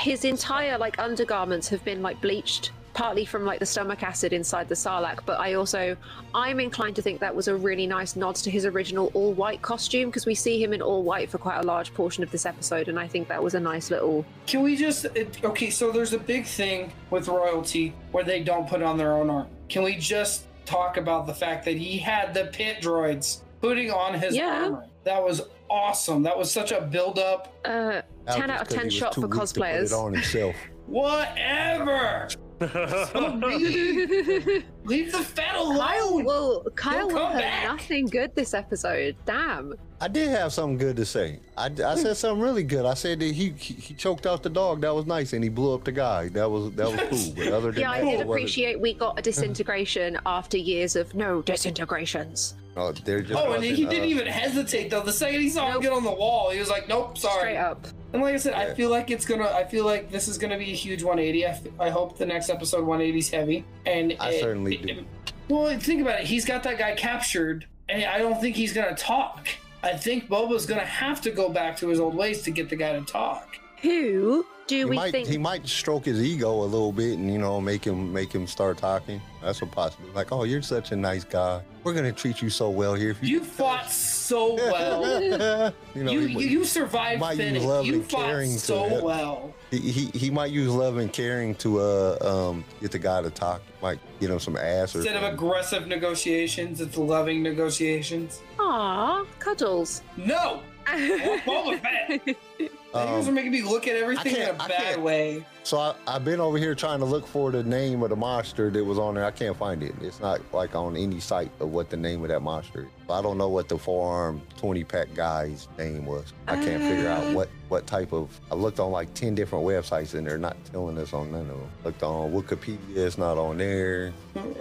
his 0.00 0.24
entire 0.24 0.78
like 0.78 0.98
undergarments 0.98 1.68
have 1.68 1.84
been 1.84 2.02
like 2.02 2.20
bleached 2.20 2.72
partly 2.94 3.24
from 3.24 3.44
like 3.44 3.58
the 3.58 3.66
stomach 3.66 4.02
acid 4.02 4.32
inside 4.32 4.68
the 4.68 4.74
sarlacc 4.74 5.18
but 5.26 5.38
i 5.40 5.54
also 5.54 5.96
i'm 6.32 6.60
inclined 6.60 6.94
to 6.94 7.02
think 7.02 7.20
that 7.20 7.34
was 7.34 7.48
a 7.48 7.56
really 7.56 7.86
nice 7.86 8.14
nod 8.14 8.36
to 8.36 8.50
his 8.50 8.64
original 8.64 9.10
all 9.14 9.32
white 9.32 9.60
costume 9.62 10.08
because 10.08 10.26
we 10.26 10.34
see 10.34 10.62
him 10.62 10.72
in 10.72 10.80
all 10.80 11.02
white 11.02 11.28
for 11.28 11.38
quite 11.38 11.58
a 11.58 11.62
large 11.62 11.92
portion 11.92 12.22
of 12.22 12.30
this 12.30 12.46
episode 12.46 12.88
and 12.88 12.98
i 12.98 13.06
think 13.06 13.26
that 13.26 13.42
was 13.42 13.54
a 13.54 13.60
nice 13.60 13.90
little 13.90 14.24
Can 14.46 14.62
we 14.62 14.76
just 14.76 15.06
okay? 15.42 15.70
So 15.70 15.90
there's 15.90 16.12
a 16.12 16.18
big 16.18 16.46
thing 16.46 16.92
with 17.10 17.28
royalty 17.28 17.94
where 18.12 18.24
they 18.24 18.42
don't 18.42 18.68
put 18.68 18.82
on 18.82 18.96
their 18.96 19.12
own 19.14 19.30
armor. 19.30 19.48
Can 19.68 19.82
we 19.82 19.96
just 19.96 20.44
talk 20.64 20.96
about 20.96 21.26
the 21.26 21.34
fact 21.34 21.64
that 21.66 21.76
he 21.76 21.98
had 21.98 22.34
the 22.34 22.46
pit 22.46 22.80
droids 22.80 23.40
putting 23.60 23.90
on 23.90 24.14
his 24.14 24.34
Yeah. 24.36 24.64
armor? 24.64 24.86
That 25.04 25.22
was 25.22 25.42
awesome. 25.70 26.22
That 26.22 26.36
was 26.36 26.50
such 26.50 26.72
a 26.72 26.80
build 26.80 27.18
up. 27.18 27.52
uh 27.64 28.02
10 28.26 28.50
out 28.50 28.62
of 28.62 28.68
10 28.68 28.88
shot 28.90 29.14
for 29.14 29.22
weak 29.22 29.30
to 29.30 29.36
put 29.36 29.42
cosplayers 29.48 29.86
it 29.86 29.92
on 29.92 30.14
himself. 30.14 30.54
Whatever. 30.86 32.28
So 32.68 33.36
really, 33.42 34.64
leave 34.84 35.12
the 35.12 35.18
fat 35.18 35.56
alone. 35.56 36.24
well 36.24 36.64
kyle 36.74 37.08
He'll 37.08 37.26
have 37.26 37.64
nothing 37.64 38.06
good 38.06 38.34
this 38.34 38.54
episode 38.54 39.16
damn 39.26 39.74
I 40.00 40.08
did 40.08 40.28
have 40.30 40.52
something 40.52 40.76
good 40.76 40.96
to 40.96 41.06
say. 41.06 41.40
I, 41.56 41.66
I 41.66 41.94
said 41.94 42.16
something 42.18 42.42
really 42.42 42.62
good. 42.62 42.84
I 42.84 42.92
said 42.92 43.20
that 43.20 43.32
he, 43.32 43.54
he 43.56 43.72
he 43.74 43.94
choked 43.94 44.26
out 44.26 44.42
the 44.42 44.50
dog. 44.50 44.82
That 44.82 44.94
was 44.94 45.06
nice, 45.06 45.32
and 45.32 45.42
he 45.42 45.48
blew 45.48 45.72
up 45.72 45.84
the 45.84 45.92
guy. 45.92 46.28
That 46.28 46.50
was 46.50 46.72
that 46.72 46.90
was 46.90 47.00
cool. 47.08 47.34
But 47.34 47.52
other 47.54 47.72
than 47.72 47.80
yeah 47.80 47.90
i 47.92 48.00
that, 48.00 48.10
did 48.10 48.20
appreciate 48.20 48.78
we 48.78 48.92
got 48.92 49.18
a 49.18 49.22
disintegration 49.22 50.18
after 50.26 50.58
years 50.58 50.94
of 50.94 51.14
no 51.14 51.40
disintegrations 51.40 52.54
No, 52.76 52.90
there 52.92 53.22
just 53.22 53.38
Oh, 53.40 53.52
and 53.52 53.62
he 53.64 53.86
uh, 53.86 53.90
didn't 53.90 54.08
even 54.08 54.26
hesitate 54.26 54.90
though. 54.90 55.00
The 55.02 55.12
second 55.12 55.40
he 55.40 55.48
saw 55.48 55.70
him 55.70 55.80
get 55.80 55.92
on 55.92 56.02
the 56.04 56.10
wall, 56.10 56.50
he 56.50 56.58
was 56.58 56.68
like, 56.70 56.88
"Nope, 56.88 57.16
sorry." 57.18 57.38
straight 57.52 57.56
up 57.56 57.86
And 58.12 58.20
like 58.22 58.34
I 58.34 58.38
said, 58.38 58.54
I 58.54 58.74
feel 58.74 58.90
like 58.90 59.10
it's 59.10 59.24
gonna. 59.24 59.48
I 59.48 59.64
feel 59.64 59.84
like 59.84 60.10
this 60.10 60.26
is 60.28 60.38
gonna 60.38 60.58
be 60.58 60.72
a 60.72 60.74
huge 60.74 61.02
180. 61.02 61.46
I, 61.46 61.48
f- 61.50 61.62
I 61.78 61.90
hope 61.90 62.18
the 62.18 62.26
next 62.26 62.50
episode 62.50 62.80
180 62.84 63.18
is 63.18 63.30
heavy. 63.30 63.64
And 63.86 64.16
I 64.18 64.30
it- 64.32 64.40
certainly 64.40 64.74
it- 64.76 64.86
do. 64.86 65.04
well, 65.48 65.78
think 65.78 66.00
about 66.02 66.20
it. 66.20 66.26
He's 66.26 66.44
got 66.44 66.62
that 66.64 66.78
guy 66.78 66.94
captured, 66.94 67.66
and 67.88 68.04
I 68.04 68.18
don't 68.18 68.40
think 68.40 68.56
he's 68.56 68.72
gonna 68.72 68.96
talk. 68.96 69.48
I 69.82 69.92
think 69.96 70.28
Boba's 70.28 70.66
gonna 70.66 70.80
have 70.84 71.20
to 71.22 71.30
go 71.30 71.48
back 71.50 71.76
to 71.78 71.88
his 71.88 72.00
old 72.00 72.14
ways 72.14 72.42
to 72.42 72.50
get 72.50 72.68
the 72.70 72.76
guy 72.76 72.92
to 72.98 73.02
talk. 73.02 73.58
Who 73.84 74.46
do 74.66 74.76
He 74.78 74.84
we 74.86 74.96
might 74.96 75.12
think 75.12 75.28
he 75.28 75.36
might 75.36 75.68
stroke 75.68 76.06
his 76.06 76.22
ego 76.22 76.50
a 76.50 76.64
little 76.64 76.92
bit 76.92 77.18
and 77.18 77.30
you 77.30 77.38
know 77.38 77.60
make 77.60 77.84
him 77.84 78.12
make 78.12 78.32
him 78.32 78.46
start 78.46 78.78
talking. 78.78 79.20
That's 79.42 79.60
a 79.60 79.66
possibility. 79.66 80.14
Like, 80.16 80.32
oh, 80.32 80.44
you're 80.44 80.62
such 80.62 80.92
a 80.92 80.96
nice 80.96 81.22
guy. 81.22 81.60
We're 81.82 81.92
gonna 81.92 82.12
treat 82.12 82.40
you 82.40 82.48
so 82.48 82.70
well 82.70 82.94
here. 82.94 83.10
If 83.10 83.22
You 83.22 83.44
fought 83.44 83.90
so 83.90 84.54
well. 84.54 85.72
you 85.94 86.04
know, 86.04 86.12
you, 86.12 86.20
he, 86.20 86.32
you 86.32 86.48
you 86.48 86.64
survived 86.64 87.20
might 87.20 87.38
use 87.38 87.62
love 87.62 87.84
You 87.84 87.96
and 87.96 88.10
fought 88.10 88.24
caring 88.24 88.50
so 88.52 88.88
help. 88.88 89.04
well. 89.04 89.54
he, 89.70 89.78
he 89.78 90.06
he 90.18 90.30
might 90.30 90.50
use 90.50 90.70
love 90.70 90.96
and 90.96 91.12
caring 91.12 91.54
to 91.56 91.80
uh 91.80 92.18
um 92.48 92.64
get 92.80 92.90
the 92.90 92.98
guy 92.98 93.20
to 93.20 93.30
talk. 93.30 93.60
Might 93.82 93.98
get 94.18 94.30
him 94.30 94.40
some 94.40 94.56
ass 94.56 94.94
or 94.94 95.00
Instead 95.00 95.16
of 95.22 95.30
aggressive 95.34 95.86
negotiations, 95.86 96.80
it's 96.80 96.96
loving 96.96 97.42
negotiations. 97.42 98.40
Aw, 98.58 99.24
cuddles. 99.38 100.00
No, 100.16 100.54
or 100.54 100.73
Boba 100.86 101.80
Fett. 101.80 102.36
You 102.94 103.00
guys 103.00 103.26
are 103.26 103.28
Um, 103.30 103.34
making 103.34 103.50
me 103.50 103.62
look 103.62 103.88
at 103.88 103.96
everything 103.96 104.36
in 104.36 104.42
a 104.42 104.44
can't- 104.54 104.68
bad 104.68 105.02
way. 105.02 105.44
So 105.64 105.78
I, 105.78 105.94
I've 106.06 106.24
been 106.24 106.38
over 106.38 106.58
here 106.58 106.76
trying 106.76 107.00
to 107.00 107.04
look 107.04 107.26
for 107.26 107.50
the 107.50 107.64
name 107.64 108.04
of 108.04 108.10
the 108.10 108.16
monster 108.16 108.70
that 108.70 108.84
was 108.84 109.00
on 109.00 109.16
there. 109.16 109.24
I 109.24 109.32
can't 109.32 109.56
find 109.56 109.82
it. 109.82 109.96
It's 110.00 110.20
not 110.20 110.40
like 110.52 110.76
on 110.76 110.96
any 110.96 111.18
site 111.18 111.50
of 111.58 111.70
what 111.72 111.90
the 111.90 111.96
name 111.96 112.22
of 112.22 112.28
that 112.28 112.38
monster 112.40 112.82
is. 112.82 112.86
I 113.10 113.20
don't 113.20 113.36
know 113.36 113.48
what 113.48 113.68
the 113.68 113.76
forearm 113.76 114.40
20 114.58 114.84
pack 114.84 115.12
guy's 115.12 115.66
name 115.76 116.06
was. 116.06 116.32
I 116.46 116.54
can't 116.54 116.80
figure 116.84 117.08
out 117.08 117.34
what, 117.34 117.48
what 117.68 117.84
type 117.88 118.12
of. 118.12 118.28
I 118.52 118.54
looked 118.54 118.78
on 118.78 118.92
like 118.92 119.12
10 119.14 119.34
different 119.34 119.64
websites 119.64 120.14
and 120.14 120.24
they're 120.24 120.38
not 120.38 120.56
telling 120.66 120.96
us 120.98 121.12
on 121.12 121.32
none 121.32 121.40
of 121.40 121.48
them. 121.48 121.70
Looked 121.82 122.04
on 122.04 122.30
Wikipedia, 122.32 122.78
it's 122.96 123.18
not 123.18 123.38
on 123.38 123.58
there. 123.58 124.12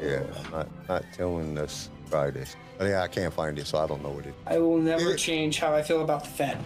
Yeah, 0.01 0.23
not, 0.51 0.67
not 0.89 1.03
telling 1.13 1.55
us 1.59 1.89
try 2.13 2.29
this. 2.29 2.55
But 2.77 2.85
yeah, 2.85 3.01
I 3.01 3.07
can't 3.07 3.33
find 3.33 3.57
it, 3.57 3.65
so 3.67 3.77
I 3.79 3.87
don't 3.87 4.03
know 4.03 4.09
what 4.09 4.25
it 4.25 4.29
is. 4.29 4.35
I 4.45 4.57
will 4.59 4.77
never 4.77 5.11
Yeah. 5.11 5.15
change 5.15 5.59
how 5.59 5.73
I 5.73 5.81
feel 5.81 6.01
about 6.03 6.23
the 6.23 6.29
Fett. 6.29 6.57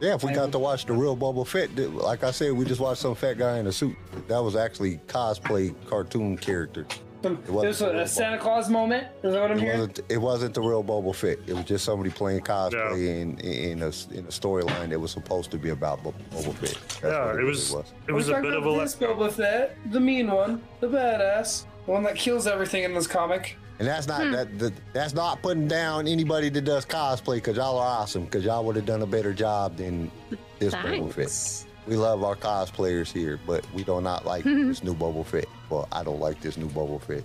Yeah, 0.00 0.14
if 0.14 0.22
we 0.24 0.32
got 0.32 0.52
to 0.52 0.58
watch 0.58 0.84
the 0.86 0.92
real 0.92 1.16
Boba 1.16 1.46
Fett, 1.46 1.74
like 1.94 2.24
I 2.24 2.30
said, 2.30 2.52
we 2.52 2.64
just 2.66 2.80
watched 2.80 3.00
some 3.00 3.14
fat 3.14 3.38
guy 3.38 3.58
in 3.58 3.66
a 3.66 3.72
suit. 3.72 3.96
That 4.28 4.42
was 4.42 4.54
actually 4.56 4.98
cosplay 5.06 5.74
cartoon 5.88 6.36
character. 6.36 6.86
This 7.22 7.48
wasn't 7.48 7.90
a, 7.90 7.94
real 7.94 8.02
a 8.02 8.06
Santa 8.06 8.36
Claus 8.38 8.68
moment. 8.68 9.06
Is 9.22 9.32
that 9.32 9.40
what 9.40 9.50
I'm 9.50 9.56
It 9.56 9.62
hearing? 9.62 9.78
wasn't. 9.80 10.00
It 10.10 10.18
wasn't 10.18 10.52
the 10.54 10.60
real 10.60 10.84
Boba 10.84 11.14
Fett. 11.14 11.38
It 11.46 11.54
was 11.54 11.64
just 11.64 11.82
somebody 11.86 12.10
playing 12.10 12.40
cosplay 12.42 13.18
in 13.22 13.38
in 13.40 13.80
a 13.80 13.86
in 14.12 14.24
a 14.26 14.34
storyline 14.40 14.90
that 14.90 15.00
was 15.00 15.10
supposed 15.12 15.50
to 15.52 15.56
be 15.56 15.70
about 15.70 16.02
Bo- 16.04 16.12
Boba 16.32 16.52
Fett. 16.54 16.78
That's 17.00 17.02
yeah, 17.02 17.26
what 17.26 17.40
it 17.40 17.44
was. 17.44 17.72
It 17.72 17.84
We're 18.08 18.14
was 18.14 18.28
a 18.28 18.34
bit 18.42 18.44
of 18.52 18.52
a 18.52 18.68
about 18.68 18.76
let. 18.76 18.82
this 18.84 18.96
Boba 18.96 19.32
Fett, 19.32 19.76
the 19.90 20.00
mean 20.00 20.30
one, 20.30 20.60
the 20.80 20.88
badass, 20.88 21.64
the 21.64 21.73
one 21.86 22.02
that 22.04 22.16
kills 22.16 22.46
everything 22.46 22.84
in 22.84 22.94
this 22.94 23.06
comic. 23.06 23.56
And 23.78 23.88
that's 23.88 24.06
not 24.06 24.22
hmm. 24.22 24.32
that, 24.32 24.58
that. 24.58 24.72
That's 24.92 25.14
not 25.14 25.42
putting 25.42 25.66
down 25.66 26.06
anybody 26.06 26.48
that 26.48 26.62
does 26.62 26.86
cosplay 26.86 27.36
because 27.36 27.56
y'all 27.56 27.78
are 27.78 28.00
awesome. 28.00 28.24
Because 28.24 28.44
y'all 28.44 28.64
would 28.64 28.76
have 28.76 28.86
done 28.86 29.02
a 29.02 29.06
better 29.06 29.32
job 29.32 29.76
than 29.76 30.10
this 30.58 30.74
Boba 30.74 31.12
Fett. 31.12 31.70
We 31.86 31.96
love 31.96 32.22
our 32.22 32.36
cosplayers 32.36 33.12
here, 33.12 33.38
but 33.46 33.66
we 33.74 33.82
do 33.84 34.00
not 34.00 34.24
like 34.24 34.44
this 34.44 34.84
new 34.84 34.94
Boba 34.94 35.26
Fett. 35.26 35.46
Well, 35.68 35.88
I 35.92 36.04
don't 36.04 36.20
like 36.20 36.40
this 36.40 36.56
new 36.56 36.68
Boba 36.68 37.00
Fett. 37.02 37.24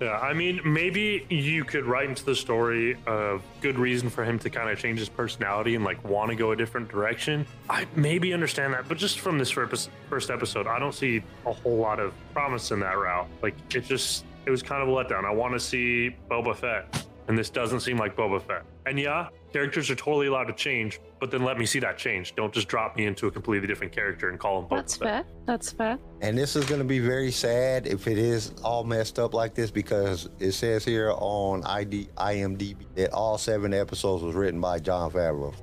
Yeah, 0.00 0.18
I 0.18 0.32
mean, 0.32 0.60
maybe 0.64 1.26
you 1.28 1.64
could 1.64 1.84
write 1.84 2.08
into 2.08 2.24
the 2.24 2.34
story 2.36 2.96
a 3.06 3.40
good 3.60 3.76
reason 3.78 4.08
for 4.08 4.24
him 4.24 4.38
to 4.38 4.48
kind 4.48 4.70
of 4.70 4.78
change 4.78 5.00
his 5.00 5.08
personality 5.08 5.74
and 5.74 5.84
like 5.84 6.02
want 6.04 6.30
to 6.30 6.36
go 6.36 6.52
a 6.52 6.56
different 6.56 6.88
direction. 6.88 7.44
I 7.68 7.86
maybe 7.96 8.32
understand 8.32 8.74
that, 8.74 8.88
but 8.88 8.96
just 8.96 9.18
from 9.18 9.38
this 9.38 9.50
first 9.50 9.90
episode, 10.30 10.68
I 10.68 10.78
don't 10.78 10.94
see 10.94 11.22
a 11.46 11.52
whole 11.52 11.78
lot 11.78 11.98
of 11.98 12.14
promise 12.32 12.70
in 12.70 12.78
that 12.80 12.96
route. 12.96 13.28
Like, 13.42 13.54
it 13.74 13.80
just 13.80 14.24
it 14.46 14.50
was 14.50 14.62
kind 14.62 14.82
of 14.82 14.88
a 14.88 14.92
letdown. 14.92 15.24
I 15.24 15.32
want 15.32 15.54
to 15.54 15.60
see 15.60 16.14
Boba 16.30 16.56
Fett, 16.56 17.06
and 17.28 17.38
this 17.38 17.50
doesn't 17.50 17.80
seem 17.80 17.96
like 17.98 18.16
Boba 18.16 18.42
Fett. 18.42 18.64
And 18.86 18.98
yeah, 18.98 19.28
characters 19.52 19.90
are 19.90 19.94
totally 19.94 20.26
allowed 20.28 20.44
to 20.44 20.52
change, 20.54 20.98
but 21.20 21.30
then 21.30 21.42
let 21.44 21.58
me 21.58 21.66
see 21.66 21.78
that 21.80 21.98
change. 21.98 22.34
Don't 22.34 22.52
just 22.52 22.68
drop 22.68 22.96
me 22.96 23.06
into 23.06 23.26
a 23.26 23.30
completely 23.30 23.66
different 23.68 23.92
character 23.92 24.30
and 24.30 24.38
call 24.38 24.60
him 24.60 24.64
Boba 24.66 24.76
That's 24.76 24.96
Fett. 24.96 25.06
fair. 25.08 25.24
That's 25.46 25.72
fair. 25.72 25.98
And 26.22 26.36
this 26.36 26.56
is 26.56 26.64
going 26.64 26.80
to 26.80 26.86
be 26.86 26.98
very 26.98 27.30
sad 27.30 27.86
if 27.86 28.06
it 28.08 28.18
is 28.18 28.52
all 28.64 28.82
messed 28.84 29.18
up 29.18 29.34
like 29.34 29.54
this 29.54 29.70
because 29.70 30.28
it 30.38 30.52
says 30.52 30.84
here 30.84 31.12
on 31.16 31.64
ID, 31.64 32.08
IMDb 32.16 32.76
that 32.96 33.12
all 33.12 33.36
seven 33.38 33.72
episodes 33.74 34.22
was 34.22 34.34
written 34.34 34.60
by 34.60 34.78
Jon 34.78 35.10
Favreau. 35.10 35.54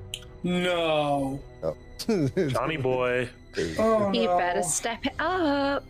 No. 0.43 1.39
Johnny 2.49 2.77
boy. 2.77 3.27
Oh 3.79 4.11
You 4.11 4.25
no. 4.25 4.37
better 4.37 4.61
step 4.63 5.05
it 5.05 5.13
up. 5.17 5.83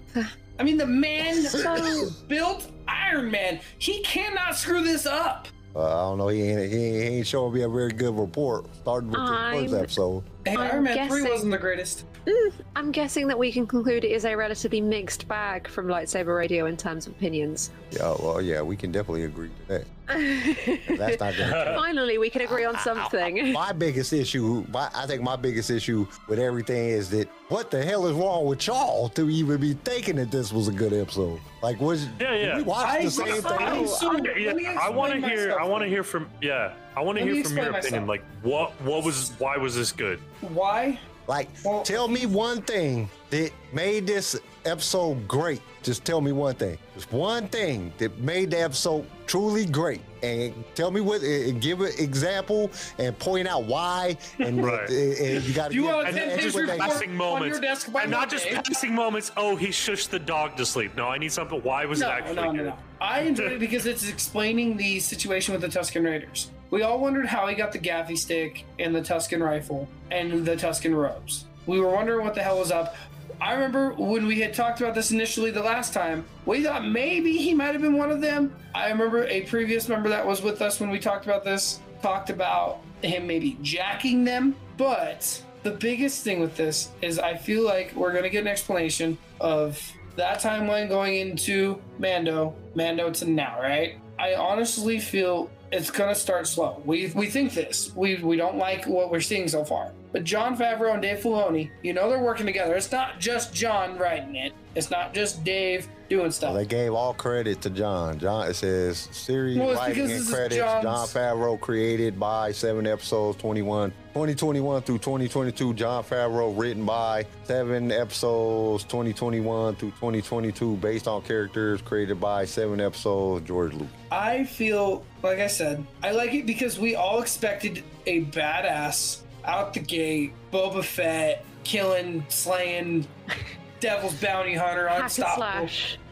I 0.59 0.63
mean, 0.63 0.77
the 0.77 0.85
man 0.87 1.41
So- 1.43 2.09
built 2.27 2.71
Iron 2.87 3.29
Man. 3.31 3.59
He 3.79 4.01
cannot 4.03 4.55
screw 4.55 4.83
this 4.83 5.05
up. 5.05 5.47
Uh, 5.75 5.83
I 5.83 6.01
don't 6.09 6.17
know. 6.17 6.29
He 6.29 6.41
ain't, 6.41 6.71
he 6.71 6.77
ain't, 6.77 6.95
he 6.95 7.17
ain't 7.17 7.27
showing 7.27 7.53
me 7.53 7.61
a 7.61 7.69
very 7.69 7.91
good 7.91 8.17
report. 8.17 8.65
Starting 8.75 9.09
with 9.09 9.19
the 9.19 9.25
first 9.51 9.73
episode. 9.73 10.23
Hey, 10.45 10.53
I'm 10.53 10.59
Iron 10.61 10.83
Man 10.83 10.93
3 11.09 11.19
guessing- 11.21 11.31
wasn't 11.31 11.51
the 11.51 11.57
greatest. 11.57 12.05
Mm, 12.27 12.51
I'm 12.75 12.91
guessing 12.91 13.27
that 13.29 13.37
we 13.37 13.51
can 13.51 13.65
conclude 13.65 14.03
it 14.03 14.11
is 14.11 14.25
a 14.25 14.35
relatively 14.35 14.79
mixed 14.81 15.27
bag 15.27 15.67
from 15.67 15.87
lightsaber 15.87 16.37
radio 16.37 16.65
in 16.67 16.77
terms 16.77 17.07
of 17.07 17.13
opinions. 17.13 17.71
Yeah, 17.91 18.15
well, 18.19 18.41
yeah, 18.41 18.61
we 18.61 18.75
can 18.75 18.91
definitely 18.91 19.23
agree 19.23 19.49
to 19.49 19.67
that. 19.67 19.85
That's 20.97 21.19
not 21.19 21.35
going 21.35 21.49
to 21.51 21.73
Finally, 21.75 22.19
we 22.19 22.29
can 22.29 22.41
agree 22.41 22.63
on 22.63 22.77
something. 22.79 23.53
My 23.53 23.71
biggest 23.71 24.13
issue, 24.13 24.65
my, 24.71 24.89
I 24.93 25.07
think 25.07 25.23
my 25.23 25.35
biggest 25.35 25.71
issue 25.71 26.05
with 26.27 26.37
everything 26.37 26.89
is 26.89 27.09
that 27.11 27.27
what 27.49 27.71
the 27.71 27.83
hell 27.83 28.05
is 28.05 28.13
wrong 28.13 28.45
with 28.45 28.67
y'all 28.67 29.09
to 29.09 29.27
even 29.29 29.59
be 29.59 29.73
thinking 29.73 30.15
that 30.17 30.29
this 30.29 30.53
was 30.53 30.67
a 30.67 30.71
good 30.71 30.93
episode? 30.93 31.39
Like, 31.63 31.79
was 31.81 32.07
Yeah, 32.19 32.35
yeah. 32.35 32.57
we 32.57 32.63
watched 32.63 32.87
I- 32.87 33.03
the 33.05 33.11
same 33.11 33.45
I- 33.47 33.57
thing? 33.73 33.87
so 33.87 34.09
let 34.09 34.39
yeah, 34.39 34.79
I 34.79 34.89
want 34.91 35.13
to 35.13 35.27
hear. 35.27 35.57
I 35.59 35.65
want 35.65 35.81
to 35.83 35.87
hear 35.89 36.03
from. 36.03 36.27
Yeah, 36.41 36.73
I 36.97 37.01
want 37.01 37.17
to 37.17 37.23
hear 37.23 37.43
from 37.43 37.55
your 37.57 37.65
explain 37.67 37.67
opinion. 37.79 38.05
myself. 38.05 38.09
Like, 38.09 38.23
what? 38.41 38.71
What 38.81 39.03
was? 39.03 39.33
Why 39.37 39.57
was 39.57 39.75
this 39.75 39.91
good? 39.91 40.19
Why? 40.41 40.99
Like, 41.27 41.49
Well- 41.63 41.81
tell 41.81 42.07
me 42.07 42.27
one 42.27 42.61
thing 42.61 43.09
that 43.31 43.51
made 43.73 44.05
this 44.05 44.39
episode 44.63 45.27
great. 45.27 45.59
Just 45.81 46.05
tell 46.05 46.21
me 46.21 46.31
one 46.31 46.53
thing. 46.55 46.77
Just 46.93 47.11
one 47.11 47.47
thing 47.47 47.91
that 47.97 48.19
made 48.19 48.51
the 48.51 48.61
episode 48.61 49.05
truly 49.25 49.65
great. 49.65 50.01
And 50.21 50.53
tell 50.75 50.91
me 50.91 51.01
what, 51.01 51.21
and 51.21 51.59
give 51.61 51.81
an 51.81 51.91
example 51.97 52.69
and 52.99 53.17
point 53.17 53.47
out 53.47 53.63
why. 53.65 54.17
And, 54.39 54.63
Right. 54.63 54.87
and, 54.89 55.13
and 55.17 55.43
you 55.43 55.53
got 55.53 55.69
to 55.69 55.75
You 55.75 55.81
give 55.83 55.91
want 55.95 56.07
And 56.09 56.15
to 56.15 56.21
then 56.21 56.29
take 56.35 56.41
just 56.41 56.55
pictures 56.57 56.69
what 56.77 56.81
on- 56.81 56.89
passing 56.89 57.09
on 57.11 57.17
moments, 57.17 57.53
your 57.57 57.61
desk 57.61 57.91
by 57.91 58.01
and 58.03 58.11
not 58.11 58.29
just 58.29 58.47
passing 58.47 58.93
moments. 58.93 59.31
Oh, 59.35 59.55
he 59.55 59.67
shushed 59.67 60.09
the 60.09 60.19
dog 60.19 60.55
to 60.57 60.65
sleep. 60.65 60.95
No, 60.95 61.07
I 61.07 61.17
need 61.17 61.31
something. 61.31 61.59
Why 61.63 61.85
was 61.85 62.01
No, 62.01 62.07
it 62.07 62.11
actually 62.11 62.35
no, 62.35 62.51
no, 62.51 62.63
no. 62.65 62.77
I 63.01 63.21
enjoyed 63.21 63.51
it 63.51 63.59
because 63.59 63.85
it's 63.85 64.07
explaining 64.07 64.77
the 64.77 64.99
situation 64.99 65.53
with 65.53 65.61
the 65.61 65.67
Tusken 65.79 66.03
Raiders. 66.05 66.51
We 66.71 66.81
all 66.81 66.99
wondered 66.99 67.25
how 67.25 67.47
he 67.47 67.55
got 67.55 67.71
the 67.71 67.79
gaffi 67.79 68.17
stick 68.17 68.65
and 68.79 68.95
the 68.95 69.01
Tusken 69.01 69.41
rifle 69.41 69.87
and 70.11 70.45
the 70.45 70.55
Tusken 70.55 70.95
robes. 70.95 71.45
We 71.65 71.79
were 71.79 71.89
wondering 71.89 72.25
what 72.25 72.35
the 72.35 72.43
hell 72.43 72.59
was 72.59 72.71
up. 72.71 72.95
I 73.41 73.53
remember 73.53 73.93
when 73.93 74.27
we 74.27 74.39
had 74.39 74.53
talked 74.53 74.79
about 74.81 74.95
this 74.95 75.11
initially 75.11 75.51
the 75.51 75.61
last 75.61 75.93
time, 75.93 76.25
we 76.45 76.63
thought 76.63 76.87
maybe 76.87 77.37
he 77.37 77.53
might 77.53 77.73
have 77.73 77.81
been 77.81 77.97
one 77.97 78.11
of 78.11 78.21
them. 78.21 78.55
I 78.73 78.89
remember 78.89 79.25
a 79.25 79.41
previous 79.41 79.89
member 79.89 80.09
that 80.09 80.25
was 80.25 80.41
with 80.41 80.61
us 80.61 80.79
when 80.79 80.89
we 80.89 80.99
talked 80.99 81.25
about 81.25 81.43
this 81.43 81.79
talked 82.01 82.29
about 82.29 82.81
him 83.01 83.25
maybe 83.25 83.57
jacking 83.61 84.23
them. 84.23 84.55
But 84.77 85.41
the 85.63 85.71
biggest 85.71 86.23
thing 86.23 86.39
with 86.39 86.55
this 86.55 86.89
is 87.01 87.17
I 87.17 87.35
feel 87.35 87.63
like 87.63 87.93
we're 87.95 88.11
going 88.11 88.23
to 88.23 88.29
get 88.29 88.41
an 88.41 88.47
explanation 88.47 89.17
of 89.39 89.81
that 90.15 90.39
timeline 90.39 90.89
going 90.89 91.15
into 91.15 91.81
Mando, 91.99 92.55
Mando 92.75 93.11
to 93.11 93.29
now, 93.29 93.59
right? 93.61 93.97
I 94.17 94.35
honestly 94.35 94.99
feel 94.99 95.49
it's 95.71 95.91
gonna 95.91 96.15
start 96.15 96.47
slow. 96.47 96.81
We 96.85 97.11
we 97.15 97.27
think 97.27 97.53
this. 97.53 97.91
We 97.95 98.15
we 98.17 98.37
don't 98.37 98.57
like 98.57 98.87
what 98.87 99.11
we're 99.11 99.21
seeing 99.21 99.47
so 99.47 99.65
far. 99.65 99.91
But 100.15 100.23
Jon 100.23 100.55
Favreau 100.55 100.93
and 100.93 101.01
Dave 101.01 101.19
Filoni, 101.19 101.71
you 101.83 101.91
know 101.91 102.09
they're 102.09 102.23
working 102.23 102.45
together. 102.45 102.73
It's 102.75 102.89
not 102.89 103.19
just 103.19 103.53
John 103.53 103.97
writing 103.97 104.37
it. 104.37 104.53
It's 104.73 104.89
not 104.89 105.13
just 105.13 105.43
Dave 105.43 105.89
doing 106.07 106.31
stuff. 106.31 106.55
They 106.55 106.65
gave 106.65 106.93
all 106.93 107.13
credit 107.13 107.59
to 107.63 107.69
John. 107.69 108.17
John 108.17 108.47
it 108.47 108.53
says 108.53 109.09
series 109.11 109.57
Well, 109.57 109.73
writing 109.73 110.09
and 110.09 110.25
credits. 110.25 110.55
Jon 110.55 111.07
Favreau 111.07 111.59
created 111.59 112.17
by 112.17 112.53
seven 112.53 112.87
episodes, 112.87 113.37
21, 113.39 113.91
2021 114.13 114.83
through 114.83 114.99
2022. 114.99 115.73
Jon 115.73 116.01
Favreau 116.01 116.57
written 116.57 116.85
by 116.85 117.25
seven 117.43 117.91
episodes, 117.91 118.85
2021 118.85 119.75
through 119.75 119.91
2022, 119.91 120.77
based 120.77 121.09
on 121.09 121.23
characters 121.23 121.81
created 121.81 122.21
by 122.21 122.45
seven 122.45 122.79
episodes. 122.79 123.45
George 123.45 123.73
Lucas. 123.73 123.89
I 124.11 124.45
feel 124.45 125.03
like 125.23 125.39
I 125.39 125.47
said, 125.47 125.85
I 126.01 126.11
like 126.11 126.33
it 126.33 126.45
because 126.45 126.79
we 126.79 126.95
all 126.95 127.21
expected 127.21 127.83
a 128.05 128.23
badass 128.25 129.23
out 129.47 129.73
the 129.73 129.79
gate, 129.79 130.33
Boba 130.51 130.83
Fett, 130.83 131.45
killing, 131.63 132.25
slaying, 132.29 133.07
Devil's 133.79 134.15
Bounty 134.15 134.55
Hunter, 134.55 134.87
Hack 134.87 135.03
unstoppable. 135.03 135.69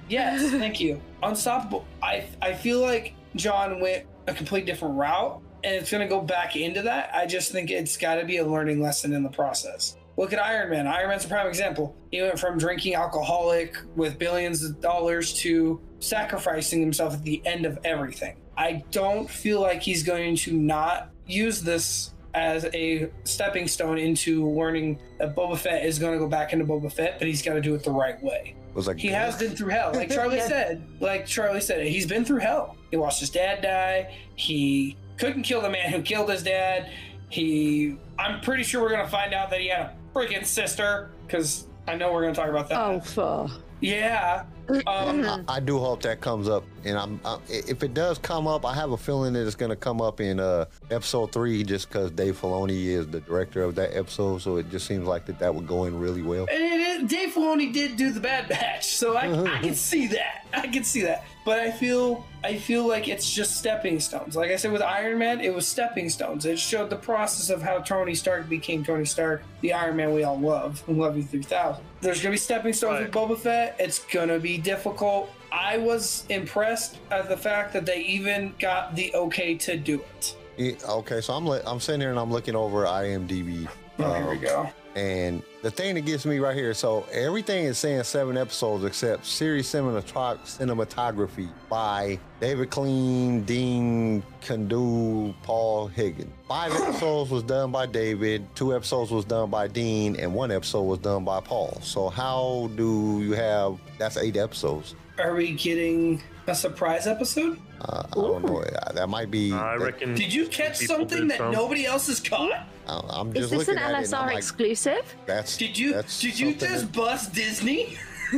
Yes, 0.10 0.52
thank 0.60 0.80
you. 0.80 1.02
Unstoppable. 1.22 1.86
I 2.02 2.26
I 2.42 2.54
feel 2.54 2.80
like 2.82 3.16
John 3.36 3.80
went 3.80 4.06
a 4.28 4.34
complete 4.34 4.66
different 4.66 4.96
route, 4.96 5.42
and 5.64 5.76
it's 5.76 5.92
gonna 5.92 6.08
go 6.08 6.22
back 6.22 6.56
into 6.56 6.82
that. 6.84 7.10
I 7.14 7.26
just 7.26 7.52
think 7.52 7.72
it's 7.72 7.98
got 7.98 8.16
to 8.16 8.26
be 8.26 8.38
a 8.38 8.46
learning 8.46 8.82
lesson 8.82 9.14
in 9.14 9.24
the 9.24 9.30
process. 9.30 9.98
Look 10.16 10.32
at 10.32 10.40
Iron 10.40 10.70
Man. 10.70 10.86
Iron 10.86 11.10
Man's 11.10 11.26
a 11.26 11.28
prime 11.28 11.48
example. 11.48 11.96
He 12.12 12.22
went 12.22 12.38
from 12.38 12.60
drinking 12.60 12.94
alcoholic 12.96 13.78
with 13.96 14.20
billions 14.20 14.64
of 14.64 14.80
dollars 14.80 15.34
to 15.40 15.82
sacrificing 16.00 16.82
himself 16.82 17.16
at 17.16 17.24
the 17.24 17.42
end 17.46 17.66
of 17.66 17.80
everything. 17.84 18.38
I 18.56 18.84
don't 18.92 19.28
feel 19.28 19.60
like 19.62 19.82
he's 19.82 20.04
going 20.04 20.36
to 20.38 20.54
not 20.54 21.10
use 21.26 21.62
this 21.62 22.13
as 22.34 22.66
a 22.74 23.10
stepping 23.26 23.68
stone 23.68 23.98
into 23.98 24.50
learning 24.50 25.00
that 25.20 25.36
Boba 25.36 25.58
Fett 25.58 25.86
is 25.86 26.00
going 26.00 26.14
to 26.14 26.20
go 26.20 26.28
back 26.28 26.52
into 26.54 26.66
Boba 26.66 26.92
Fett, 26.92 27.20
but 27.20 27.28
he's 27.28 27.42
got 27.42 27.54
to 27.54 27.62
do 27.62 27.76
it 27.76 27.84
the 27.84 27.92
right 27.92 28.22
way. 28.24 28.56
It 28.70 28.76
was 28.76 28.88
like 28.88 28.98
He 28.98 29.10
has 29.10 29.38
been 29.38 29.56
through 29.56 29.70
hell. 29.70 29.92
Like 29.94 30.10
Charlie 30.10 30.36
Yeah. 30.38 30.48
said, 30.48 30.88
like 31.00 31.26
Charlie 31.28 31.62
said, 31.62 31.86
he's 31.86 32.08
been 32.08 32.26
through 32.26 32.40
hell. 32.40 32.76
He 32.90 32.98
watched 32.98 33.20
his 33.20 33.30
dad 33.30 33.62
die. 33.62 34.16
He 34.36 34.98
couldn't 35.18 35.44
kill 35.44 35.62
the 35.62 35.70
man 35.70 35.92
who 35.92 36.02
killed 36.02 36.30
his 36.32 36.42
dad. 36.44 36.90
He, 37.30 37.98
I'm 38.18 38.42
pretty 38.42 38.64
sure 38.64 38.82
we're 38.82 38.90
going 38.90 39.06
to 39.06 39.12
find 39.12 39.34
out 39.34 39.50
that 39.52 39.62
he 39.62 39.68
had 39.68 39.80
a 39.82 39.94
freaking 40.16 40.46
sister 40.46 41.12
because 41.28 41.68
I 41.88 41.96
know 41.96 42.12
we're 42.14 42.22
going 42.24 42.34
to 42.34 42.40
talk 42.40 42.50
about 42.50 42.70
that. 42.70 42.80
Oh, 42.80 43.00
for. 43.00 43.50
Yeah. 43.80 44.46
Um, 44.88 45.46
I 45.48 45.60
do 45.60 45.80
hope 45.80 46.02
that 46.04 46.22
comes 46.22 46.48
up, 46.48 46.64
and 46.86 46.98
I'm 46.98 47.20
I, 47.26 47.38
if 47.50 47.84
it 47.84 47.94
does 47.94 48.18
come 48.18 48.48
up, 48.48 48.66
I 48.66 48.74
have 48.74 48.92
a 48.92 48.98
feeling 48.98 49.34
that 49.34 49.46
it's 49.46 49.56
going 49.56 49.70
to 49.70 49.76
come 49.76 50.02
up 50.02 50.22
in 50.22 50.40
uh, 50.40 50.66
episode 50.92 51.32
three, 51.32 51.64
just 51.64 51.90
because 51.90 52.12
Dave 52.12 52.40
Filoni 52.40 52.86
is 52.86 53.08
the 53.08 53.20
director 53.22 53.64
of 53.64 53.76
that 53.76 53.96
episode, 53.96 54.42
so 54.42 54.58
it 54.58 54.70
just 54.70 54.86
seems 54.88 55.06
like 55.08 55.26
that 55.26 55.40
that 55.40 55.54
would 55.54 55.68
go 55.68 55.86
in 55.86 56.00
really 56.00 56.22
well. 56.22 56.48
and 56.52 56.62
it 56.62 57.04
is, 57.04 57.10
Dave 57.10 57.34
Filoni 57.34 57.74
did 57.74 57.98
do 57.98 58.12
the 58.12 58.20
Bad 58.20 58.48
Batch, 58.48 58.86
so 58.96 59.16
I, 59.16 59.32
I 59.58 59.60
can 59.62 59.76
see 59.76 60.08
that. 60.08 60.46
I 60.54 60.68
can 60.68 60.84
see 60.84 61.02
that. 61.02 61.26
But 61.46 61.60
I 61.60 61.72
feel 61.72 62.26
I 62.44 62.58
feel 62.58 62.86
like 62.86 63.08
it's 63.08 63.32
just 63.32 63.58
stepping 63.58 64.02
stones. 64.02 64.36
Like 64.36 64.52
I 64.52 64.58
said 64.58 64.74
with 64.74 64.82
Iron 64.82 65.18
Man, 65.18 65.40
it 65.40 65.54
was 65.54 65.66
stepping 65.66 66.10
stones. 66.10 66.46
It 66.46 66.60
showed 66.60 66.90
the 66.90 66.98
process 66.98 67.50
of 67.50 67.62
how 67.62 67.80
Tony 67.80 68.14
Stark 68.14 68.50
became 68.50 68.84
Tony 68.84 69.06
Stark, 69.06 69.44
the 69.62 69.72
Iron 69.72 69.96
Man 69.96 70.14
we 70.14 70.24
all 70.24 70.38
love, 70.38 70.84
and 70.88 70.98
love 70.98 71.16
you 71.16 71.24
3000. 71.24 71.82
There's 72.02 72.22
gonna 72.22 72.34
be 72.34 72.38
stepping 72.38 72.74
stones 72.74 73.00
with 73.00 73.12
Boba 73.12 73.38
Fett. 73.38 73.78
It's 73.80 74.00
gonna 74.00 74.40
be 74.40 74.58
difficult. 74.58 75.32
I 75.54 75.78
was 75.78 76.26
impressed 76.30 76.98
at 77.12 77.30
the 77.30 77.38
fact 77.38 77.72
that 77.74 77.86
they 77.86 78.02
even 78.02 78.54
got 78.60 78.94
the 78.94 79.16
okay 79.16 79.56
to 79.56 79.78
do 79.78 80.04
it. 80.18 80.36
Yeah, 80.58 80.74
okay, 80.88 81.22
so 81.22 81.34
I'm 81.34 81.48
li- 81.48 81.62
I'm 81.66 81.80
sitting 81.80 82.02
here 82.02 82.10
and 82.10 82.20
I'm 82.20 82.32
looking 82.32 82.56
over 82.56 82.84
IMDb. 82.84 83.70
Oh, 84.00 84.14
here 84.14 84.30
we 84.30 84.36
um, 84.38 84.42
go. 84.42 84.70
And 84.96 85.42
the 85.64 85.72
thing 85.72 85.96
that 85.96 86.02
gets 86.02 86.24
me 86.26 86.38
right 86.38 86.56
here, 86.56 86.74
so 86.76 87.06
everything 87.12 87.66
is 87.66 87.78
saying 87.80 88.04
seven 88.04 88.38
episodes 88.38 88.84
except 88.84 89.26
series 89.26 89.68
cinematography 89.68 91.50
by 91.70 92.20
David 92.40 92.70
Klein, 92.70 93.44
Dean 93.44 94.22
Cundey, 94.42 95.34
Paul 95.44 95.90
Higgin. 95.90 96.28
Five 96.48 96.74
episodes 96.76 97.32
was 97.32 97.44
done 97.44 97.72
by 97.72 97.86
David, 97.86 98.46
two 98.56 98.76
episodes 98.76 99.12
was 99.12 99.26
done 99.26 99.50
by 99.50 99.68
Dean, 99.68 100.16
and 100.18 100.34
one 100.34 100.52
episode 100.52 100.84
was 100.84 101.00
done 101.00 101.24
by 101.26 101.40
Paul. 101.40 101.80
So 101.82 102.10
how 102.10 102.70
do 102.76 103.20
you 103.22 103.34
have 103.34 103.78
that's 103.98 104.18
eight 104.18 104.38
episodes? 104.38 104.96
Are 105.20 105.36
we 105.36 105.54
getting 105.54 106.22
a 106.48 106.56
surprise 106.56 107.08
episode? 107.08 107.60
Uh, 107.82 108.04
I 108.12 108.16
don't 108.16 108.46
know. 108.46 108.60
Uh, 108.62 108.92
That 108.94 109.10
might 109.10 109.30
be. 109.32 109.52
I 109.54 109.78
that- 109.78 109.84
reckon. 109.86 110.16
Did 110.16 110.34
you 110.34 110.48
catch 110.48 110.78
something 110.78 111.28
that 111.28 111.38
some. 111.38 111.52
nobody 111.52 111.86
else 111.86 112.08
has 112.08 112.20
caught? 112.20 112.68
I- 112.88 113.02
I'm 113.10 113.30
Is 113.30 113.50
just 113.50 113.52
this 113.52 113.52
an 113.52 113.58
looking 113.60 113.78
at 113.78 113.92
it. 113.92 114.06
and 114.06 114.16
I'm 114.16 114.24
LSR 114.24 114.28
like, 114.28 114.38
exclusive? 114.38 115.16
that's 115.26 115.58
Did 115.58 115.78
you 115.78 115.94
that's 115.94 116.20
did 116.22 116.40
you 116.40 116.54
just 116.56 116.92
that- 116.92 116.92
bust 116.94 117.34
Disney? 117.34 117.98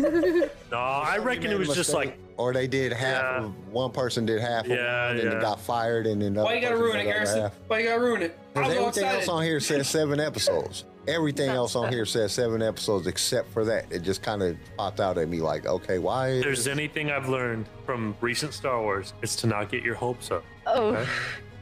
No, 0.72 0.78
I 0.78 1.20
reckon 1.20 1.52
it 1.52 1.58
was 1.58 1.74
just 1.74 1.93
like 1.93 2.18
or 2.38 2.52
they 2.52 2.68
did 2.68 2.91
half 2.91 3.22
Yeah. 3.24 3.43
of 3.46 3.68
one 3.70 3.91
person 3.91 4.26
did 4.26 4.41
half 4.41 4.66
of 4.66 4.72
Yeah, 4.72 5.08
one 5.08 5.12
and 5.12 5.20
then 5.28 5.32
yeah. 5.38 5.39
got 5.41 5.62
fired 5.62 6.06
and 6.06 6.22
then 6.22 6.34
the 6.34 6.43
Why 6.43 6.56
you 6.56 6.62
gotta 6.62 6.76
ruin 6.76 6.98
it, 6.98 7.04
did 7.04 7.08
the 7.08 7.12
Garrison? 7.14 7.41
half. 7.43 7.54
Why 7.68 7.80
you 7.80 7.86
gotta 7.86 8.02
ruin 8.02 8.22
it? 8.24 8.38
Because 8.54 8.72
everything 8.74 8.88
excited. 9.04 9.16
else 9.20 9.28
on 9.30 9.43
here 9.43 9.60
says 9.62 9.88
seven 10.00 10.20
episodes. 10.20 10.84
Everything 11.08 11.48
That's 11.48 11.56
else 11.58 11.76
on 11.78 11.93
here 11.93 12.06
says 12.06 12.34
seven 12.34 12.62
episodes 12.62 13.08
except 13.08 13.54
for 13.54 13.64
that. 13.66 13.86
It 13.89 14.00
just 14.00 14.22
kind 14.22 14.41
of 14.43 14.58
popped 14.76 15.00
out 15.00 15.18
at 15.18 15.30
me 15.30 15.39
like, 15.39 15.66
okay, 15.66 15.98
why? 16.00 16.30
if 16.30 16.43
there's 16.43 16.68
anything 16.68 17.10
I've 17.12 17.30
learned 17.30 17.68
from 17.86 18.18
recent 18.20 18.54
Star 18.54 18.82
Wars, 18.82 19.14
it's 19.22 19.36
to 19.38 19.48
not 19.48 19.70
get 19.70 19.82
your 19.84 19.96
hopes 19.96 20.30
up. 20.32 20.43
Oh, 20.68 20.88
Okay? 20.96 21.10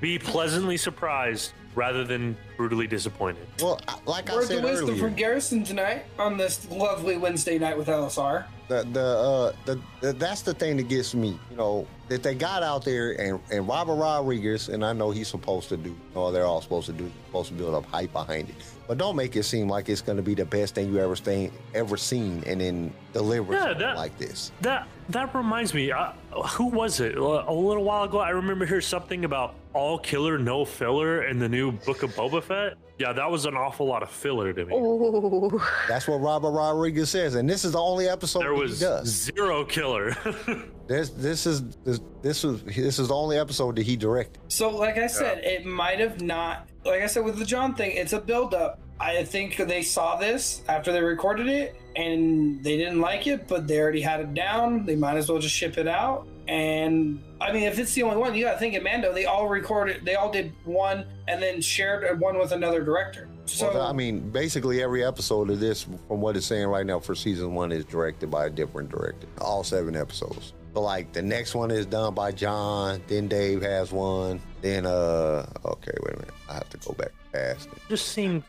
Be 0.04 0.20
pleasantly 0.20 0.76
surprised 0.76 1.54
rather 1.76 2.04
than 2.04 2.36
brutally 2.58 2.88
disappointed. 2.88 3.48
Well, 3.62 3.80
I- 3.88 3.96
like 4.06 4.30
I 4.30 4.36
Words 4.36 4.48
said 4.50 4.58
of 4.58 4.66
wisdom 4.66 4.90
earlier, 4.90 5.02
from 5.02 5.14
Garrison 5.14 5.64
tonight 5.64 6.04
on 6.20 6.36
this 6.36 6.70
lovely 6.70 7.16
Wednesday 7.16 7.58
night 7.58 7.78
with 7.78 7.88
LSR. 7.88 8.44
the 8.68 8.86
the, 8.92 9.00
uh, 9.02 9.54
the 9.64 9.80
the 10.02 10.12
that's 10.12 10.42
the 10.42 10.54
thing 10.54 10.76
that 10.76 10.90
gets 10.90 11.16
me. 11.16 11.40
You 11.50 11.56
know 11.56 11.88
that 12.10 12.22
they 12.22 12.36
got 12.36 12.64
out 12.64 12.84
there 12.84 13.14
and 13.14 13.40
and 13.50 13.66
Robert 13.66 13.96
Rodriguez 13.96 14.68
and 14.68 14.84
I 14.84 14.92
know 14.92 15.12
he's 15.12 15.30
supposed 15.30 15.70
to 15.70 15.78
do. 15.78 15.96
Oh, 16.18 16.34
they're 16.34 16.46
all 16.46 16.62
supposed 16.62 16.88
to 16.88 16.94
do. 16.94 17.10
Supposed 17.28 17.48
to 17.52 17.54
build 17.56 17.74
up 17.74 17.86
hype 17.86 18.12
behind 18.12 18.50
it, 18.50 18.56
but 18.88 18.98
don't 18.98 19.16
make 19.16 19.36
it 19.36 19.44
seem 19.44 19.68
like 19.70 19.90
it's 19.90 20.02
going 20.02 20.18
to 20.18 20.22
be 20.24 20.34
the 20.36 20.46
best 20.46 20.76
thing 20.76 20.92
you 20.94 21.00
ever 21.00 21.16
seen 21.16 21.52
ever 21.74 21.98
seen 21.98 22.44
and 22.46 22.60
then 22.62 22.94
deliver 23.14 23.54
Yeah, 23.54 23.60
something 23.64 23.80
that- 23.80 23.96
like 23.98 24.18
this. 24.18 24.52
That 24.62 24.88
that 25.10 25.34
reminds 25.36 25.74
me. 25.74 25.92
Uh, 25.92 26.12
who 26.52 26.66
was 26.68 27.00
it? 27.02 27.18
Uh, 27.18 27.44
A 27.48 27.54
little 27.54 27.84
while 27.84 28.04
ago, 28.04 28.20
I 28.20 28.30
remember 28.30 28.66
hearing 28.66 28.82
something 28.82 29.26
about 29.26 29.56
all 29.74 29.98
killer, 30.00 30.38
no 30.38 30.64
filler 30.66 31.24
in 31.26 31.40
the 31.40 31.50
new 31.50 31.72
Book 31.74 32.04
of 32.04 32.12
Boba 32.16 32.42
Fett. 32.42 32.74
Yeah, 33.00 33.12
that 33.12 33.30
was 33.30 33.46
an 33.46 33.56
awful 33.56 33.86
lot 33.88 34.02
of 34.04 34.10
filler 34.10 34.54
to 34.54 34.66
me. 34.66 34.74
oh. 34.74 35.68
That's 35.90 36.08
what 36.08 36.18
Robert 36.22 36.52
Rodriguez 36.52 37.10
says, 37.10 37.36
and 37.36 37.50
this 37.50 37.66
is 37.66 37.72
the 37.74 37.80
only 37.82 38.08
episode 38.08 38.42
There 38.42 38.54
was 38.54 38.80
he 38.80 38.86
does. 38.86 39.08
zero 39.10 39.66
killer. 39.66 40.16
This 40.88 41.10
this 41.10 41.46
is 41.46 41.64
this 41.86 42.02
this 42.22 42.44
was 42.44 42.64
this 42.64 43.00
is 43.00 43.08
the 43.08 43.16
only 43.16 43.38
episode 43.38 43.76
that 43.78 43.84
he 43.84 43.96
directed. 43.96 44.42
So, 44.50 44.70
like 44.70 44.98
I 44.98 45.08
said, 45.08 45.40
it 45.44 45.66
might 45.66 46.00
have 46.00 46.22
not. 46.22 46.68
Like 46.86 47.02
I 47.02 47.08
said 47.08 47.24
with 47.24 47.40
the 47.40 47.46
John 47.46 47.74
thing, 47.76 47.92
it's 47.92 48.14
a 48.14 48.20
build-up. 48.20 48.80
I 49.00 49.24
think 49.24 49.58
they 49.58 49.82
saw 49.82 50.18
this 50.18 50.62
after 50.68 50.92
they 50.92 51.02
recorded 51.02 51.48
it, 51.48 51.76
and 51.96 52.64
they 52.64 52.78
didn't 52.78 53.00
like 53.00 53.28
it, 53.28 53.48
but 53.48 53.68
they 53.68 53.80
already 53.80 54.02
had 54.02 54.20
it 54.20 54.34
down. 54.34 54.86
They 54.86 54.96
might 54.96 55.18
as 55.18 55.30
well 55.30 55.40
just 55.40 55.56
ship 55.56 55.78
it 55.78 55.88
out. 55.88 56.28
And 56.48 57.24
I 57.40 57.54
mean, 57.54 57.64
if 57.64 57.80
it's 57.80 57.94
the 57.94 58.04
only 58.04 58.18
one, 58.18 58.36
you 58.36 58.44
got 58.44 58.54
to 58.54 58.60
think 58.60 58.76
at 58.76 58.84
Mando, 58.84 59.14
they 59.14 59.26
all 59.26 59.48
recorded, 59.48 60.06
they 60.06 60.16
all 60.16 60.30
did 60.32 60.52
one, 60.66 61.06
and 61.28 61.42
then 61.42 61.62
shared 61.62 62.20
one 62.20 62.38
with 62.38 62.52
another 62.52 62.84
director. 62.84 63.30
So 63.46 63.74
Well, 63.74 63.84
I 63.84 63.94
mean, 63.94 64.30
basically 64.30 64.82
every 64.82 65.04
episode 65.04 65.50
of 65.50 65.60
this, 65.60 65.84
from 65.84 66.22
what 66.22 66.36
it's 66.38 66.46
saying 66.46 66.68
right 66.68 66.86
now 66.86 67.00
for 67.00 67.16
season 67.16 67.54
one, 67.54 67.72
is 67.72 67.86
directed 67.86 68.30
by 68.30 68.46
a 68.46 68.50
different 68.50 68.90
director. 68.90 69.28
All 69.40 69.64
seven 69.64 69.96
episodes. 69.96 70.54
So 70.74 70.82
like 70.82 71.12
the 71.14 71.22
next 71.22 71.54
one 71.56 71.70
is 71.72 71.86
done 71.86 72.14
by 72.16 72.32
John. 72.32 73.02
Then 73.08 73.28
Dave 73.28 73.62
has 73.62 73.92
one. 73.92 74.40
Then 74.62 74.86
uh, 74.86 75.46
okay, 75.66 75.92
wait 76.04 76.16
a 76.16 76.18
minute, 76.20 76.34
I 76.50 76.54
have 76.56 76.70
to 76.70 76.78
go 76.78 76.94
back 76.94 77.12
past 77.32 77.68
it. 77.72 77.78
just 77.90 78.08
seemed, 78.10 78.44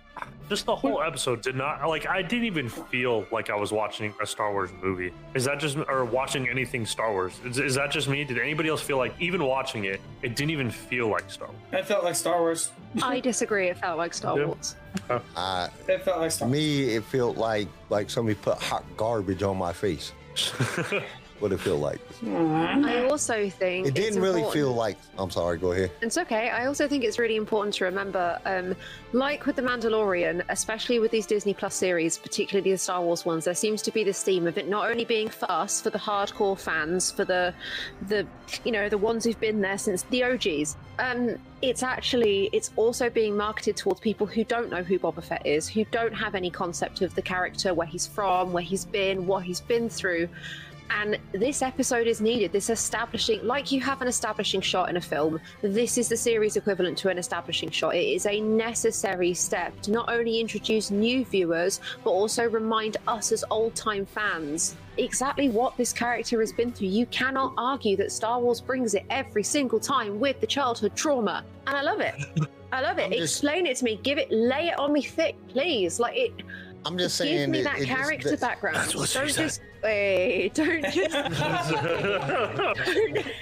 just 0.48 0.64
the 0.64 0.74
whole 0.76 1.02
episode 1.02 1.42
did 1.42 1.54
not 1.54 1.86
like. 1.86 2.06
I 2.06 2.22
didn't 2.22 2.44
even 2.46 2.68
feel 2.70 3.26
like 3.30 3.50
I 3.50 3.56
was 3.56 3.72
watching 3.72 4.14
a 4.22 4.26
Star 4.26 4.52
Wars 4.52 4.70
movie. 4.82 5.12
Is 5.34 5.44
that 5.44 5.58
just 5.60 5.76
or 5.76 6.04
watching 6.06 6.48
anything 6.48 6.86
Star 6.86 7.12
Wars? 7.12 7.38
Is, 7.44 7.58
is 7.58 7.74
that 7.74 7.90
just 7.90 8.08
me? 8.08 8.24
Did 8.24 8.38
anybody 8.38 8.70
else 8.70 8.80
feel 8.80 8.96
like 8.96 9.14
even 9.20 9.44
watching 9.44 9.84
it, 9.84 10.00
it 10.22 10.34
didn't 10.34 10.50
even 10.52 10.70
feel 10.70 11.08
like 11.08 11.30
Star 11.30 11.48
Wars? 11.48 11.58
I 11.72 11.82
felt 11.82 12.04
like 12.04 12.14
Star 12.14 12.40
Wars. 12.40 12.70
I 13.02 13.20
disagree. 13.20 13.68
It 13.68 13.76
felt 13.76 13.98
like 13.98 14.14
Star 14.14 14.38
Yeah. 14.38 14.46
Wars. 14.46 14.76
I, 15.36 15.68
It 15.88 16.02
felt 16.04 16.20
like 16.20 16.30
Star 16.30 16.48
to 16.48 16.52
Wars. 16.52 16.58
me, 16.58 16.84
it 16.94 17.04
felt 17.04 17.36
like 17.36 17.68
like 17.90 18.08
somebody 18.08 18.36
put 18.36 18.56
hot 18.62 18.84
garbage 18.96 19.42
on 19.42 19.58
my 19.58 19.72
face. 19.74 20.12
what 21.40 21.52
it 21.52 21.60
feel 21.60 21.78
like. 21.78 22.00
I 22.26 23.06
also 23.10 23.50
think 23.50 23.86
It 23.86 23.94
didn't 23.94 24.22
really 24.22 24.44
feel 24.52 24.72
like. 24.72 24.96
I'm 25.18 25.30
sorry. 25.30 25.58
Go 25.58 25.72
ahead. 25.72 25.90
It's 26.00 26.16
okay. 26.16 26.50
I 26.50 26.66
also 26.66 26.86
think 26.88 27.04
it's 27.04 27.18
really 27.18 27.36
important 27.36 27.74
to 27.74 27.84
remember, 27.84 28.38
um, 28.44 28.76
like 29.12 29.44
with 29.46 29.56
The 29.56 29.62
Mandalorian, 29.62 30.42
especially 30.48 30.98
with 30.98 31.10
these 31.10 31.26
Disney 31.26 31.54
Plus 31.54 31.74
series, 31.74 32.18
particularly 32.18 32.70
the 32.70 32.78
Star 32.78 33.02
Wars 33.02 33.24
ones, 33.24 33.44
there 33.44 33.54
seems 33.54 33.82
to 33.82 33.90
be 33.90 34.04
this 34.04 34.22
theme 34.22 34.46
of 34.46 34.58
it 34.58 34.68
not 34.68 34.90
only 34.90 35.04
being 35.04 35.28
for 35.28 35.50
us, 35.50 35.80
for 35.80 35.90
the 35.90 35.98
hardcore 35.98 36.58
fans, 36.58 37.10
for 37.10 37.24
the, 37.24 37.52
the, 38.08 38.26
you 38.64 38.72
know, 38.72 38.88
the 38.88 38.98
ones 38.98 39.24
who've 39.24 39.40
been 39.40 39.60
there 39.60 39.78
since 39.78 40.02
the 40.04 40.24
OGs. 40.24 40.76
Um, 40.98 41.36
it's 41.60 41.82
actually 41.82 42.50
it's 42.52 42.70
also 42.76 43.10
being 43.10 43.36
marketed 43.36 43.76
towards 43.76 44.00
people 44.00 44.26
who 44.26 44.44
don't 44.44 44.70
know 44.70 44.82
who 44.82 44.98
Boba 44.98 45.22
Fett 45.24 45.44
is, 45.46 45.68
who 45.68 45.84
don't 45.86 46.12
have 46.12 46.34
any 46.34 46.50
concept 46.50 47.00
of 47.00 47.14
the 47.14 47.22
character, 47.22 47.74
where 47.74 47.86
he's 47.86 48.06
from, 48.06 48.52
where 48.52 48.62
he's 48.62 48.84
been, 48.84 49.26
what 49.26 49.44
he's 49.44 49.60
been 49.60 49.88
through. 49.88 50.28
And 50.90 51.18
this 51.32 51.62
episode 51.62 52.06
is 52.06 52.20
needed. 52.20 52.52
This 52.52 52.70
establishing, 52.70 53.44
like 53.44 53.72
you 53.72 53.80
have 53.80 54.00
an 54.02 54.08
establishing 54.08 54.60
shot 54.60 54.88
in 54.90 54.96
a 54.96 55.00
film, 55.00 55.40
this 55.62 55.98
is 55.98 56.08
the 56.08 56.16
series 56.16 56.56
equivalent 56.56 56.96
to 56.98 57.08
an 57.08 57.18
establishing 57.18 57.70
shot. 57.70 57.94
It 57.94 58.04
is 58.14 58.26
a 58.26 58.40
necessary 58.40 59.34
step 59.34 59.80
to 59.82 59.90
not 59.90 60.08
only 60.12 60.40
introduce 60.40 60.90
new 60.90 61.24
viewers, 61.24 61.80
but 62.04 62.10
also 62.10 62.48
remind 62.48 62.96
us 63.08 63.32
as 63.32 63.44
old 63.50 63.74
time 63.74 64.06
fans 64.06 64.76
exactly 64.96 65.48
what 65.48 65.76
this 65.76 65.92
character 65.92 66.38
has 66.40 66.52
been 66.52 66.70
through. 66.72 66.88
You 66.88 67.06
cannot 67.06 67.54
argue 67.58 67.96
that 67.96 68.12
Star 68.12 68.38
Wars 68.40 68.60
brings 68.60 68.94
it 68.94 69.04
every 69.10 69.42
single 69.42 69.80
time 69.80 70.20
with 70.20 70.40
the 70.40 70.46
childhood 70.46 70.94
trauma. 70.94 71.44
And 71.66 71.76
I 71.76 71.82
love 71.82 72.00
it. 72.00 72.14
I 72.72 72.80
love 72.80 72.98
it. 72.98 73.10
Just- 73.12 73.34
Explain 73.42 73.66
it 73.66 73.76
to 73.78 73.84
me. 73.84 73.98
Give 74.02 74.18
it, 74.18 74.30
lay 74.30 74.68
it 74.68 74.78
on 74.78 74.92
me 74.92 75.02
thick, 75.02 75.34
please. 75.48 75.98
Like 75.98 76.16
it. 76.16 76.32
I'm 76.86 76.98
just 76.98 77.18
Give 77.18 77.28
saying. 77.28 77.50
me 77.50 77.60
it- 77.60 77.64
that 77.64 77.78
it 77.78 77.86
just- 77.86 77.98
character 78.00 78.30
that- 78.30 78.40
background. 78.40 78.76
That's 78.76 78.94
what 78.94 79.08
she 79.08 79.18
don't 79.18 79.30
said. 79.30 79.42
just 79.44 79.60
wait. 79.82 80.54
Don't 80.54 80.84
just 80.92 80.94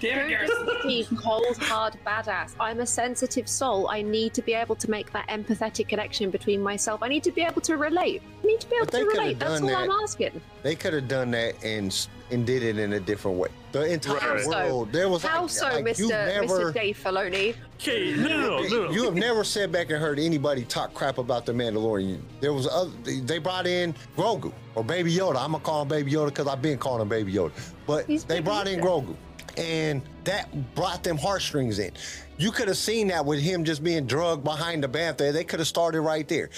Damn 0.00 0.18
it, 0.18 0.22
don't 0.22 0.28
Garrison. 0.28 0.66
just 0.66 0.82
be 1.10 1.16
cold, 1.16 1.56
hard, 1.58 1.94
badass. 2.04 2.54
I'm 2.58 2.80
a 2.80 2.86
sensitive 2.86 3.48
soul. 3.48 3.88
I 3.88 4.02
need 4.02 4.34
to 4.34 4.42
be 4.42 4.52
able 4.52 4.74
to 4.76 4.90
make 4.90 5.12
that 5.12 5.28
empathetic 5.28 5.88
connection 5.88 6.28
between 6.30 6.60
myself. 6.60 7.02
I 7.04 7.08
need 7.08 7.22
to 7.22 7.30
be 7.30 7.42
able 7.42 7.60
to 7.62 7.76
relate. 7.76 8.20
I 8.42 8.46
need 8.46 8.60
to 8.60 8.68
be 8.68 8.74
able 8.76 8.86
But 8.86 8.92
they 8.92 8.98
to 9.00 9.04
could've 9.04 9.20
relate. 9.20 9.38
That's 9.38 9.60
done 9.60 9.70
all 9.70 9.76
I'm 9.76 9.88
that. 9.88 10.00
asking. 10.02 10.40
They 10.64 10.74
could 10.74 10.92
have 10.92 11.06
done 11.06 11.30
that 11.32 11.54
and 11.62 11.92
s- 11.92 12.08
and 12.30 12.46
did 12.46 12.62
it 12.62 12.78
in 12.78 12.94
a 12.94 13.00
different 13.00 13.38
way. 13.38 13.48
The 13.72 13.92
entire 13.92 14.18
How 14.18 14.38
so? 14.38 14.50
world. 14.50 14.92
There 14.92 15.08
was 15.08 15.22
How 15.22 15.42
like, 15.42 15.50
so, 15.50 15.64
like, 15.66 15.84
Mr. 15.84 15.98
You've 15.98 16.08
never, 16.10 16.46
Mr. 16.46 16.74
Dave 16.74 17.02
Filoni? 17.02 17.54
Okay, 17.74 18.14
no, 18.16 18.28
no, 18.28 18.38
no, 18.38 18.84
no. 18.86 18.90
You 18.90 19.04
have 19.04 19.14
never 19.14 19.44
sat 19.44 19.70
back 19.70 19.90
and 19.90 20.00
heard 20.00 20.18
anybody 20.18 20.64
talk 20.64 20.94
crap 20.94 21.18
about 21.18 21.46
the 21.46 21.52
Mandalorian. 21.52 22.20
There 22.40 22.52
was 22.52 22.66
other, 22.66 22.90
they 23.02 23.38
brought 23.38 23.66
in 23.66 23.94
Grogu 24.16 24.52
or 24.74 24.82
Baby 24.82 25.14
Yoda. 25.14 25.36
I'm 25.36 25.52
gonna 25.52 25.60
call 25.60 25.82
him 25.82 25.88
Baby 25.88 26.12
Yoda 26.12 26.26
because 26.26 26.46
I've 26.46 26.62
been 26.62 26.78
calling 26.78 27.02
him 27.02 27.08
Baby 27.08 27.32
Yoda. 27.32 27.52
But 27.86 28.06
He's 28.06 28.24
they 28.24 28.36
Baby 28.36 28.44
brought 28.44 28.66
in 28.66 28.80
Grogu, 28.80 29.14
and 29.56 30.02
that 30.24 30.74
brought 30.74 31.04
them 31.04 31.18
heartstrings 31.18 31.78
in. 31.78 31.92
You 32.38 32.50
could 32.50 32.68
have 32.68 32.76
seen 32.76 33.08
that 33.08 33.24
with 33.24 33.40
him 33.40 33.64
just 33.64 33.82
being 33.82 34.06
drugged 34.06 34.44
behind 34.44 34.82
the 34.82 34.88
bantha. 34.88 35.32
They 35.32 35.44
could 35.44 35.58
have 35.60 35.68
started 35.68 36.00
right 36.00 36.26
there. 36.28 36.50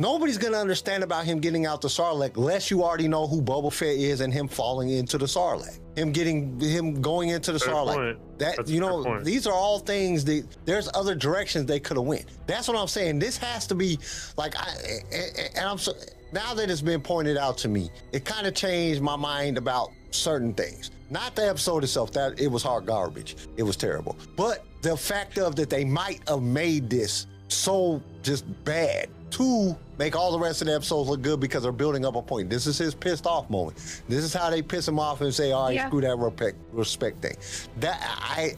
Nobody's 0.00 0.38
gonna 0.38 0.58
understand 0.58 1.02
about 1.02 1.24
him 1.24 1.40
getting 1.40 1.66
out 1.66 1.80
the 1.80 1.88
Sarlacc 1.88 2.36
unless 2.36 2.70
you 2.70 2.84
already 2.84 3.08
know 3.08 3.26
who 3.26 3.42
Boba 3.42 3.72
Fett 3.72 3.96
is 3.96 4.20
and 4.20 4.32
him 4.32 4.46
falling 4.46 4.90
into 4.90 5.18
the 5.18 5.26
Sarlacc. 5.26 5.80
Him 5.96 6.12
getting 6.12 6.60
him 6.60 7.02
going 7.02 7.30
into 7.30 7.50
the 7.52 7.58
Fair 7.58 7.74
Sarlacc. 7.74 7.94
point. 7.94 8.38
That 8.38 8.56
That's 8.58 8.70
you 8.70 8.80
know, 8.80 9.20
these 9.24 9.48
are 9.48 9.52
all 9.52 9.80
things 9.80 10.24
that 10.26 10.46
there's 10.64 10.88
other 10.94 11.16
directions 11.16 11.66
they 11.66 11.80
could 11.80 11.96
have 11.96 12.06
went. 12.06 12.26
That's 12.46 12.68
what 12.68 12.76
I'm 12.76 12.86
saying. 12.86 13.18
This 13.18 13.36
has 13.38 13.66
to 13.66 13.74
be 13.74 13.98
like 14.36 14.56
I 14.56 14.68
and, 15.12 15.56
and 15.56 15.68
I'm 15.68 15.78
so 15.78 15.92
now 16.32 16.54
that 16.54 16.70
it's 16.70 16.80
been 16.82 17.00
pointed 17.00 17.36
out 17.36 17.58
to 17.58 17.68
me, 17.68 17.90
it 18.12 18.24
kind 18.24 18.46
of 18.46 18.54
changed 18.54 19.00
my 19.00 19.16
mind 19.16 19.58
about 19.58 19.90
certain 20.10 20.54
things. 20.54 20.92
Not 21.10 21.34
the 21.34 21.48
episode 21.48 21.82
itself, 21.84 22.12
that 22.12 22.38
it 22.38 22.48
was 22.48 22.62
hard 22.62 22.86
garbage. 22.86 23.36
It 23.56 23.62
was 23.62 23.76
terrible. 23.76 24.16
But 24.36 24.64
the 24.82 24.96
fact 24.96 25.38
of 25.38 25.56
that 25.56 25.70
they 25.70 25.84
might 25.84 26.20
have 26.28 26.42
made 26.42 26.90
this 26.90 27.26
so 27.48 28.02
just 28.22 28.44
bad 28.64 29.08
to 29.30 29.76
make 29.98 30.16
all 30.16 30.32
the 30.32 30.38
rest 30.38 30.62
of 30.62 30.68
the 30.68 30.74
episodes 30.74 31.08
look 31.10 31.20
good 31.20 31.38
because 31.38 31.62
they're 31.62 31.70
building 31.72 32.06
up 32.06 32.16
a 32.16 32.22
point. 32.22 32.48
This 32.48 32.66
is 32.66 32.78
his 32.78 32.94
pissed 32.94 33.26
off 33.26 33.50
moment. 33.50 33.76
This 34.08 34.24
is 34.24 34.32
how 34.32 34.48
they 34.48 34.62
piss 34.62 34.88
him 34.88 34.98
off 34.98 35.20
and 35.20 35.34
say, 35.34 35.52
"All 35.52 35.66
right, 35.66 35.74
Yeah. 35.74 35.86
screw 35.88 36.00
that 36.00 36.16
respect, 36.16 36.56
respect 36.72 37.20
thing." 37.20 37.36
That 37.80 38.00
I, 38.22 38.54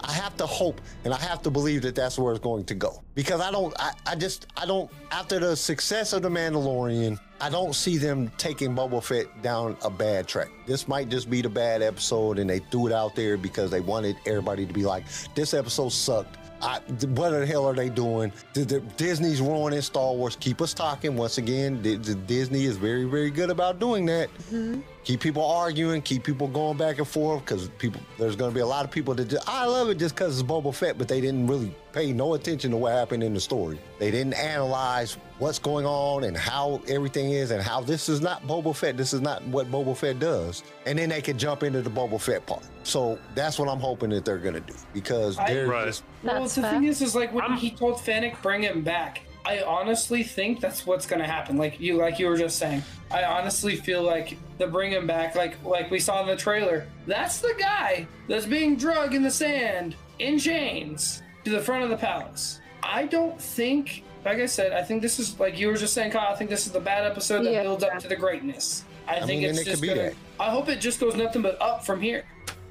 I 0.00 0.12
have 0.12 0.34
to 0.38 0.46
hope 0.46 0.80
and 1.04 1.12
I 1.12 1.18
have 1.18 1.42
to 1.42 1.50
believe 1.50 1.82
that 1.82 1.94
that's 1.94 2.18
where 2.18 2.32
it's 2.32 2.42
going 2.42 2.64
to 2.64 2.74
go 2.74 3.02
because 3.14 3.42
I 3.42 3.50
don't, 3.50 3.74
I, 3.78 3.92
I 4.06 4.14
just, 4.14 4.46
I 4.56 4.64
don't. 4.64 4.90
After 5.10 5.38
the 5.38 5.54
success 5.56 6.14
of 6.14 6.22
the 6.22 6.30
Mandalorian, 6.30 7.18
I 7.40 7.50
don't 7.50 7.74
see 7.74 7.98
them 7.98 8.30
taking 8.38 8.74
Boba 8.74 9.02
Fett 9.02 9.26
down 9.42 9.76
a 9.84 9.90
bad 9.90 10.26
track. 10.26 10.48
This 10.66 10.88
might 10.88 11.10
just 11.10 11.28
be 11.28 11.42
the 11.42 11.50
bad 11.50 11.82
episode, 11.82 12.38
and 12.38 12.48
they 12.48 12.60
threw 12.60 12.86
it 12.86 12.92
out 12.94 13.14
there 13.14 13.36
because 13.36 13.70
they 13.70 13.80
wanted 13.80 14.16
everybody 14.24 14.64
to 14.64 14.72
be 14.72 14.84
like, 14.86 15.04
"This 15.34 15.52
episode 15.52 15.90
sucked." 15.90 16.38
I, 16.64 16.78
what 17.08 17.30
the 17.30 17.46
hell 17.46 17.66
are 17.66 17.74
they 17.74 17.90
doing? 17.90 18.32
The, 18.54 18.64
the, 18.64 18.80
Disney's 18.96 19.40
ruining 19.40 19.82
Star 19.82 20.14
Wars. 20.14 20.36
Keep 20.36 20.62
us 20.62 20.72
talking. 20.72 21.16
Once 21.16 21.38
again, 21.38 21.82
the, 21.82 21.96
Disney 21.96 22.64
is 22.64 22.76
very, 22.76 23.04
very 23.04 23.30
good 23.30 23.50
about 23.50 23.78
doing 23.78 24.06
that. 24.06 24.32
Mm-hmm. 24.34 24.80
Keep 25.04 25.20
people 25.20 25.44
arguing, 25.44 26.00
keep 26.00 26.24
people 26.24 26.48
going 26.48 26.78
back 26.78 26.96
and 26.96 27.06
forth 27.06 27.44
because 27.44 27.68
people. 27.76 28.00
There's 28.18 28.36
going 28.36 28.50
to 28.50 28.54
be 28.54 28.62
a 28.62 28.66
lot 28.66 28.86
of 28.86 28.90
people 28.90 29.12
that 29.14 29.28
just, 29.28 29.46
I 29.46 29.66
love 29.66 29.90
it 29.90 29.98
just 29.98 30.14
because 30.14 30.40
it's 30.40 30.48
Boba 30.48 30.74
Fett, 30.74 30.96
but 30.96 31.08
they 31.08 31.20
didn't 31.20 31.46
really 31.46 31.74
pay 31.92 32.10
no 32.10 32.32
attention 32.32 32.70
to 32.70 32.78
what 32.78 32.92
happened 32.92 33.22
in 33.22 33.34
the 33.34 33.40
story. 33.40 33.78
They 33.98 34.10
didn't 34.10 34.32
analyze 34.32 35.18
what's 35.38 35.58
going 35.58 35.84
on 35.84 36.24
and 36.24 36.34
how 36.34 36.80
everything 36.88 37.32
is 37.32 37.50
and 37.50 37.62
how 37.62 37.82
this 37.82 38.08
is 38.08 38.22
not 38.22 38.46
Boba 38.46 38.74
Fett. 38.74 38.96
This 38.96 39.12
is 39.12 39.20
not 39.20 39.46
what 39.48 39.70
Boba 39.70 39.94
Fett 39.94 40.18
does. 40.20 40.62
And 40.86 40.98
then 40.98 41.10
they 41.10 41.20
can 41.20 41.36
jump 41.36 41.64
into 41.64 41.82
the 41.82 41.90
Boba 41.90 42.18
Fett 42.18 42.46
part. 42.46 42.66
So 42.82 43.18
that's 43.34 43.58
what 43.58 43.68
I'm 43.68 43.80
hoping 43.80 44.08
that 44.10 44.24
they're 44.24 44.38
going 44.38 44.54
to 44.54 44.60
do 44.60 44.74
because 44.94 45.38
I- 45.38 45.52
they're 45.52 45.66
Right. 45.66 45.86
just 45.88 46.02
Well, 46.22 46.44
the 46.44 46.48
fair. 46.48 46.70
thing 46.70 46.84
is, 46.84 47.02
is 47.02 47.14
like 47.14 47.30
when 47.34 47.44
I'm- 47.44 47.58
he 47.58 47.70
told 47.70 48.00
Fennec 48.00 48.40
bring 48.40 48.62
him 48.62 48.80
back. 48.80 49.20
I 49.46 49.62
honestly 49.62 50.22
think 50.22 50.60
that's 50.60 50.86
what's 50.86 51.06
gonna 51.06 51.26
happen. 51.26 51.56
Like 51.56 51.78
you, 51.78 51.96
like 51.96 52.18
you 52.18 52.26
were 52.26 52.36
just 52.36 52.58
saying. 52.58 52.82
I 53.10 53.24
honestly 53.24 53.76
feel 53.76 54.02
like 54.02 54.38
the 54.58 54.66
bring 54.66 54.90
him 54.92 55.06
back, 55.06 55.34
like 55.34 55.62
like 55.64 55.90
we 55.90 55.98
saw 56.00 56.20
in 56.22 56.26
the 56.26 56.36
trailer. 56.36 56.86
That's 57.06 57.40
the 57.40 57.54
guy 57.58 58.06
that's 58.28 58.46
being 58.46 58.76
drugged 58.76 59.14
in 59.14 59.22
the 59.22 59.30
sand 59.30 59.96
in 60.18 60.38
chains 60.38 61.22
to 61.44 61.50
the 61.50 61.60
front 61.60 61.84
of 61.84 61.90
the 61.90 61.96
palace. 61.96 62.60
I 62.82 63.04
don't 63.06 63.40
think, 63.40 64.02
like 64.24 64.38
I 64.38 64.46
said, 64.46 64.72
I 64.72 64.82
think 64.82 65.02
this 65.02 65.18
is 65.18 65.38
like 65.38 65.58
you 65.58 65.68
were 65.68 65.76
just 65.76 65.92
saying, 65.92 66.12
Kyle. 66.12 66.32
I 66.32 66.36
think 66.36 66.48
this 66.50 66.66
is 66.66 66.72
the 66.72 66.80
bad 66.80 67.04
episode 67.04 67.44
that 67.44 67.52
Yeah. 67.52 67.62
builds 67.62 67.84
up 67.84 67.98
to 67.98 68.08
the 68.08 68.16
greatness. 68.16 68.84
I, 69.06 69.16
think 69.20 69.40
mean, 69.42 69.50
and 69.50 69.58
it's 69.58 69.60
it 69.60 69.64
could 69.64 69.70
just 69.72 69.82
be 69.82 69.88
gonna. 69.88 70.00
that. 70.02 70.14
I 70.40 70.48
hope 70.50 70.70
it 70.70 70.80
just 70.80 70.98
goes 70.98 71.14
nothing 71.14 71.42
but 71.42 71.60
up 71.60 71.84
from 71.84 72.00
here. 72.00 72.24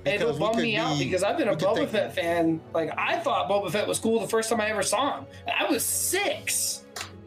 Because 0.03 0.21
It'll 0.21 0.37
bum 0.37 0.55
could 0.55 0.63
me 0.63 0.75
out 0.75 0.97
because 0.99 1.23
I've 1.23 1.37
been 1.37 1.47
a 1.47 1.51
we 1.53 1.57
Boba 1.57 1.75
think- 1.77 1.89
Fett 1.91 2.13
fan. 2.15 2.61
Like 2.73 2.91
I 2.97 3.19
thought 3.19 3.49
Boba 3.49 3.71
Fett 3.71 3.87
was 3.87 3.99
cool 3.99 4.19
the 4.19 4.27
first 4.27 4.49
time 4.49 4.59
I 4.59 4.69
ever 4.69 4.83
saw 4.83 5.17
him. 5.19 5.25
I 5.47 5.65
was 5.69 5.83
six. 5.83 6.81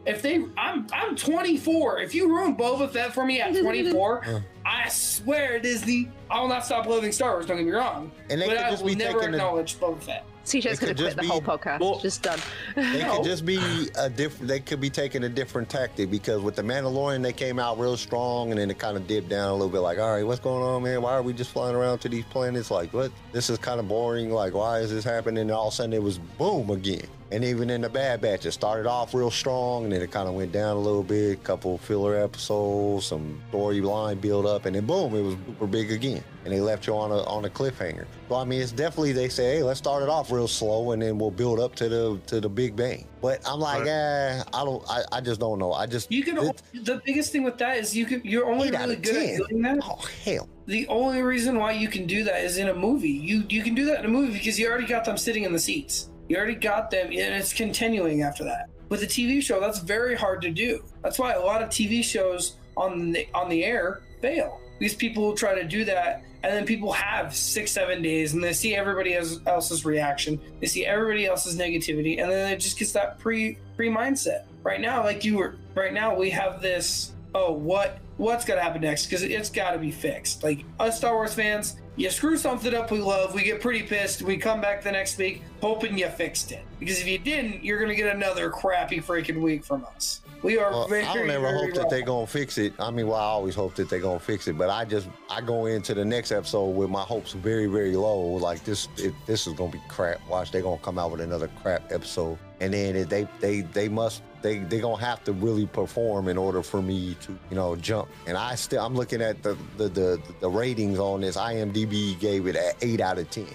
If 0.05 0.23
they, 0.23 0.45
I'm 0.57 0.87
I'm 0.93 1.17
24. 1.17 1.99
If 2.01 2.15
you 2.15 2.29
ruin 2.29 2.57
Boba 2.57 2.89
Fett 2.91 3.13
for 3.13 3.25
me 3.25 3.41
at 3.41 3.57
24, 3.61 4.45
I 4.65 4.89
swear 4.89 5.59
Disney, 5.59 6.11
I 6.31 6.41
will 6.41 6.49
not 6.49 6.65
stop 6.65 6.87
loving 6.87 7.11
Star 7.13 7.33
Wars. 7.33 7.47
Don't 7.47 7.57
get 7.57 7.67
me 7.67 7.73
wrong, 7.73 8.13
And 8.31 8.41
they 8.41 8.47
but 8.47 8.57
could 8.57 8.65
I 8.67 8.71
just 8.71 8.83
will 8.85 8.91
be 8.91 8.95
never 8.97 9.19
taking 9.19 9.33
the- 9.33 9.39
acknowledge 9.39 9.77
Boba 9.81 10.01
Fett. 10.03 10.25
CJ's 10.47 10.57
It 10.57 10.63
going 10.65 10.77
to 10.77 10.79
could 10.79 10.97
quit 10.97 10.99
just 10.99 11.17
the 11.17 11.23
be- 11.23 11.29
whole 11.29 11.41
podcast. 11.43 11.81
Well- 11.81 11.99
just 11.99 12.23
done. 12.23 12.39
They 12.75 13.03
No. 13.03 13.17
could 13.17 13.25
just 13.25 13.45
be 13.45 13.59
a 13.99 14.09
different. 14.09 14.49
They 14.49 14.61
could 14.61 14.81
be 14.81 14.89
taking 14.91 15.25
a 15.25 15.29
different 15.29 15.69
tactic 15.69 16.11
because 16.11 16.41
with 16.41 16.55
the 16.57 16.63
Mandalorian, 16.63 17.23
they 17.23 17.33
came 17.33 17.59
out 17.59 17.79
real 17.79 17.97
strong, 17.97 18.51
and 18.53 18.59
then 18.61 18.71
it 18.71 18.79
kind 18.79 18.97
of 18.97 19.07
dipped 19.07 19.29
down 19.29 19.49
a 19.51 19.53
little 19.53 19.69
bit. 19.69 19.81
Like, 19.81 19.99
all 19.99 20.13
right, 20.15 20.25
what's 20.27 20.41
going 20.41 20.63
on, 20.63 20.83
man? 20.85 21.03
Why 21.03 21.13
are 21.13 21.23
we 21.23 21.33
just 21.33 21.51
flying 21.51 21.75
around 21.77 21.99
to 22.01 22.09
these 22.09 22.25
planets? 22.27 22.71
Like, 22.71 22.93
what? 22.93 23.11
This 23.33 23.51
is 23.51 23.59
kind 23.59 23.81
of 23.81 23.89
boring. 23.89 24.31
Like, 24.31 24.55
why 24.55 24.79
is 24.79 24.91
this 24.91 25.05
happening? 25.05 25.43
And 25.43 25.51
all 25.51 25.69
of 25.69 25.73
a 25.75 25.77
sudden, 25.77 25.93
it 25.93 26.03
was 26.03 26.19
boom 26.19 26.71
again. 26.71 27.07
And 27.33 27.43
even 27.45 27.71
in 27.71 27.81
the 27.81 27.89
Bad 27.89 28.21
Batch, 28.21 28.47
it 28.47 28.53
started 28.53 28.87
off 28.89 29.13
real 29.13 29.33
strong, 29.33 29.83
and 29.85 29.93
then 29.93 30.01
it 30.01 30.13
kind 30.13 30.29
of 30.29 30.35
went 30.35 30.53
down 30.53 30.77
a 30.77 30.81
little 30.81 31.03
bit. 31.03 31.33
A 31.33 31.37
Couple 31.43 31.77
filler 31.79 32.15
episodes, 32.15 33.07
some 33.07 33.41
storyline 33.53 34.21
build 34.21 34.47
up, 34.47 34.65
and 34.65 34.77
then 34.77 34.87
boom, 34.87 35.13
it 35.15 35.23
was 35.23 35.35
super 35.47 35.67
big 35.67 35.91
again. 35.91 36.23
And 36.45 36.55
they 36.55 36.61
left 36.61 36.87
you 36.87 36.95
on 36.95 37.11
a 37.11 37.25
on 37.25 37.45
a 37.45 37.49
cliffhanger. 37.49 38.07
So 38.29 38.37
I 38.37 38.45
mean, 38.45 38.61
it's 38.61 38.71
definitely 38.71 39.11
they 39.11 39.29
say, 39.29 39.57
hey, 39.57 39.63
let's 39.65 39.79
start 39.79 40.05
it 40.05 40.09
off 40.09 40.31
real 40.31 40.47
slow, 40.47 40.93
and 40.93 41.03
then 41.03 41.19
we'll 41.19 41.33
build 41.33 41.59
up 41.59 41.75
to 41.77 41.89
the 41.89 42.21
to 42.29 42.41
the 42.41 42.49
big 42.49 42.77
bang. 42.77 43.05
But 43.21 43.41
I'm 43.45 43.59
like, 43.59 43.81
Right. 43.81 43.89
eh, 43.89 44.43
I 44.55 44.65
don't, 44.65 44.85
I, 44.89 45.03
I 45.11 45.21
just 45.21 45.41
don't 45.41 45.59
know. 45.59 45.73
I 45.73 45.87
just 45.87 46.13
You 46.13 46.23
can. 46.23 46.39
it- 46.39 46.63
the 46.85 47.03
biggest 47.05 47.33
thing 47.33 47.43
with 47.43 47.59
that 47.59 47.79
is 47.79 47.97
you 47.97 48.07
can. 48.07 48.21
You're 48.25 48.47
only 48.47 48.71
really 48.71 48.95
good 48.95 49.15
10. 49.15 49.41
at 49.43 49.49
doing 49.49 49.63
that. 49.63 49.79
Oh 49.83 49.99
hell, 50.25 50.49
The 50.67 50.87
only 50.87 51.23
reason 51.23 51.59
why 51.59 51.73
you 51.73 51.89
can 51.89 52.07
do 52.07 52.23
that 52.23 52.45
is 52.45 52.57
in 52.59 52.69
a 52.69 52.75
movie. 52.75 53.09
You 53.11 53.45
you 53.49 53.65
can 53.65 53.75
do 53.75 53.85
that 53.87 53.99
in 53.99 54.05
a 54.05 54.09
movie 54.09 54.33
because 54.33 54.61
you 54.61 54.69
already 54.69 54.87
got 54.87 55.05
them 55.05 55.17
sitting 55.17 55.43
in 55.43 55.53
the 55.53 55.59
seats. 55.59 56.09
You 56.29 56.37
already 56.37 56.55
got 56.55 56.91
them, 56.91 57.07
and 57.07 57.35
it's 57.35 57.53
continuing 57.53 58.23
after 58.23 58.45
that. 58.45 58.69
With 58.89 59.03
a 59.03 59.07
TV 59.07 59.43
show, 59.43 59.61
that's 59.61 59.81
very 59.81 60.15
hard 60.15 60.43
to 60.43 60.51
do. 60.51 60.85
That's 61.03 61.19
why 61.19 61.33
a 61.33 61.41
lot 61.41 61.63
of 61.63 61.69
TV 61.69 62.05
shows 62.05 62.57
on 62.77 63.13
the 63.13 63.27
on 63.35 63.49
the 63.49 63.65
air 63.65 64.03
fail. 64.21 64.61
These 64.79 64.95
people 64.95 65.35
try 65.35 65.55
to 65.55 65.65
do 65.65 65.85
that 65.87 66.23
and 66.47 66.55
then 66.55 66.65
people 66.65 66.93
have 66.93 67.35
six, 67.35 67.73
seven 67.73 68.03
days, 68.03 68.33
and 68.33 68.45
they 68.45 68.53
see 68.53 68.77
everybody 68.77 69.15
else's 69.15 69.85
reaction, 69.85 70.41
they 70.61 70.69
see 70.69 70.87
everybody 70.87 71.27
else's 71.27 71.59
negativity, 71.59 72.23
and 72.23 72.31
then 72.31 72.53
it 72.53 72.59
just 72.59 72.79
gets 72.79 72.93
that 72.93 73.19
pre 73.19 73.59
pre 73.75 73.89
mindset. 73.89 74.45
Right 74.63 74.81
now, 74.81 75.03
like 75.03 75.25
you 75.25 75.39
were, 75.39 75.57
right 75.75 75.93
now 75.93 76.15
we 76.15 76.31
have 76.31 76.63
this. 76.63 77.13
Oh, 77.35 77.53
what 77.53 77.99
what's 78.17 78.45
gonna 78.45 78.63
happen 78.63 78.83
next? 78.83 79.07
Because 79.07 79.23
it's 79.23 79.51
got 79.51 79.73
to 79.73 79.79
be 79.79 79.91
fixed. 79.91 80.43
Like 80.43 80.65
us 80.81 80.99
Star 80.99 81.15
Wars 81.15 81.35
fans, 81.35 81.77
you 81.97 82.11
screw 82.11 82.37
something 82.37 82.75
up 82.75 82.91
we 82.91 82.99
love, 82.99 83.35
we 83.35 83.43
get 83.43 83.61
pretty 83.61 83.83
pissed. 83.83 84.23
We 84.23 84.37
come 84.37 84.61
back 84.61 84.83
the 84.83 84.93
next 84.93 85.19
week 85.19 85.43
hoping 85.61 85.99
you 85.99 86.09
fixed 86.09 86.53
it. 86.53 86.65
Because 86.79 87.01
if 87.01 87.07
you 87.07 87.19
didn't, 87.19 87.65
you're 87.65 87.81
gonna 87.81 87.95
get 87.95 88.15
another 88.15 88.51
crappy 88.51 89.01
freaking 89.01 89.41
week 89.41 89.65
from 89.65 89.85
us. 89.95 90.21
We 90.43 90.59
are 90.59 90.71
Well, 90.71 90.89
very, 90.89 91.03
I 91.05 91.15
don't 91.15 91.31
ever 91.31 91.53
hope 91.53 91.75
that 91.75 91.91
they're 91.91 92.03
gonna 92.03 92.27
fix 92.27 92.59
it. 92.59 92.73
I 92.79 92.91
mean, 92.91 93.07
well, 93.09 93.17
I 93.17 93.25
always 93.25 93.55
hope 93.55 93.75
that 93.77 93.89
they're 93.89 94.01
gonna 94.01 94.21
fix 94.21 94.47
it, 94.49 94.57
but 94.57 94.71
I 94.71 94.85
just 94.85 95.09
I 95.31 95.41
go 95.41 95.67
into 95.67 95.95
the 95.95 96.05
next 96.05 96.31
episode 96.31 96.71
with 96.71 96.91
my 96.91 97.03
hopes 97.03 97.33
very, 97.33 97.67
very 97.67 97.97
low. 97.97 98.21
Like 98.21 98.65
this, 98.65 98.89
it, 98.97 99.15
this 99.27 99.47
is 99.47 99.55
gonna 99.55 99.73
be 99.73 99.81
crap. 99.89 100.21
Watch, 100.29 100.53
they're 100.53 100.63
gonna 100.63 100.79
come 100.79 100.99
out 100.99 101.11
with 101.11 101.21
another 101.21 101.49
crap 101.63 101.91
episode, 101.91 102.39
and 102.61 102.75
then 102.75 102.97
it, 102.97 103.09
they 103.09 103.27
they 103.41 103.63
they 103.63 103.89
must 103.89 104.23
they 104.43 104.59
they 104.59 104.79
gonna 104.81 105.03
have 105.03 105.25
to 105.25 105.33
really 105.33 105.67
perform 105.67 106.29
in 106.29 106.37
order 106.37 106.63
for 106.63 106.83
me 106.83 107.17
to 107.23 107.39
you 107.51 107.57
know 107.57 107.75
jump. 107.77 108.09
And 108.27 108.37
I 108.37 108.55
still 108.55 108.85
I'm 108.85 108.95
looking 108.95 109.23
at 109.23 109.43
the 109.43 109.57
the 109.79 109.89
the, 109.89 110.23
the 110.41 110.49
ratings 110.49 110.99
on 110.99 111.23
this. 111.23 111.37
IMDb 111.37 112.19
gave 112.21 112.47
it 112.47 112.57
an 112.57 112.73
eight 112.83 113.01
out 113.01 113.19
of 113.19 113.31
ten. 113.31 113.49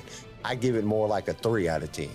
I 0.43 0.55
give 0.55 0.75
it 0.75 0.83
more 0.83 1.07
like 1.07 1.27
a 1.27 1.33
three 1.33 1.69
out 1.69 1.83
of 1.83 1.91
ten. 1.91 2.09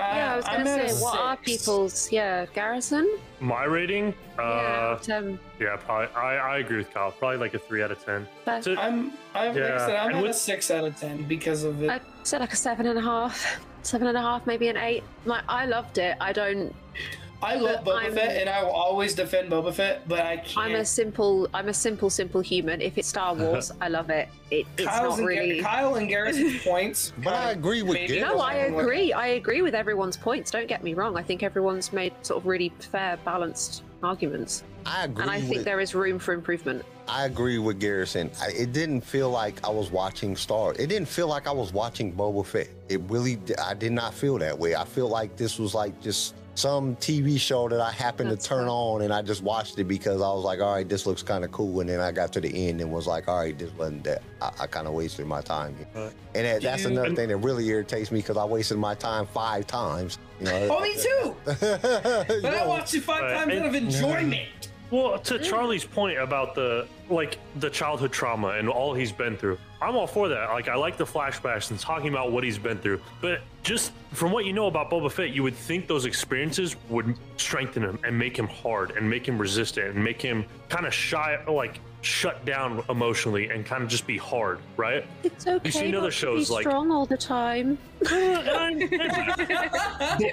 Yeah, 0.00 0.32
I 0.32 0.36
was 0.36 0.44
gonna 0.46 0.88
say, 0.88 1.02
what 1.02 1.18
are 1.18 1.36
people's 1.36 2.10
yeah 2.12 2.46
Garrison? 2.54 3.18
My 3.40 3.64
rating, 3.64 4.14
uh, 4.38 4.98
yeah, 5.06 5.16
um, 5.16 5.38
yeah, 5.58 5.76
probably. 5.76 6.14
I, 6.14 6.36
I 6.36 6.58
agree 6.58 6.78
with 6.78 6.92
Kyle. 6.92 7.10
Probably 7.12 7.38
like 7.38 7.54
a 7.54 7.58
three 7.58 7.82
out 7.82 7.90
of 7.90 8.04
ten. 8.04 8.26
but 8.44 8.64
So- 8.64 8.76
I'm, 8.76 9.12
I'm 9.34 9.54
like 9.54 9.62
I 9.64 9.78
said, 9.78 9.96
I'm 9.96 10.08
and 10.08 10.16
at 10.18 10.24
a 10.24 10.26
with- 10.28 10.36
six 10.36 10.70
out 10.70 10.84
of 10.84 10.96
ten 10.98 11.24
because 11.24 11.64
of 11.64 11.82
it. 11.82 11.90
I 11.90 12.00
said 12.22 12.40
like 12.40 12.52
a 12.52 12.56
seven 12.56 12.86
and 12.86 12.98
a 12.98 13.02
half, 13.02 13.60
seven 13.82 14.06
and 14.08 14.16
a 14.16 14.20
half, 14.20 14.46
maybe 14.46 14.68
an 14.68 14.76
eight. 14.76 15.02
Like 15.24 15.44
I 15.48 15.66
loved 15.66 15.98
it. 15.98 16.16
I 16.20 16.32
don't. 16.32 16.74
I 17.42 17.54
love 17.56 17.84
Boba 17.84 18.02
I'm- 18.02 18.12
Fett, 18.14 18.36
and 18.40 18.48
I 18.50 18.62
will 18.62 18.70
always 18.70 19.14
defend 19.14 19.50
Boba 19.50 19.72
Fett, 19.72 20.06
but 20.06 20.20
I 20.20 20.36
can't. 20.38 20.58
I'm 20.58 20.74
a 20.74 20.84
simple. 20.84 21.48
I'm 21.54 21.68
a 21.68 21.74
simple, 21.74 22.10
simple 22.10 22.40
human. 22.40 22.80
If 22.80 22.98
it's 22.98 23.08
Star 23.08 23.34
Wars, 23.34 23.72
I 23.80 23.88
love 23.88 24.10
it. 24.10 24.28
it 24.50 24.66
it's 24.76 24.86
Kyle's 24.86 25.18
not 25.18 25.18
and, 25.18 25.18
Gar- 25.18 25.26
really. 25.28 25.60
Kyle 25.60 25.94
and 25.94 26.08
Garrison's 26.08 26.62
points. 26.64 27.12
But 27.24 27.34
I 27.34 27.50
agree 27.52 27.82
with 27.82 27.94
maybe 27.94 28.14
Garrison. 28.14 28.36
No, 28.36 28.42
I 28.42 28.54
agree. 28.54 29.12
I 29.12 29.26
agree 29.28 29.62
with 29.62 29.74
everyone's 29.74 30.16
points. 30.16 30.50
Don't 30.50 30.68
get 30.68 30.82
me 30.84 30.94
wrong. 30.94 31.16
I 31.16 31.22
think 31.22 31.42
everyone's 31.42 31.92
made 31.92 32.12
sort 32.22 32.40
of 32.40 32.46
really 32.46 32.72
fair, 32.78 33.16
balanced 33.24 33.84
arguments, 34.02 34.64
I 34.86 35.04
agree. 35.04 35.22
and 35.22 35.30
I 35.30 35.40
think 35.40 35.56
with, 35.56 35.64
there 35.64 35.78
is 35.78 35.94
room 35.94 36.18
for 36.18 36.32
improvement. 36.32 36.82
I 37.06 37.26
agree 37.26 37.58
with 37.58 37.78
Garrison. 37.78 38.30
I, 38.40 38.48
it 38.52 38.72
didn't 38.72 39.02
feel 39.02 39.28
like 39.30 39.62
I 39.62 39.68
was 39.68 39.90
watching 39.90 40.34
Star. 40.36 40.72
It 40.72 40.86
didn't 40.86 41.08
feel 41.08 41.28
like 41.28 41.46
I 41.46 41.52
was 41.52 41.72
watching 41.74 42.10
Boba 42.14 42.46
Fett. 42.46 42.68
It 42.88 43.00
really, 43.08 43.38
I 43.62 43.74
did 43.74 43.92
not 43.92 44.14
feel 44.14 44.38
that 44.38 44.58
way. 44.58 44.74
I 44.74 44.84
feel 44.84 45.08
like 45.08 45.36
this 45.36 45.58
was 45.58 45.74
like 45.74 46.00
just 46.00 46.34
some 46.54 46.96
TV 46.96 47.38
show 47.38 47.68
that 47.68 47.80
I 47.80 47.90
happened 47.90 48.30
That's 48.30 48.42
to 48.44 48.48
turn 48.48 48.62
fair. 48.64 48.68
on 48.68 49.02
and 49.02 49.12
I 49.12 49.22
just 49.22 49.42
watched 49.42 49.78
it 49.78 49.84
because 49.84 50.20
I 50.20 50.28
was 50.32 50.44
like, 50.44 50.60
all 50.60 50.74
right, 50.74 50.88
this 50.88 51.06
looks 51.06 51.22
kind 51.22 51.44
of 51.44 51.52
cool. 51.52 51.80
And 51.80 51.88
then 51.88 52.00
I 52.00 52.12
got 52.12 52.32
to 52.34 52.40
the 52.40 52.68
end 52.68 52.80
and 52.80 52.92
was 52.92 53.06
like, 53.06 53.28
all 53.28 53.38
right, 53.38 53.56
this 53.58 53.70
wasn't 53.74 54.04
that. 54.04 54.22
I, 54.42 54.50
I 54.60 54.66
kind 54.66 54.86
of 54.86 54.92
wasted 54.92 55.26
my 55.26 55.40
time 55.40 55.76
here. 55.76 55.86
Right. 55.94 56.12
And 56.34 56.44
that, 56.46 56.62
that's 56.62 56.82
You- 56.82 56.90
another 56.90 57.14
thing 57.14 57.28
that 57.28 57.36
really 57.38 57.66
irritates 57.68 58.10
me 58.10 58.18
because 58.20 58.36
I 58.36 58.44
wasted 58.44 58.78
my 58.78 58.94
time 58.94 59.26
five 59.26 59.66
times. 59.66 60.18
You 60.38 60.46
know, 60.46 60.68
Oh, 60.70 60.80
me 60.80 60.94
too. 60.96 61.08
You 61.08 61.34
But 62.42 62.44
I 62.44 62.58
know, 62.60 62.68
watched 62.68 62.94
it 62.94 63.02
five 63.02 63.22
Right, 63.22 63.34
times 63.34 63.52
out 63.60 63.66
of 63.66 63.74
enjoyment. 63.74 64.68
Well, 64.90 65.18
to 65.20 65.38
Charlie's 65.38 65.84
point 65.84 66.18
about 66.18 66.54
the 66.54 66.86
like 67.08 67.38
the 67.56 67.70
childhood 67.70 68.12
trauma 68.12 68.48
and 68.50 68.68
all 68.68 68.92
he's 68.94 69.12
been 69.12 69.36
through, 69.36 69.58
I'm 69.80 69.96
all 69.96 70.06
for 70.06 70.28
that. 70.28 70.50
Like 70.50 70.68
I 70.68 70.74
like 70.74 70.96
the 70.96 71.04
flashbacks 71.04 71.70
and 71.70 71.78
talking 71.78 72.08
about 72.08 72.32
what 72.32 72.42
he's 72.44 72.58
been 72.58 72.78
through. 72.78 73.00
But 73.20 73.40
just 73.62 73.92
from 74.12 74.32
what 74.32 74.46
you 74.46 74.52
know 74.52 74.66
about 74.66 74.90
Boba 74.90 75.10
Fett, 75.10 75.30
you 75.30 75.42
would 75.44 75.54
think 75.54 75.86
those 75.86 76.06
experiences 76.06 76.74
would 76.88 77.14
strengthen 77.36 77.82
him 77.84 77.98
and 78.04 78.18
make 78.18 78.36
him 78.36 78.48
hard 78.48 78.92
and 78.92 79.08
make 79.08 79.26
him 79.26 79.38
resistant 79.38 79.94
and 79.94 80.02
make 80.04 80.20
him 80.20 80.44
kind 80.68 80.86
of 80.86 80.94
shy, 80.94 81.38
like 81.46 81.78
shut 82.02 82.44
down 82.46 82.82
emotionally 82.88 83.50
and 83.50 83.64
kind 83.66 83.82
of 83.82 83.88
just 83.88 84.06
be 84.06 84.16
hard, 84.16 84.58
right? 84.76 85.04
It's 85.22 85.46
okay. 85.46 85.70
seen 85.70 85.94
other 85.94 86.04
not 86.06 86.06
to 86.06 86.10
shows 86.10 86.48
be 86.48 86.54
like- 86.54 86.62
strong 86.62 86.90
all 86.90 87.06
the 87.06 87.16
time. 87.16 87.78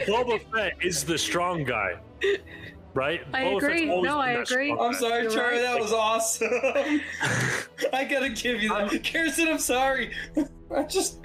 Boba 0.08 0.40
Fett 0.54 0.74
is 0.82 1.04
the 1.04 1.18
strong 1.18 1.64
guy, 1.64 1.96
right? 2.98 3.22
I 3.34 3.44
Boba 3.44 3.62
Fett's 3.62 3.64
agree. 3.74 3.90
always 3.90 4.10
No, 4.10 4.20
I 4.20 4.32
agree. 4.32 4.72
I'm 4.78 4.94
sorry, 4.96 5.22
You're 5.24 5.32
Charlie. 5.32 5.58
right. 5.58 5.62
That 5.62 5.80
was 5.80 5.94
awesome. 5.94 6.50
I 7.94 8.04
gotta 8.04 8.30
give 8.30 8.62
you 8.62 8.70
that. 8.70 9.04
Garrison. 9.04 9.48
I'm 9.48 9.60
sorry. 9.60 10.12
I 10.76 10.84
just. 10.84 11.20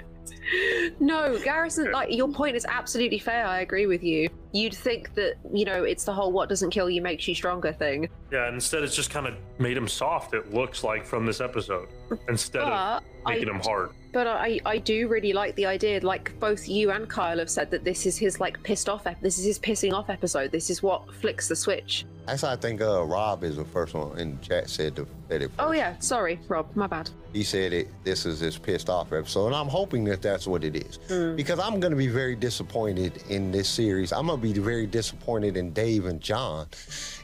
No, 1.00 1.38
Garrison, 1.42 1.90
like 1.92 2.12
your 2.14 2.28
point 2.28 2.56
is 2.56 2.66
absolutely 2.68 3.18
fair. 3.18 3.46
I 3.46 3.60
agree 3.60 3.86
with 3.86 4.02
you. 4.02 4.28
You'd 4.52 4.74
think 4.74 5.14
that, 5.14 5.36
you 5.52 5.64
know, 5.64 5.84
it's 5.84 6.04
the 6.04 6.12
whole 6.12 6.30
what 6.30 6.48
doesn't 6.48 6.70
kill 6.70 6.90
you 6.90 7.00
makes 7.00 7.26
you 7.26 7.34
stronger 7.34 7.72
thing. 7.72 8.08
Yeah, 8.30 8.46
and 8.46 8.54
instead 8.54 8.82
it's 8.82 8.94
just 8.94 9.08
kind 9.08 9.26
of 9.26 9.34
made 9.58 9.76
him 9.76 9.88
soft. 9.88 10.34
It 10.34 10.52
looks 10.52 10.84
like 10.84 11.06
from 11.06 11.24
this 11.24 11.40
episode, 11.40 11.88
instead 12.28 12.62
of 12.62 13.02
making 13.26 13.48
I, 13.48 13.52
him 13.52 13.60
hard. 13.60 13.90
But 14.12 14.26
I, 14.26 14.60
I 14.66 14.78
do 14.78 15.08
really 15.08 15.32
like 15.32 15.54
the 15.56 15.66
idea. 15.66 16.00
Like 16.00 16.38
both 16.38 16.68
you 16.68 16.90
and 16.90 17.08
Kyle 17.08 17.38
have 17.38 17.50
said 17.50 17.70
that 17.70 17.84
this 17.84 18.06
is 18.06 18.16
his 18.18 18.40
like 18.40 18.62
pissed 18.62 18.88
off. 18.88 19.06
Ep- 19.06 19.20
this 19.20 19.38
is 19.38 19.44
his 19.44 19.58
pissing 19.58 19.92
off 19.92 20.10
episode. 20.10 20.52
This 20.52 20.70
is 20.70 20.82
what 20.82 21.12
flicks 21.14 21.48
the 21.48 21.56
switch. 21.56 22.04
Actually, 22.28 22.52
I 22.52 22.56
think 22.56 22.80
uh, 22.80 23.02
Rob 23.02 23.42
is 23.42 23.56
the 23.56 23.64
first 23.64 23.94
one 23.94 24.16
in 24.16 24.36
the 24.38 24.44
chat 24.46 24.70
said, 24.70 24.94
the, 24.94 25.06
said 25.28 25.42
it 25.42 25.48
first. 25.48 25.58
Oh 25.58 25.72
yeah, 25.72 25.98
sorry, 25.98 26.38
Rob, 26.46 26.68
my 26.76 26.86
bad. 26.86 27.10
he 27.32 27.42
said 27.42 27.72
it 27.72 27.88
this 28.04 28.26
is 28.26 28.38
his 28.40 28.56
pissed 28.58 28.88
off 28.90 29.12
episode 29.12 29.46
and 29.46 29.54
i'm 29.56 29.66
hoping 29.68 30.04
that 30.04 30.20
that's 30.20 30.46
what 30.46 30.62
it 30.64 30.76
is 30.76 30.98
because 31.34 31.58
i'm 31.58 31.80
going 31.80 31.90
to 31.90 31.96
be 31.96 32.06
very 32.06 32.36
disappointed 32.36 33.22
in 33.30 33.50
this 33.50 33.66
series 33.66 34.12
i'm 34.12 34.26
going 34.26 34.38
to 34.38 34.42
be 34.42 34.52
very 34.60 34.86
disappointed 34.86 35.56
in 35.56 35.72
dave 35.72 36.04
and 36.04 36.20
john 36.20 36.66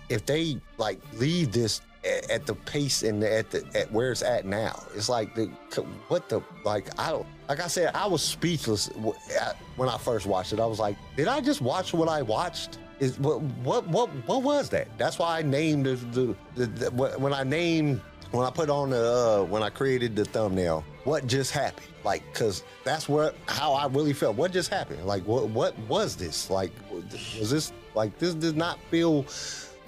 if 0.08 0.24
they 0.24 0.58
like 0.78 0.98
leave 1.18 1.52
this 1.52 1.82
at, 2.30 2.46
the 2.46 2.54
pace 2.54 3.02
and 3.02 3.22
at 3.22 3.50
the 3.50 3.64
at 3.74 3.90
where 3.92 4.10
it's 4.12 4.22
at 4.22 4.44
now 4.44 4.82
it's 4.94 5.08
like 5.08 5.34
the 5.34 5.46
what 6.08 6.28
the 6.28 6.40
like 6.64 6.88
i 6.98 7.10
don't 7.10 7.26
like 7.48 7.60
i 7.60 7.66
said 7.66 7.94
i 7.94 8.06
was 8.06 8.22
speechless 8.22 8.88
when 9.76 9.88
i 9.88 9.98
first 9.98 10.26
watched 10.26 10.52
it 10.52 10.60
i 10.60 10.66
was 10.66 10.78
like 10.78 10.96
did 11.16 11.28
i 11.28 11.40
just 11.40 11.60
watch 11.60 11.92
what 11.92 12.08
i 12.08 12.22
watched 12.22 12.78
is 13.00 13.18
what 13.18 13.40
what 13.62 13.86
what 13.88 14.08
what 14.26 14.42
was 14.42 14.68
that 14.68 14.88
that's 14.98 15.18
why 15.18 15.38
i 15.38 15.42
named 15.42 15.86
the, 15.86 15.96
the, 15.96 16.36
the, 16.54 16.66
the 16.66 16.90
when 16.90 17.32
i 17.32 17.42
named 17.42 18.00
when 18.30 18.46
I 18.46 18.50
put 18.50 18.68
on 18.68 18.90
the 18.90 19.40
uh, 19.40 19.44
when 19.44 19.62
I 19.62 19.70
created 19.70 20.14
the 20.14 20.24
thumbnail, 20.24 20.84
what 21.04 21.26
just 21.26 21.50
happened? 21.52 21.86
Like, 22.04 22.22
cause 22.34 22.62
that's 22.84 23.08
what 23.08 23.34
how 23.46 23.72
I 23.72 23.86
really 23.86 24.12
felt. 24.12 24.36
What 24.36 24.52
just 24.52 24.70
happened? 24.70 25.04
Like, 25.06 25.26
what 25.26 25.48
what 25.48 25.78
was 25.80 26.16
this? 26.16 26.50
Like, 26.50 26.72
was 27.38 27.50
this 27.50 27.72
like 27.94 28.18
this? 28.18 28.34
Did 28.34 28.56
not 28.56 28.78
feel. 28.90 29.26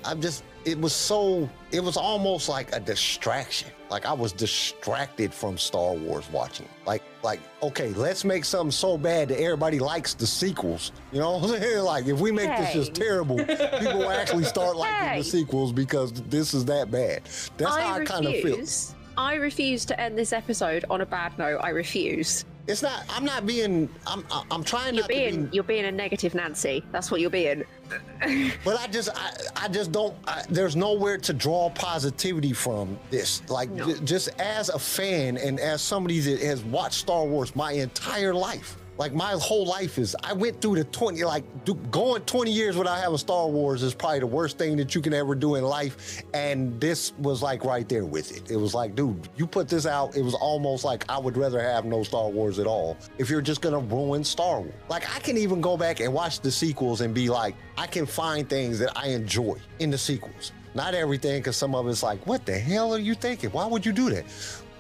I'm 0.05 0.21
just. 0.21 0.45
It 0.65 0.79
was 0.79 0.93
so. 0.93 1.49
It 1.73 1.81
was 1.83 1.97
almost 1.97 2.49
like 2.49 2.75
a 2.75 2.81
distraction. 2.81 3.71
Like 3.91 4.05
I 4.07 4.13
was 4.13 4.33
distracted 4.33 5.33
from 5.35 5.57
Star 5.59 5.95
Wars 5.95 6.29
watching. 6.31 6.69
Like 6.87 7.03
like 7.23 7.41
okay, 7.63 7.89
let's 7.95 8.25
make 8.25 8.45
something 8.45 8.71
so 8.71 8.97
bad 8.99 9.29
that 9.29 9.41
everybody 9.41 9.79
likes 9.79 10.15
the 10.15 10.27
sequels. 10.27 10.93
You 11.13 11.21
know 11.21 11.39
what 11.39 11.51
I'm 11.51 11.61
saying? 11.61 11.85
Like 11.85 12.07
if 12.07 12.21
we 12.21 12.31
make 12.31 12.49
this 12.57 12.73
just 12.75 12.95
terrible, 12.95 13.39
people 13.39 13.99
will 13.99 14.11
actually 14.11 14.45
start 14.45 14.77
liking 14.77 15.09
Hey. 15.09 15.19
the 15.19 15.25
sequels 15.25 15.73
because 15.73 16.13
this 16.13 16.53
is 16.55 16.65
that 16.67 16.91
bad. 16.91 17.23
That's 17.57 17.77
how 17.77 17.95
I 17.95 18.05
kind 18.05 18.27
of 18.27 18.33
feel. 18.33 18.45
refuse. 18.51 18.95
I 19.17 19.35
refuse 19.35 19.85
to 19.87 20.01
end 20.01 20.17
this 20.17 20.33
episode 20.33 20.85
on 20.89 21.01
a 21.01 21.07
bad 21.07 21.37
note. 21.39 21.59
I 21.63 21.71
refuse. 21.71 22.45
It's 22.71 22.83
not. 22.83 23.05
I'm 23.11 23.25
not 23.25 23.45
being. 23.47 23.89
I'm. 24.07 24.25
I'm 24.51 24.63
trying 24.63 24.95
You're 24.95 25.07
being 25.09 25.45
to 25.47 25.51
be. 25.51 25.55
you're 25.57 25.65
being 25.65 25.87
a 25.87 25.93
negative 25.93 26.35
Nancy. 26.35 26.85
That's 26.93 27.11
what 27.11 27.21
you're 27.21 27.31
being. 27.31 27.65
But 28.65 28.79
I 28.79 28.87
just. 28.87 29.09
I. 29.15 29.33
I 29.65 29.69
just 29.69 29.91
don't. 29.93 30.15
I, 30.27 30.45
there's 30.49 30.77
nowhere 30.77 31.19
to 31.19 31.33
draw 31.33 31.71
positivity 31.71 32.53
from 32.53 32.99
this. 33.11 33.43
Like 33.51 33.71
No. 33.71 33.87
j- 33.93 34.01
just 34.05 34.29
as 34.41 34.69
a 34.69 34.79
fan 34.79 35.37
and 35.37 35.59
as 35.59 35.83
somebody 35.83 36.21
that 36.21 36.41
has 36.41 36.63
watched 36.65 36.95
Star 37.01 37.25
Wars 37.25 37.57
my 37.57 37.73
entire 37.73 38.33
life. 38.35 38.77
Like 39.01 39.15
my 39.15 39.31
whole 39.31 39.65
life 39.65 39.97
is. 39.97 40.15
I 40.23 40.35
went 40.35 40.61
through 40.61 40.75
the 40.75 40.85
20. 40.85 41.25
Like 41.25 41.65
do, 41.65 41.75
going 41.91 42.21
20 42.25 42.53
years 42.53 42.77
without 42.77 42.99
having 42.99 43.17
Star 43.17 43.49
Wars 43.49 43.83
is 43.83 43.95
probably 43.95 44.19
the 44.19 44.27
worst 44.27 44.59
thing 44.59 44.77
that 44.77 44.95
you 44.95 45.01
can 45.01 45.15
ever 45.15 45.35
do 45.35 45.55
in 45.55 45.65
life. 45.65 46.23
And 46.35 46.79
this 46.79 47.15
was 47.17 47.43
like 47.43 47.65
right 47.65 47.89
there 47.89 48.05
with 48.05 48.37
it. 48.37 48.51
It 48.51 48.57
was 48.57 48.75
like, 48.75 48.95
dude, 48.95 49.27
you 49.37 49.47
put 49.47 49.69
this 49.69 49.87
out. 49.87 50.19
It 50.19 50.23
was 50.23 50.35
almost 50.35 50.85
like 50.85 51.11
I 51.11 51.19
would 51.19 51.39
rather 51.39 51.63
have 51.63 51.87
no 51.87 52.03
Star 52.03 52.29
Wars 52.29 52.59
at 52.59 52.67
all. 52.67 52.99
If 53.17 53.31
you're 53.31 53.41
just 53.41 53.63
gonna 53.63 53.79
ruin 53.79 54.23
Star 54.23 54.61
Wars, 54.61 54.75
like 54.91 55.09
I 55.17 55.19
can 55.21 55.39
even 55.39 55.63
go 55.63 55.79
back 55.79 56.01
and 56.01 56.13
watch 56.13 56.41
the 56.41 56.51
sequels 56.51 57.01
and 57.01 57.15
be 57.15 57.31
like, 57.31 57.55
I 57.79 57.87
can 57.87 58.05
find 58.05 58.51
things 58.51 58.79
that 58.81 58.93
I 58.95 59.07
enjoy 59.07 59.57
in 59.79 59.91
the 59.91 59.99
sequels. 59.99 60.53
Not 60.75 60.93
everything, 60.95 61.41
because 61.41 61.57
some 61.57 61.75
of 61.75 61.89
it's 61.89 62.03
like, 62.03 62.25
what 62.27 62.45
the 62.45 62.59
hell 62.59 62.95
are 62.95 62.99
you 62.99 63.15
thinking? 63.15 63.49
Why 63.51 63.65
would 63.65 63.87
you 63.87 63.93
do 63.93 64.11
that? 64.11 64.27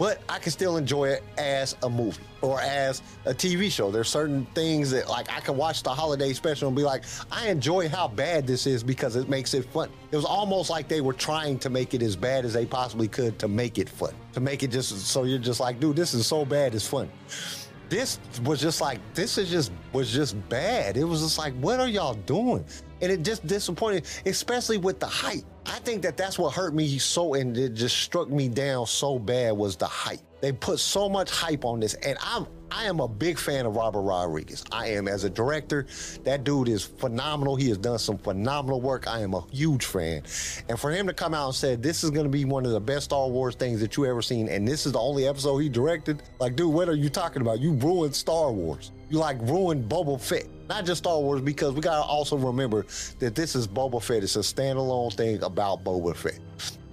But 0.00 0.22
I 0.30 0.38
can 0.38 0.50
still 0.50 0.78
enjoy 0.78 1.10
it 1.10 1.22
as 1.36 1.76
a 1.82 1.90
movie 1.90 2.22
or 2.40 2.58
as 2.58 3.02
a 3.26 3.34
TV 3.34 3.70
show. 3.70 3.90
There's 3.90 4.08
certain 4.08 4.46
things 4.54 4.90
that 4.92 5.10
like 5.10 5.30
I 5.30 5.40
can 5.40 5.58
watch 5.58 5.82
the 5.82 5.90
holiday 5.90 6.32
special 6.32 6.68
and 6.68 6.76
be 6.76 6.84
like, 6.84 7.04
I 7.30 7.50
enjoy 7.50 7.86
how 7.86 8.08
bad 8.08 8.46
this 8.46 8.66
is 8.66 8.82
because 8.82 9.14
it 9.14 9.28
makes 9.28 9.52
it 9.52 9.66
fun. 9.66 9.90
It 10.10 10.16
was 10.16 10.24
almost 10.24 10.70
like 10.70 10.88
they 10.88 11.02
were 11.02 11.12
trying 11.12 11.58
to 11.58 11.68
make 11.68 11.92
it 11.92 12.00
as 12.00 12.16
bad 12.16 12.46
as 12.46 12.54
they 12.54 12.64
possibly 12.64 13.08
could 13.08 13.38
to 13.40 13.46
make 13.46 13.76
it 13.76 13.90
fun. 13.90 14.14
To 14.32 14.40
make 14.40 14.62
it 14.62 14.70
just 14.70 15.06
so 15.06 15.24
you're 15.24 15.38
just 15.38 15.60
like, 15.60 15.80
dude, 15.80 15.96
this 15.96 16.14
is 16.14 16.26
so 16.26 16.46
bad 16.46 16.74
it's 16.74 16.88
fun 16.88 17.10
this 17.90 18.20
was 18.44 18.60
just 18.60 18.80
like 18.80 19.00
this 19.14 19.36
is 19.36 19.50
just 19.50 19.72
was 19.92 20.10
just 20.12 20.36
bad. 20.48 20.96
It 20.96 21.02
was 21.02 21.22
just 21.22 21.38
like, 21.38 21.52
what 21.54 21.80
are 21.80 21.88
y'all 21.88 22.14
doing? 22.14 22.64
And 23.02 23.10
it 23.10 23.22
just 23.22 23.46
disappointed, 23.46 24.06
especially 24.26 24.78
with 24.78 25.00
the 25.00 25.06
hype. 25.06 25.44
I 25.66 25.78
think 25.80 26.02
that 26.02 26.16
that's 26.16 26.38
what 26.38 26.54
hurt 26.54 26.74
me 26.74 26.98
so, 26.98 27.34
and 27.34 27.56
it 27.56 27.74
just 27.74 27.98
struck 27.98 28.28
me 28.28 28.48
down 28.48 28.86
so 28.86 29.18
bad 29.18 29.52
was 29.52 29.76
the 29.76 29.86
hype. 29.86 30.20
They 30.40 30.52
put 30.52 30.80
so 30.80 31.08
much 31.08 31.30
hype 31.30 31.64
on 31.64 31.80
this, 31.80 31.94
and 31.94 32.18
I'm 32.22 32.46
I 32.72 32.84
am 32.84 33.00
a 33.00 33.08
big 33.08 33.38
fan 33.38 33.66
of 33.66 33.74
Robert 33.74 34.02
Rodriguez. 34.02 34.64
I 34.70 34.88
am 34.88 35.08
as 35.08 35.24
a 35.24 35.30
director. 35.30 35.86
That 36.22 36.44
dude 36.44 36.68
is 36.68 36.84
phenomenal. 36.84 37.56
He 37.56 37.68
has 37.68 37.78
done 37.78 37.98
some 37.98 38.16
phenomenal 38.16 38.80
work. 38.80 39.08
I 39.08 39.20
am 39.20 39.34
a 39.34 39.44
huge 39.50 39.84
fan. 39.86 40.22
And 40.68 40.78
for 40.78 40.90
him 40.90 41.08
to 41.08 41.12
come 41.12 41.34
out 41.34 41.46
and 41.46 41.54
say 41.54 41.74
this 41.74 42.04
is 42.04 42.10
going 42.10 42.26
to 42.26 42.30
be 42.30 42.44
one 42.44 42.64
of 42.64 42.72
the 42.72 42.80
best 42.80 43.06
Star 43.06 43.28
Wars 43.28 43.56
things 43.56 43.80
that 43.80 43.96
you 43.96 44.06
ever 44.06 44.22
seen, 44.22 44.48
and 44.48 44.66
this 44.66 44.86
is 44.86 44.92
the 44.92 45.00
only 45.00 45.26
episode 45.26 45.58
he 45.58 45.68
directed, 45.68 46.22
like, 46.38 46.54
dude, 46.54 46.72
what 46.72 46.88
are 46.88 46.94
you 46.94 47.10
talking 47.10 47.42
about? 47.42 47.58
You 47.58 47.72
ruined 47.72 48.14
Star 48.14 48.52
Wars. 48.52 48.92
You 49.08 49.18
like 49.18 49.40
ruined 49.40 49.90
Boba 49.90 50.20
Fett. 50.20 50.46
Not 50.70 50.86
just 50.86 50.98
Star 50.98 51.18
Wars, 51.18 51.40
because 51.40 51.74
we 51.74 51.80
gotta 51.80 52.06
also 52.06 52.36
remember 52.36 52.86
that 53.18 53.34
this 53.34 53.56
is 53.56 53.66
Boba 53.66 54.00
Fett. 54.00 54.22
It's 54.22 54.36
a 54.36 54.38
standalone 54.38 55.12
thing 55.12 55.42
about 55.42 55.82
Boba 55.82 56.14
Fett. 56.14 56.38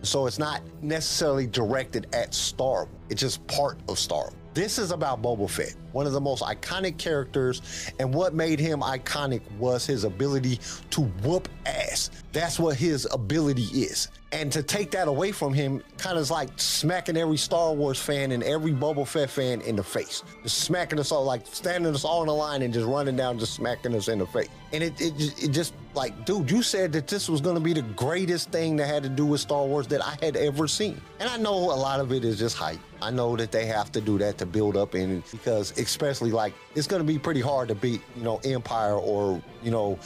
So 0.02 0.26
it's 0.26 0.40
not 0.40 0.64
necessarily 0.82 1.46
directed 1.46 2.08
at 2.12 2.34
Star 2.34 2.86
Wars. 2.86 2.88
It's 3.10 3.22
just 3.22 3.46
part 3.46 3.78
of 3.88 4.00
Star 4.00 4.24
Wars. 4.24 4.34
This 4.58 4.80
is 4.80 4.90
about 4.90 5.22
Boba 5.22 5.48
Fett, 5.48 5.76
one 5.92 6.08
of 6.08 6.14
the 6.14 6.20
most 6.20 6.42
iconic 6.42 6.98
characters, 6.98 7.62
and 8.00 8.12
what 8.12 8.34
made 8.34 8.60
him 8.60 8.80
iconic 8.80 9.42
was 9.60 9.86
his 9.86 10.04
ability 10.04 10.60
to 10.90 11.02
whoop 11.02 11.48
ass. 11.68 12.10
That's 12.32 12.58
what 12.58 12.76
his 12.76 13.08
ability 13.12 13.66
is. 13.66 14.08
And 14.32 14.52
to 14.52 14.64
take 14.64 14.90
that 14.92 15.08
away 15.08 15.32
from 15.32 15.54
him 15.54 15.84
kind 16.00 16.18
of 16.18 16.24
is 16.24 16.32
like 16.32 16.50
smacking 16.56 17.18
every 17.18 17.38
Star 17.38 17.72
Wars 17.72 18.00
fan 18.02 18.32
and 18.32 18.42
every 18.42 18.72
Boba 18.72 19.08
Fett 19.08 19.30
fan 19.30 19.62
in 19.62 19.76
the 19.76 19.84
face. 19.84 20.24
Just 20.42 20.58
smacking 20.62 20.98
us 20.98 21.12
all, 21.12 21.24
like 21.24 21.46
standing 21.46 21.94
us 21.94 22.04
all 22.04 22.24
in 22.24 22.30
a 22.30 22.34
line 22.34 22.64
and 22.64 22.74
just 22.74 22.88
running 22.88 23.16
down, 23.16 23.38
just 23.38 23.54
smacking 23.54 23.94
us 23.94 24.08
in 24.08 24.18
the 24.18 24.26
face. 24.26 24.50
And 24.74 24.84
it, 24.84 25.00
it, 25.00 25.44
it 25.44 25.50
just 25.50 25.76
like, 25.98 26.26
dude, 26.26 26.50
you 26.50 26.62
said 26.62 26.94
that 26.94 27.08
this 27.08 27.28
was 27.28 27.42
going 27.42 27.56
to 27.56 27.62
be 27.62 27.74
the 27.74 27.82
greatest 27.82 28.52
thing 28.52 28.78
that 28.78 28.88
had 28.88 29.04
to 29.04 29.10
do 29.10 29.26
with 29.26 29.42
Star 29.42 29.66
Wars 29.66 29.88
that 29.88 30.06
I 30.06 30.16
had 30.22 30.38
ever 30.38 30.68
seen. 30.68 31.02
And 31.20 31.28
I 31.28 31.38
know 31.38 31.56
a 31.56 31.76
lot 31.76 32.00
of 32.00 32.14
it 32.14 32.24
is 32.24 32.38
just 32.38 32.56
hype. 32.56 32.80
I 33.02 33.12
know 33.12 33.36
that 33.36 33.52
they 33.52 33.66
have 33.66 33.92
to 33.94 34.02
do 34.02 34.18
that 34.20 34.38
to 34.38 34.46
build 34.46 34.78
up 34.78 34.96
in 34.96 35.24
because 35.32 35.78
especially 35.78 36.32
like 36.32 36.54
it's 36.76 36.88
going 36.88 37.02
to 37.02 37.08
be 37.08 37.20
pretty 37.20 37.42
hard 37.42 37.68
to 37.70 37.76
beat, 37.76 38.02
you 38.16 38.24
know, 38.24 38.40
Empire 38.46 38.96
or, 38.96 39.42
you 39.64 39.72
know, 39.72 40.00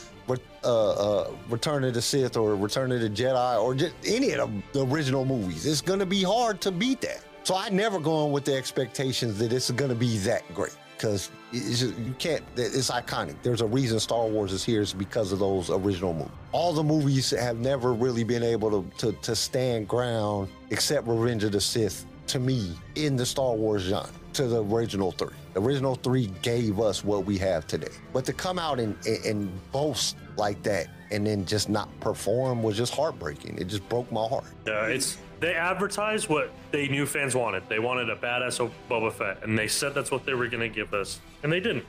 uh, 0.63 0.91
uh, 0.91 1.31
Return 1.49 1.83
of 1.83 1.93
the 1.93 2.01
Sith 2.01 2.37
or 2.37 2.55
Return 2.55 2.91
of 2.91 3.01
the 3.01 3.09
Jedi 3.09 3.61
or 3.61 3.73
just 3.73 3.95
any 4.05 4.31
of 4.31 4.49
the, 4.49 4.79
the 4.79 4.85
original 4.85 5.25
movies. 5.25 5.65
It's 5.65 5.81
going 5.81 5.99
to 5.99 6.05
be 6.05 6.23
hard 6.23 6.61
to 6.61 6.71
beat 6.71 7.01
that. 7.01 7.21
So 7.43 7.55
I 7.55 7.69
never 7.69 7.99
go 7.99 8.25
on 8.25 8.31
with 8.31 8.45
the 8.45 8.55
expectations 8.55 9.39
that 9.39 9.51
it's 9.51 9.71
going 9.71 9.89
to 9.89 9.95
be 9.95 10.19
that 10.19 10.43
great 10.53 10.75
because 11.02 11.32
you 11.52 12.14
can't. 12.20 12.43
It's 12.56 12.91
iconic. 12.91 13.36
There's 13.41 13.62
a 13.62 13.66
reason 13.66 13.99
Star 13.99 14.28
Wars 14.28 14.54
is 14.54 14.64
here. 14.64 14.82
It's 14.82 14.93
because 14.93 15.32
of 15.32 15.39
those 15.39 15.70
original 15.70 16.14
movies. 16.14 16.32
All 16.52 16.74
the 16.74 16.84
movies 16.84 17.32
have 17.32 17.60
never 17.60 17.93
really 17.93 18.24
been 18.24 18.43
able 18.43 18.84
to 18.84 18.97
to, 18.99 19.12
to 19.22 19.36
stand 19.36 19.88
ground 19.88 20.49
except 20.70 21.08
Revenge 21.08 21.43
of 21.43 21.54
the 21.54 21.62
Sith 21.62 22.06
to 22.28 22.39
me 22.39 22.74
in 22.95 23.16
the 23.16 23.26
Star 23.26 23.56
Wars 23.56 23.84
genre 23.84 24.10
to 24.34 24.47
the 24.47 24.64
original 24.64 25.12
three. 25.12 25.34
The 25.54 25.62
original 25.62 25.95
three 25.95 26.28
gave 26.41 26.80
us 26.80 27.04
what 27.04 27.26
we 27.26 27.38
have 27.39 27.68
today. 27.68 27.91
But 28.14 28.24
to 28.26 28.34
come 28.34 28.58
out 28.58 28.80
and, 28.80 28.95
and, 29.06 29.26
and 29.26 29.72
boast 29.72 30.16
like 30.38 30.62
that 30.64 30.88
and 31.10 31.28
then 31.28 31.45
just 31.45 31.68
not 31.68 31.89
perform 31.99 32.64
was 32.64 32.78
just 32.78 32.93
heartbreaking. 32.93 33.58
It 33.58 33.66
just 33.66 33.88
broke 33.89 34.10
my 34.12 34.26
heart. 34.26 34.45
It's 34.91 35.18
they 35.41 35.55
advertised 35.55 36.29
what 36.29 36.51
they 36.71 36.87
knew 36.87 37.05
fans 37.05 37.35
wanted. 37.35 37.67
They 37.67 37.79
wanted 37.79 38.09
a 38.09 38.15
badass 38.15 38.69
Boba 38.89 39.11
Fett, 39.11 39.43
and 39.43 39.57
they 39.57 39.67
said 39.67 39.93
that's 39.93 40.11
what 40.11 40.23
they 40.25 40.35
were 40.35 40.47
going 40.47 40.61
to 40.61 40.73
give 40.73 40.93
us, 40.93 41.19
and 41.43 41.51
they 41.51 41.59
didn't. 41.59 41.83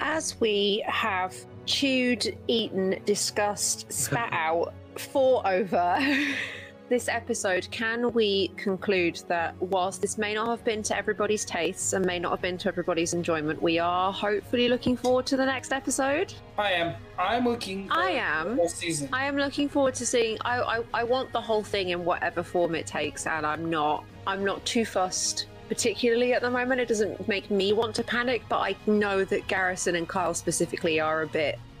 As 0.00 0.38
we 0.40 0.84
have 0.86 1.34
chewed, 1.66 2.36
eaten, 2.48 3.00
discussed, 3.06 3.90
spat 3.92 4.32
out, 4.32 4.74
fought 4.96 5.46
over 5.46 5.98
this 6.90 7.08
episode, 7.08 7.68
can 7.70 8.12
we 8.12 8.48
conclude 8.56 9.22
that 9.28 9.54
whilst 9.62 10.02
this 10.02 10.18
may 10.18 10.34
not 10.34 10.48
have 10.48 10.62
been 10.64 10.82
to 10.82 10.96
everybody's 10.96 11.44
tastes 11.44 11.92
and 11.94 12.04
may 12.04 12.18
not 12.18 12.32
have 12.32 12.42
been 12.42 12.58
to 12.58 12.68
everybody's 12.68 13.14
enjoyment, 13.14 13.62
we 13.62 13.78
are 13.78 14.12
hopefully 14.12 14.68
looking 14.68 14.96
forward 14.96 15.24
to 15.26 15.36
the 15.36 15.46
next 15.46 15.72
episode? 15.72 16.34
I 16.58 16.72
am. 16.72 16.94
I'm 17.16 17.44
looking. 17.44 17.86
for 17.88 17.94
I 17.94 18.12
the 18.12 18.18
am. 18.18 18.56
whole 18.56 18.68
season. 18.68 19.08
I 19.12 19.24
am 19.24 19.36
looking 19.36 19.68
forward 19.68 19.94
to 19.94 20.04
seeing. 20.04 20.36
I, 20.44 20.60
I 20.60 20.84
I 20.92 21.04
want 21.04 21.32
the 21.32 21.40
whole 21.40 21.62
thing 21.62 21.90
in 21.90 22.04
whatever 22.04 22.42
form 22.42 22.74
it 22.74 22.86
takes, 22.86 23.26
and 23.26 23.46
I'm 23.46 23.70
not. 23.70 24.04
I'm 24.26 24.44
not 24.44 24.62
too 24.66 24.84
fussed. 24.84 25.46
Particularly 25.68 26.32
at 26.32 26.42
the 26.42 26.50
moment, 26.50 26.80
it 26.80 26.88
doesn't 26.88 27.28
make 27.28 27.48
me 27.52 27.72
want 27.72 27.94
to 27.94 28.02
panic, 28.02 28.42
but 28.48 28.58
I 28.58 28.74
know 28.90 29.24
that 29.24 29.46
Garrison 29.46 29.94
and 29.94 30.08
Kyle 30.08 30.34
specifically 30.34 30.98
are 30.98 31.22
a 31.22 31.28
bit 31.28 31.60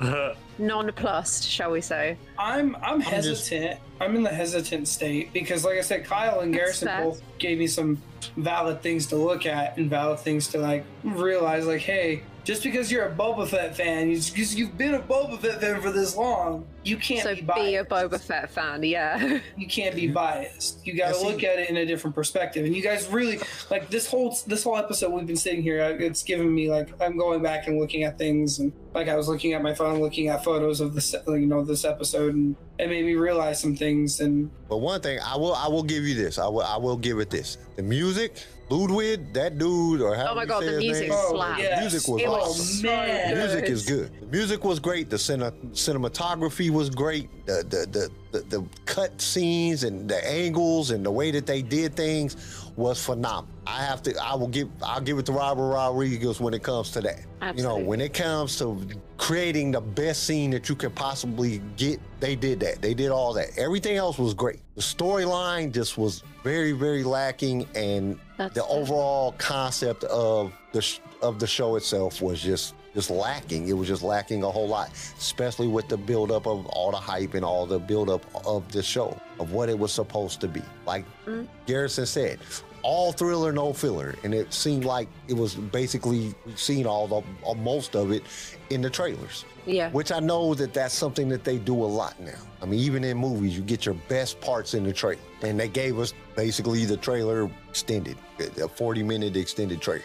nonplussed, 0.60 1.48
shall 1.48 1.70
we 1.70 1.80
say? 1.80 2.16
I'm 2.38 2.76
I'm 2.82 3.00
just- 3.00 3.10
hesitant. 3.48 3.80
I'm 4.00 4.16
in 4.16 4.22
the 4.22 4.30
hesitant 4.30 4.88
state 4.88 5.30
because, 5.34 5.62
like 5.64 5.76
I 5.76 5.82
said, 5.82 6.04
Kyle 6.04 6.40
and 6.40 6.54
Garrison 6.54 6.88
both 7.02 7.20
gave 7.38 7.58
me 7.58 7.66
some 7.66 8.00
valid 8.36 8.82
things 8.82 9.06
to 9.08 9.16
look 9.16 9.44
at 9.44 9.76
and 9.76 9.90
valid 9.90 10.20
things 10.20 10.48
to 10.48 10.58
like 10.58 10.84
realize. 11.04 11.66
Like, 11.66 11.82
hey, 11.82 12.22
just 12.44 12.62
because 12.62 12.90
you're 12.90 13.06
a 13.06 13.14
Boba 13.14 13.46
Fett 13.48 13.76
fan, 13.76 14.08
you 14.08 14.16
just, 14.16 14.56
you've 14.56 14.76
been 14.76 14.94
a 14.94 15.00
Boba 15.00 15.38
Fett 15.38 15.60
fan 15.60 15.80
for 15.80 15.90
this 15.90 16.16
long, 16.16 16.66
you 16.84 16.96
can't 16.96 17.22
so 17.22 17.34
be 17.34 17.42
be, 17.42 17.74
a 17.76 17.84
Boba 17.84 18.20
Fett 18.20 18.50
fan, 18.50 18.82
yeah. 18.82 19.38
You 19.56 19.66
can't 19.66 19.94
be 19.94 20.08
biased. 20.08 20.86
You 20.86 20.96
got 20.96 21.14
to 21.14 21.20
look 21.22 21.44
at 21.44 21.58
it 21.58 21.68
in 21.68 21.76
a 21.76 21.84
different 21.84 22.14
perspective. 22.14 22.64
And 22.64 22.74
you 22.74 22.82
guys 22.82 23.06
really 23.08 23.38
like 23.70 23.90
this 23.90 24.06
whole 24.06 24.36
this 24.46 24.64
whole 24.64 24.76
episode. 24.76 25.12
We've 25.12 25.26
been 25.26 25.36
sitting 25.36 25.62
here. 25.62 25.82
uh, 25.82 25.88
It's 25.90 26.22
given 26.22 26.52
me 26.54 26.70
like 26.70 26.88
I'm 27.02 27.18
going 27.18 27.42
back 27.42 27.66
and 27.66 27.78
looking 27.78 28.04
at 28.04 28.16
things, 28.16 28.58
and 28.58 28.72
like 28.94 29.08
I 29.08 29.16
was 29.16 29.28
looking 29.28 29.52
at 29.52 29.62
my 29.62 29.74
phone, 29.74 30.00
looking 30.00 30.28
at 30.28 30.42
photos 30.42 30.80
of 30.80 30.94
this, 30.94 31.14
you 31.26 31.46
know, 31.46 31.62
this 31.62 31.84
episode, 31.84 32.34
and 32.34 32.56
it 32.78 32.88
made 32.88 33.04
me 33.04 33.14
realize 33.14 33.60
some 33.60 33.76
things. 33.76 34.20
And 34.20 34.50
But 34.68 34.78
one 34.78 35.00
thing 35.02 35.18
I 35.24 35.36
will 35.36 35.54
I 35.54 35.68
will 35.68 35.82
give 35.82 36.04
you 36.04 36.14
this. 36.14 36.38
I 36.38 36.48
will 36.48 36.62
I 36.62 36.78
will 36.78 36.96
give 36.96 37.18
it 37.18 37.28
this. 37.28 37.58
The 37.76 37.82
music, 37.82 38.46
Ludwig, 38.70 39.32
that 39.34 39.58
dude, 39.58 40.00
or 40.00 40.14
how 40.14 40.28
Oh 40.30 40.34
my 40.36 40.42
you 40.42 40.48
God, 40.48 40.60
say 40.62 40.66
the 40.66 40.72
his 40.74 40.82
music 40.84 41.08
name, 41.08 41.18
slaps. 41.28 41.52
Oh, 41.52 41.56
the 41.56 41.62
yes. 41.62 41.80
music 41.80 42.08
was 42.08 42.22
It 42.22 42.28
was 42.28 42.42
awesome. 42.50 42.64
so 42.64 42.86
man. 42.86 43.30
The 43.34 43.36
music 43.40 43.64
good. 43.64 43.70
is 43.72 43.86
good. 43.86 44.20
The 44.20 44.26
music 44.26 44.64
was 44.64 44.78
great. 44.78 45.10
The 45.10 45.16
cine- 45.16 45.52
cinematography 45.72 46.70
was 46.70 46.88
great. 46.90 47.28
The 47.46 47.64
the, 47.68 47.86
the 47.90 48.10
the 48.38 48.58
the 48.58 48.64
cut 48.86 49.20
scenes 49.20 49.82
and 49.84 50.08
the 50.08 50.24
angles 50.30 50.92
and 50.92 51.04
the 51.04 51.10
way 51.10 51.30
that 51.32 51.46
they 51.46 51.62
did 51.62 51.96
things 51.96 52.36
was 52.76 53.04
phenomenal. 53.04 53.48
I 53.66 53.82
have 53.82 54.02
to. 54.04 54.14
I 54.22 54.34
will 54.36 54.48
give. 54.48 54.68
I'll 54.82 55.00
give 55.00 55.18
it 55.18 55.26
to 55.26 55.32
Robert 55.32 55.68
Rodriguez 55.68 56.40
when 56.40 56.54
it 56.54 56.62
comes 56.62 56.90
to 56.92 57.00
that. 57.02 57.20
Absolutely. 57.42 57.62
You 57.62 57.68
know, 57.68 57.88
when 57.88 58.00
it 58.00 58.14
comes 58.14 58.56
to 58.58 58.86
creating 59.16 59.72
the 59.72 59.80
best 59.80 60.24
scene 60.24 60.50
that 60.52 60.68
you 60.68 60.74
could 60.76 60.94
possibly 60.94 61.60
get, 61.76 61.98
they 62.20 62.36
did 62.36 62.60
that. 62.60 62.80
They 62.80 62.94
did 62.94 63.10
all 63.10 63.32
that. 63.34 63.50
Everything 63.58 63.96
else 63.96 64.16
was 64.18 64.32
great. 64.32 64.60
The 64.76 64.80
storyline 64.80 65.72
just 65.72 65.98
was 65.98 66.22
very, 66.42 66.72
very 66.72 67.02
lacking, 67.04 67.66
and 67.74 68.18
That's 68.40 68.54
the 68.54 68.62
fair. 68.62 68.70
overall 68.78 69.32
concept 69.36 70.04
of 70.04 70.52
the 70.72 70.80
sh- 70.80 71.00
of 71.20 71.38
the 71.38 71.46
show 71.46 71.76
itself 71.76 72.22
was 72.22 72.40
just 72.40 72.74
just 72.94 73.10
lacking. 73.10 73.68
It 73.68 73.74
was 73.74 73.86
just 73.86 74.02
lacking 74.02 74.42
a 74.44 74.50
whole 74.50 74.66
lot, 74.66 74.90
especially 75.18 75.68
with 75.68 75.88
the 75.88 75.98
buildup 75.98 76.46
of 76.46 76.64
all 76.68 76.90
the 76.90 76.96
hype 76.96 77.34
and 77.34 77.44
all 77.44 77.66
the 77.66 77.78
buildup 77.78 78.24
of 78.46 78.72
the 78.72 78.82
show 78.82 79.14
of 79.38 79.52
what 79.52 79.68
it 79.68 79.78
was 79.78 79.92
supposed 79.92 80.40
to 80.40 80.48
be. 80.48 80.62
Like 80.86 81.04
Mm. 81.26 81.46
Garrison 81.66 82.06
said, 82.06 82.38
all 82.82 83.12
thriller, 83.12 83.52
no 83.52 83.72
filler, 83.72 84.14
and 84.24 84.34
it 84.34 84.52
seemed 84.52 84.84
like 84.84 85.08
it 85.28 85.34
was 85.34 85.54
basically 85.54 86.34
we've 86.46 86.58
seen 86.58 86.86
all 86.86 87.06
the 87.06 87.54
most 87.54 87.96
of 87.96 88.10
it 88.12 88.22
in 88.70 88.80
the 88.80 88.90
trailers. 88.90 89.44
Yeah. 89.66 89.90
Which 89.90 90.10
I 90.10 90.20
know 90.20 90.54
that 90.54 90.72
that's 90.72 90.94
something 90.94 91.28
that 91.28 91.44
they 91.44 91.58
do 91.58 91.74
a 91.74 91.86
lot 91.86 92.18
now. 92.20 92.38
I 92.62 92.66
mean, 92.66 92.80
even 92.80 93.04
in 93.04 93.16
movies, 93.18 93.56
you 93.56 93.62
get 93.62 93.84
your 93.84 93.94
best 94.08 94.40
parts 94.40 94.74
in 94.74 94.84
the 94.84 94.92
trailer, 94.92 95.20
and 95.42 95.58
they 95.58 95.68
gave 95.68 95.98
us 95.98 96.14
basically 96.34 96.84
the 96.84 96.96
trailer 96.96 97.50
extended, 97.68 98.16
a 98.60 98.68
40 98.68 99.02
minute 99.02 99.36
extended 99.36 99.80
trailer. 99.80 100.02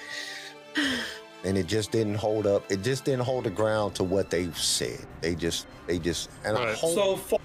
and 1.44 1.58
it 1.58 1.68
just 1.68 1.92
didn't 1.92 2.16
hold 2.16 2.48
up. 2.48 2.70
It 2.72 2.82
just 2.82 3.06
didn't 3.06 3.24
hold 3.24 3.46
the 3.46 3.50
ground 3.52 3.96
to 3.96 4.04
what 4.04 4.30
they 4.30 4.52
said. 4.52 5.06
They 5.22 5.36
just, 5.36 5.68
they 5.88 6.00
just, 6.00 6.30
and 6.44 6.58
I 6.58 6.74
hope. 6.74 6.96
so 6.96 7.16
far, 7.16 7.40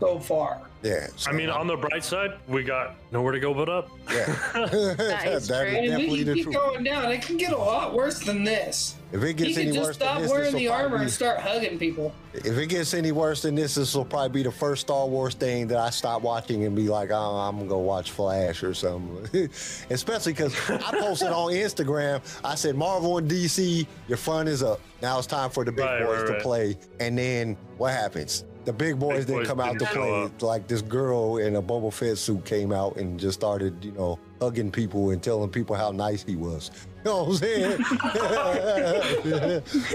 so 0.00 0.18
far. 0.18 0.60
Yeah. 0.82 1.06
so 1.16 1.30
I 1.30 1.34
mean, 1.34 1.48
on 1.48 1.66
the 1.68 1.76
bright 1.76 2.02
side, 2.04 2.32
we 2.48 2.64
got 2.64 2.96
nowhere 3.12 3.32
to 3.32 3.38
go 3.40 3.54
but 3.54 3.68
up. 3.68 3.88
yeah. 4.12 4.26
That 4.54 5.26
is 5.28 5.46
true. 5.46 5.56
And 5.58 5.76
if 5.84 5.90
definitely 5.90 6.08
we 6.18 6.22
the 6.24 6.34
keep 6.34 6.42
truth. 6.44 6.56
going 6.56 6.82
down, 6.84 7.10
it 7.12 7.22
can 7.22 7.36
get 7.36 7.52
a 7.52 7.56
lot 7.56 7.94
worse 7.94 8.18
than 8.18 8.42
this. 8.44 8.96
If 9.12 9.22
it 9.22 9.26
He 9.26 9.32
gets 9.34 9.54
could 9.56 9.66
any 9.66 9.72
just 9.72 9.86
worse 9.88 9.96
stop 9.96 10.14
than 10.14 10.22
this, 10.22 10.30
wearing 10.30 10.44
this 10.46 10.52
will 10.54 10.58
the 10.60 10.68
armor 10.68 10.88
probably 10.88 10.96
and 11.02 11.06
be- 11.06 11.12
start 11.12 11.38
hugging 11.40 11.78
people. 11.78 12.14
if 12.32 12.46
it 12.58 12.66
gets 12.68 12.94
any 12.94 13.12
worse 13.12 13.42
than 13.42 13.54
this, 13.54 13.74
this 13.76 13.94
will 13.94 14.06
probably 14.06 14.30
be 14.30 14.42
the 14.42 14.50
first 14.50 14.80
Star 14.82 15.06
Wars 15.06 15.34
thing 15.34 15.66
that 15.68 15.78
I 15.78 15.90
stop 15.90 16.22
watching 16.22 16.64
and 16.64 16.74
be 16.74 16.88
like, 16.88 17.10
oh, 17.12 17.36
I'm 17.36 17.58
gonna 17.58 17.68
go 17.68 17.78
watch 17.78 18.10
Flash 18.10 18.62
or 18.64 18.72
something. 18.74 19.50
Especially 19.90 20.32
because 20.32 20.54
I 20.70 20.78
posted 20.98 21.28
on 21.28 21.52
Instagram, 21.52 22.22
I 22.42 22.54
said, 22.54 22.74
Marvel 22.74 23.18
and 23.18 23.30
DC, 23.30 23.86
your 24.08 24.16
fun 24.18 24.48
is 24.48 24.62
up. 24.62 24.80
Now 25.02 25.18
it's 25.18 25.26
time 25.26 25.50
for 25.50 25.64
the 25.64 25.72
big 25.72 25.84
Right, 25.84 26.02
boys 26.04 26.18
right, 26.20 26.26
to 26.26 26.32
right. 26.32 26.42
play. 26.42 26.78
And 26.98 27.16
then 27.18 27.56
what 27.76 27.92
happens? 27.92 28.44
The 28.64 28.72
big 28.72 28.98
boys 28.98 29.18
Big 29.18 29.26
didn't 29.26 29.40
boys 29.40 29.48
come 29.48 29.60
out 29.60 29.78
to 29.78 29.86
play. 29.86 30.24
up. 30.24 30.42
Like 30.42 30.68
this 30.68 30.82
girl 30.82 31.38
in 31.38 31.56
a 31.56 31.62
Boba 31.62 31.92
Fett 31.92 32.16
suit 32.16 32.44
came 32.44 32.72
out 32.72 32.96
and 32.96 33.18
just 33.18 33.40
started, 33.40 33.84
you 33.84 33.92
know, 33.92 34.18
hugging 34.40 34.70
people 34.70 35.10
and 35.10 35.22
telling 35.22 35.50
people 35.50 35.74
how 35.74 35.90
nice 35.90 36.22
he 36.22 36.36
was. 36.36 36.70
You 37.04 37.10
know 37.10 37.24
what 37.24 37.28
I'm 37.30 37.34
saying? 37.34 37.78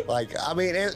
like, 0.07 0.31
I 0.45 0.53
mean, 0.53 0.75
it, 0.75 0.95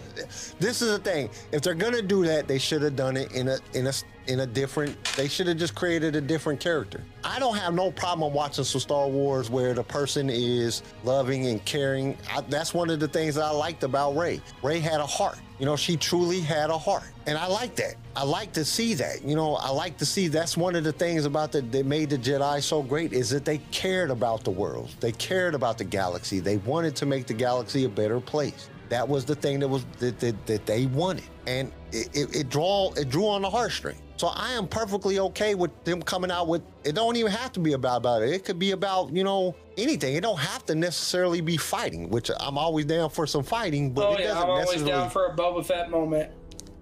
this 0.59 0.81
is 0.81 0.91
the 0.91 0.99
thing. 0.99 1.29
If 1.53 1.61
they're 1.61 1.73
gonna 1.73 2.01
do 2.01 2.25
that, 2.25 2.47
they 2.47 2.59
should 2.59 2.81
have 2.81 2.97
done 2.97 3.15
it 3.15 3.31
in 3.31 3.47
a 3.47 3.57
in 3.73 3.87
a 3.87 3.93
in 4.27 4.41
a 4.41 4.45
different. 4.45 5.03
They 5.15 5.27
should 5.27 5.47
have 5.47 5.57
just 5.57 5.75
created 5.75 6.15
a 6.15 6.21
different 6.21 6.59
character. 6.59 7.03
I 7.23 7.39
don't 7.39 7.57
have 7.57 7.73
no 7.73 7.91
problem 7.91 8.33
watching 8.33 8.63
some 8.63 8.81
Star 8.81 9.07
Wars 9.07 9.49
where 9.49 9.73
the 9.73 9.83
person 9.83 10.29
is 10.29 10.83
loving 11.03 11.47
and 11.47 11.63
caring. 11.65 12.17
I, 12.33 12.41
that's 12.41 12.73
one 12.73 12.89
of 12.89 12.99
the 12.99 13.07
things 13.07 13.35
that 13.35 13.43
I 13.43 13.51
liked 13.51 13.83
about 13.83 14.15
Rey. 14.15 14.41
Rey 14.63 14.79
had 14.79 14.99
a 14.99 15.05
heart. 15.05 15.39
You 15.59 15.65
know, 15.65 15.75
she 15.75 15.95
truly 15.95 16.41
had 16.41 16.71
a 16.71 16.77
heart, 16.77 17.03
and 17.27 17.37
I 17.37 17.45
like 17.45 17.75
that. 17.75 17.93
I 18.15 18.23
like 18.23 18.51
to 18.53 18.65
see 18.65 18.95
that. 18.95 19.23
You 19.23 19.35
know, 19.35 19.55
I 19.57 19.69
like 19.69 19.95
to 19.97 20.05
see. 20.05 20.27
That's 20.27 20.57
one 20.57 20.75
of 20.75 20.83
the 20.83 20.91
things 20.91 21.25
about 21.25 21.51
the 21.51 21.61
that 21.61 21.85
made 21.85 22.09
the 22.09 22.17
Jedi 22.17 22.63
so 22.63 22.81
great 22.81 23.13
is 23.13 23.29
that 23.29 23.45
they 23.45 23.59
cared 23.69 24.09
about 24.09 24.43
the 24.43 24.49
world. 24.49 24.89
They 24.99 25.11
cared 25.11 25.53
about 25.53 25.77
the 25.77 25.83
galaxy. 25.83 26.39
They 26.39 26.57
wanted 26.57 26.95
to 26.95 27.05
make 27.05 27.27
the 27.27 27.35
galaxy 27.35 27.85
a 27.85 27.89
better 27.89 28.19
place. 28.19 28.69
That 28.89 29.07
was 29.07 29.23
the 29.23 29.35
thing 29.35 29.59
that 29.59 29.67
was 29.67 29.85
that, 29.99 30.19
that, 30.19 30.45
that 30.47 30.65
they 30.65 30.87
wanted, 30.87 31.29
and 31.47 31.71
it, 31.91 32.09
it, 32.13 32.35
it 32.35 32.49
draw 32.49 32.91
it 32.93 33.09
drew 33.09 33.27
on 33.27 33.43
the 33.43 33.49
heartstring. 33.49 33.95
So 34.21 34.27
I 34.27 34.51
am 34.51 34.67
perfectly 34.67 35.17
okay 35.17 35.55
with 35.55 35.71
them 35.83 35.99
coming 35.99 36.29
out 36.29 36.47
with. 36.47 36.61
It 36.83 36.93
don't 36.93 37.15
even 37.15 37.31
have 37.31 37.51
to 37.53 37.59
be 37.59 37.73
about 37.73 37.97
about 37.97 38.21
it. 38.21 38.29
It 38.29 38.45
could 38.45 38.59
be 38.59 38.69
about 38.69 39.11
you 39.11 39.23
know 39.23 39.55
anything. 39.79 40.13
It 40.13 40.21
don't 40.21 40.37
have 40.37 40.63
to 40.67 40.75
necessarily 40.75 41.41
be 41.41 41.57
fighting, 41.57 42.07
which 42.07 42.29
I'm 42.39 42.55
always 42.55 42.85
down 42.85 43.09
for 43.09 43.25
some 43.25 43.41
fighting, 43.41 43.93
but 43.93 44.05
oh 44.05 44.13
it 44.13 44.19
yeah, 44.19 44.27
doesn't 44.27 44.47
necessarily 44.47 44.91
I'm 44.91 44.97
always 44.99 45.03
down 45.05 45.09
for 45.09 45.25
a 45.25 45.35
Boba 45.35 45.65
Fett 45.65 45.89
moment. 45.89 46.31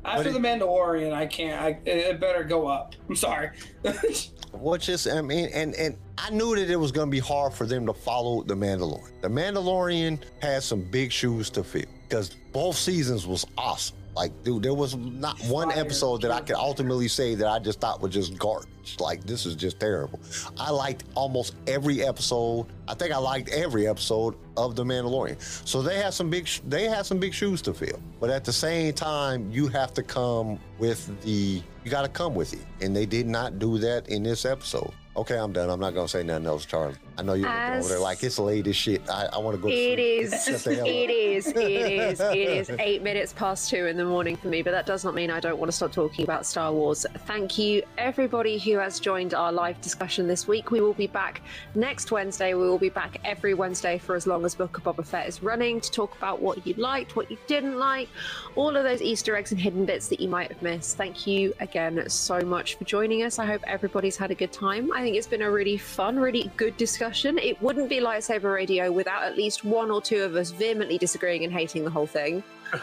After 0.04 0.28
it- 0.28 0.34
the 0.34 0.40
Mandalorian, 0.40 1.14
I 1.14 1.28
can't. 1.28 1.62
I, 1.62 1.70
it, 1.86 1.98
it 1.98 2.20
better 2.20 2.44
go 2.44 2.68
up. 2.68 2.96
I'm 3.08 3.16
sorry. 3.16 3.52
Which 4.52 4.90
is, 4.90 5.08
I 5.08 5.22
mean, 5.22 5.48
and 5.54 5.74
and 5.76 5.98
I 6.18 6.32
knew 6.32 6.58
that 6.58 6.70
it 6.70 6.76
was 6.76 6.92
going 6.92 7.08
to 7.08 7.12
be 7.12 7.20
hard 7.20 7.54
for 7.54 7.66
them 7.66 7.86
to 7.86 7.94
follow 7.94 8.44
the 8.44 8.56
Mandalorian. 8.56 9.22
The 9.22 9.30
Mandalorian 9.30 10.20
had 10.42 10.62
some 10.62 10.82
big 10.82 11.10
shoes 11.10 11.50
to 11.52 11.64
fill 11.64 11.84
because 12.04 12.32
both 12.52 12.76
seasons 12.76 13.26
was 13.26 13.46
awesome. 13.58 13.96
Like, 14.16 14.44
dude, 14.44 14.64
there 14.64 14.74
was 14.74 14.96
not 14.96 15.40
one 15.44 15.72
episode 15.72 16.22
that 16.24 16.32
I 16.32 16.42
could 16.42 16.56
ultimately 16.56 17.08
say 17.08 17.36
that 17.36 17.48
I 17.48 17.60
just 17.60 17.80
thought 17.80 18.02
was 18.02 18.14
just 18.14 18.38
garbage. 18.38 18.98
Like, 19.00 19.24
this 19.24 19.46
is 19.46 19.56
just 19.56 19.80
terrible. 19.80 20.20
I 20.60 20.72
liked 20.72 21.04
almost 21.16 21.56
every 21.68 22.04
episode. 22.04 22.66
I 22.88 22.96
think 22.96 23.14
I 23.14 23.18
liked 23.18 23.50
every 23.50 23.88
episode 23.88 24.36
of 24.58 24.76
The 24.76 24.84
Mandalorian. 24.84 25.40
So 25.68 25.82
they 25.82 25.98
have 25.98 26.14
some 26.14 26.30
big, 26.30 26.48
sh- 26.48 26.62
they 26.68 26.86
have 26.86 27.06
some 27.06 27.20
big 27.20 27.34
shoes 27.34 27.62
to 27.64 27.74
fill. 27.74 28.00
But 28.20 28.30
at 28.30 28.44
the 28.44 28.54
same 28.54 28.94
time, 28.94 29.50
you 29.52 29.68
have 29.68 29.94
to 29.94 30.04
come 30.04 30.60
with 30.80 31.22
the, 31.22 31.62
you 31.84 31.92
got 31.92 32.02
to 32.02 32.10
come 32.10 32.36
with 32.36 32.54
it, 32.54 32.66
and 32.82 32.96
they 32.96 33.06
did 33.06 33.28
not 33.28 33.60
do 33.60 33.78
that 33.78 34.10
in 34.10 34.24
this 34.24 34.44
episode. 34.44 34.92
Okay, 35.16 35.38
I'm 35.38 35.52
done. 35.52 35.70
I'm 35.70 35.80
not 35.80 35.94
gonna 35.94 36.08
say 36.08 36.24
nothing 36.24 36.46
else, 36.46 36.66
Charlie. 36.66 36.96
I 37.20 37.22
know 37.22 37.34
you're 37.34 37.50
As- 37.50 37.84
over 37.86 37.94
there 37.96 38.00
like 38.02 38.24
it's 38.24 38.40
late 38.40 38.66
as 38.68 38.78
shit. 38.78 39.02
I, 39.10 39.26
I 39.34 39.38
want 39.40 39.58
to 39.58 39.62
go. 39.62 39.68
to 39.68 39.74
It 39.74 39.98
sleep. 39.98 40.34
is. 40.34 40.46
Shut 40.46 40.64
the 40.64 40.76
hell 40.76 40.84
up. 40.86 40.88
It 40.90 41.10
is. 41.10 41.48
It 41.48 41.58
is. 41.58 42.20
It 42.22 42.38
is 42.38 42.70
eight 42.80 43.04
minutes 43.04 43.34
past 43.34 43.70
two 43.70 43.88
in 43.88 43.98
the 43.98 44.06
morning 44.06 44.38
for 44.38 44.48
me, 44.48 44.62
but 44.62 44.72
that 44.72 44.86
does 44.86 45.04
not 45.04 45.16
mean 45.16 45.30
I 45.30 45.42
don't 45.42 45.58
want 45.60 45.70
to 45.70 45.76
stop 45.76 45.92
talking 45.92 46.24
about 46.24 46.46
Star 46.46 46.72
Wars. 46.72 47.06
Thank 47.28 47.58
you, 47.58 47.84
everybody 47.98 48.58
who 48.58 48.78
has 48.78 49.02
joined 49.02 49.34
our 49.34 49.52
live 49.52 49.82
discussion 49.82 50.28
this 50.28 50.48
week. 50.48 50.72
We 50.72 50.80
will 50.80 50.94
be 50.94 51.08
back 51.08 51.42
next 51.76 52.10
Wednesday. 52.12 52.54
We 52.54 52.62
will 52.70 52.78
be 52.80 52.88
back 52.88 53.20
every 53.26 53.54
Wednesday 53.54 53.98
for 53.98 54.16
as 54.16 54.26
long 54.26 54.46
as 54.46 54.56
Book 54.56 54.78
of 54.78 54.84
Boba 54.86 55.06
Fett 55.06 55.28
is 55.28 55.44
running 55.44 55.82
to 55.82 55.92
talk 55.92 56.16
about 56.18 56.42
what 56.42 56.66
you 56.66 56.74
liked, 56.76 57.18
what 57.18 57.30
you 57.30 57.38
didn't 57.48 57.78
like, 57.78 58.08
all 58.56 58.78
of 58.78 58.86
those 58.86 59.02
Easter 59.02 59.36
eggs 59.36 59.52
and 59.52 59.60
hidden 59.60 59.84
bits 59.86 60.08
that 60.08 60.22
you 60.22 60.30
might 60.30 60.50
have 60.54 60.62
missed. 60.62 60.96
Thank 60.96 61.28
you 61.28 61.54
again 61.60 62.10
so 62.10 62.40
much 62.40 62.76
for 62.76 62.86
joining 62.86 63.24
us. 63.24 63.40
I 63.40 63.46
hope 63.46 63.62
everybody's 63.68 64.16
had 64.16 64.32
a 64.32 64.36
good 64.36 64.54
time. 64.54 64.90
I 64.94 65.02
think 65.02 65.18
it's 65.18 65.28
been 65.28 65.42
a 65.42 65.52
really 65.52 65.76
fun, 65.78 66.18
really 66.18 66.50
good 66.56 66.78
discussion. 66.78 67.09
It 67.38 67.62
wouldn't 67.62 67.90
be 67.90 68.00
lightsaber 68.00 68.54
radio 68.54 68.92
without 68.92 69.24
at 69.24 69.36
least 69.38 69.64
one 69.66 69.90
or 69.92 70.02
two 70.02 70.24
of 70.24 70.36
us 70.36 70.52
vehemently 70.52 70.98
disagreeing 70.98 71.44
and 71.44 71.52
hating 71.54 71.84
the 71.84 71.90
whole 71.90 72.08
thing. 72.08 72.44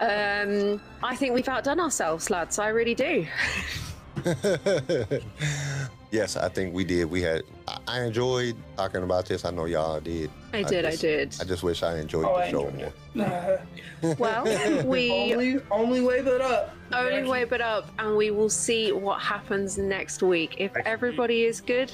um, 0.00 0.80
I 1.02 1.14
think 1.16 1.34
we've 1.34 1.48
outdone 1.48 1.80
ourselves, 1.80 2.30
lads. 2.30 2.58
I 2.58 2.68
really 2.68 2.94
do. 2.94 3.26
yes, 6.10 6.36
I 6.36 6.48
think 6.48 6.74
we 6.74 6.84
did. 6.84 7.04
We 7.06 7.22
had. 7.22 7.42
I, 7.68 7.78
I 7.86 8.00
enjoyed 8.02 8.56
talking 8.76 9.02
about 9.02 9.26
this. 9.26 9.44
I 9.44 9.50
know 9.50 9.66
y'all 9.66 10.00
did. 10.00 10.30
I 10.52 10.62
did, 10.62 10.84
I 10.84 10.90
just- 10.90 11.02
did. 11.02 11.36
I 11.40 11.44
just 11.44 11.62
wish 11.62 11.82
I 11.82 11.98
enjoyed 11.98 12.24
Oh, 12.24 12.36
the 12.38 12.44
I 12.44 12.50
show 12.50 12.68
enjoyed 12.68 12.92
more. 13.14 13.24
it. 13.26 13.60
Well, 14.18 14.44
we 14.84 15.10
only, 15.32 15.58
only 15.70 16.00
way 16.02 16.20
but 16.20 16.40
up. 16.42 16.74
only 16.92 17.24
way 17.24 17.44
but 17.44 17.60
up, 17.62 17.88
and 17.98 18.14
we 18.16 18.30
will 18.30 18.50
see 18.50 18.92
what 18.92 19.20
happens 19.22 19.78
next 19.78 20.22
week. 20.22 20.56
If 20.58 20.76
everybody 20.84 21.44
is 21.44 21.60
good, 21.62 21.90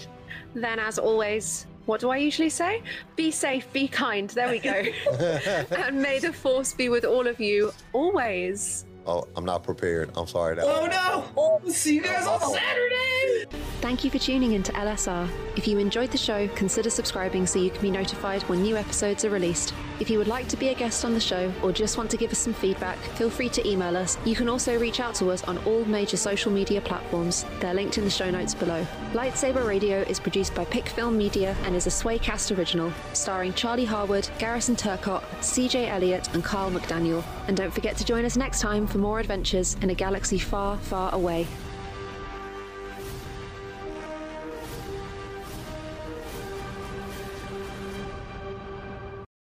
then 0.53 0.79
as 0.81 0.99
always, 0.99 1.67
what 1.87 2.01
do 2.01 2.11
I 2.11 2.17
usually 2.17 2.51
say? 2.51 2.83
Be 3.17 3.31
safe, 3.31 3.73
be 3.73 3.89
kind. 3.89 4.31
There 4.31 4.51
we 4.51 4.59
go. 4.59 4.71
and 5.77 6.01
may 6.01 6.19
the 6.19 6.33
force 6.33 6.73
be 6.73 6.89
with 6.89 7.05
all 7.05 7.27
of 7.27 7.41
you 7.41 7.73
always. 7.93 8.85
Oh, 9.07 9.27
I'm 9.37 9.45
not 9.45 9.63
prepared. 9.63 10.11
I'm 10.17 10.27
sorry. 10.27 10.57
That 10.57 10.65
Oh 10.65 10.87
no! 10.87 11.25
Oh, 11.37 11.61
see 11.69 11.97
you 11.97 12.03
guys 12.03 12.27
on 12.27 12.41
Saturday. 12.41 13.47
Thank 13.81 14.05
you 14.05 14.11
for 14.11 14.19
tuning 14.19 14.53
in 14.53 14.63
to 14.63 14.73
LSR. 14.73 15.29
If 15.57 15.67
you 15.67 15.79
enjoyed 15.79 16.13
the 16.13 16.19
show, 16.19 16.47
consider 16.55 16.89
subscribing 16.89 17.47
so 17.47 17.59
you 17.59 17.71
can 17.71 17.83
be 17.83 17.91
notified 17.91 18.43
when 18.45 18.63
new 18.63 18.77
episodes 18.77 19.25
are 19.25 19.31
released. 19.31 19.75
If 19.99 20.09
you 20.09 20.19
would 20.19 20.29
like 20.29 20.47
to 20.49 20.57
be 20.57 20.69
a 20.69 20.75
guest 20.75 21.05
on 21.05 21.15
the 21.15 21.21
show 21.21 21.53
or 21.63 21.73
just 21.73 21.99
want 21.99 22.11
to 22.13 22.17
give 22.17 22.31
us 22.31 22.39
some 22.39 22.55
feedback, 22.55 22.97
feel 23.17 23.29
free 23.29 23.49
to 23.51 23.69
email 23.69 23.97
us. 23.97 24.19
You 24.25 24.37
can 24.37 24.49
also 24.49 24.79
reach 24.79 25.01
out 25.01 25.17
to 25.17 25.31
us 25.31 25.43
on 25.45 25.59
all 25.59 25.85
major 25.85 26.17
social 26.17 26.53
media 26.53 26.81
platforms. 26.81 27.45
They're 27.59 27.75
linked 27.75 27.99
in 27.99 28.05
the 28.05 28.11
show 28.11 28.31
notes 28.31 28.55
below. 28.55 28.87
Lightsaber 29.15 29.67
Radio 29.67 30.03
is 30.03 30.21
produced 30.21 30.55
by 30.55 30.65
Pick 30.65 30.89
Film 30.89 31.19
Media 31.19 31.57
and 31.65 31.75
is 31.75 31.87
a 31.87 31.91
Swaycast 31.91 32.57
original, 32.57 32.93
starring 33.15 33.53
Charlie 33.53 33.85
Harwood, 33.85 34.29
Garrison 34.39 34.77
Turcott, 34.77 35.23
CJ 35.41 35.89
Elliott, 35.89 36.33
and 36.35 36.45
Carl 36.45 36.71
McDaniel. 36.71 37.25
And 37.49 37.57
don't 37.57 37.73
forget 37.73 37.97
to 37.97 38.05
join 38.05 38.25
us 38.25 38.37
next 38.37 38.61
time 38.61 38.87
for 38.93 38.99
more 38.99 39.19
adventures 39.19 39.75
in 39.81 39.89
a 39.89 39.95
galaxy 39.95 40.39
far, 40.39 40.77
far 40.77 41.15
away. 41.15 41.47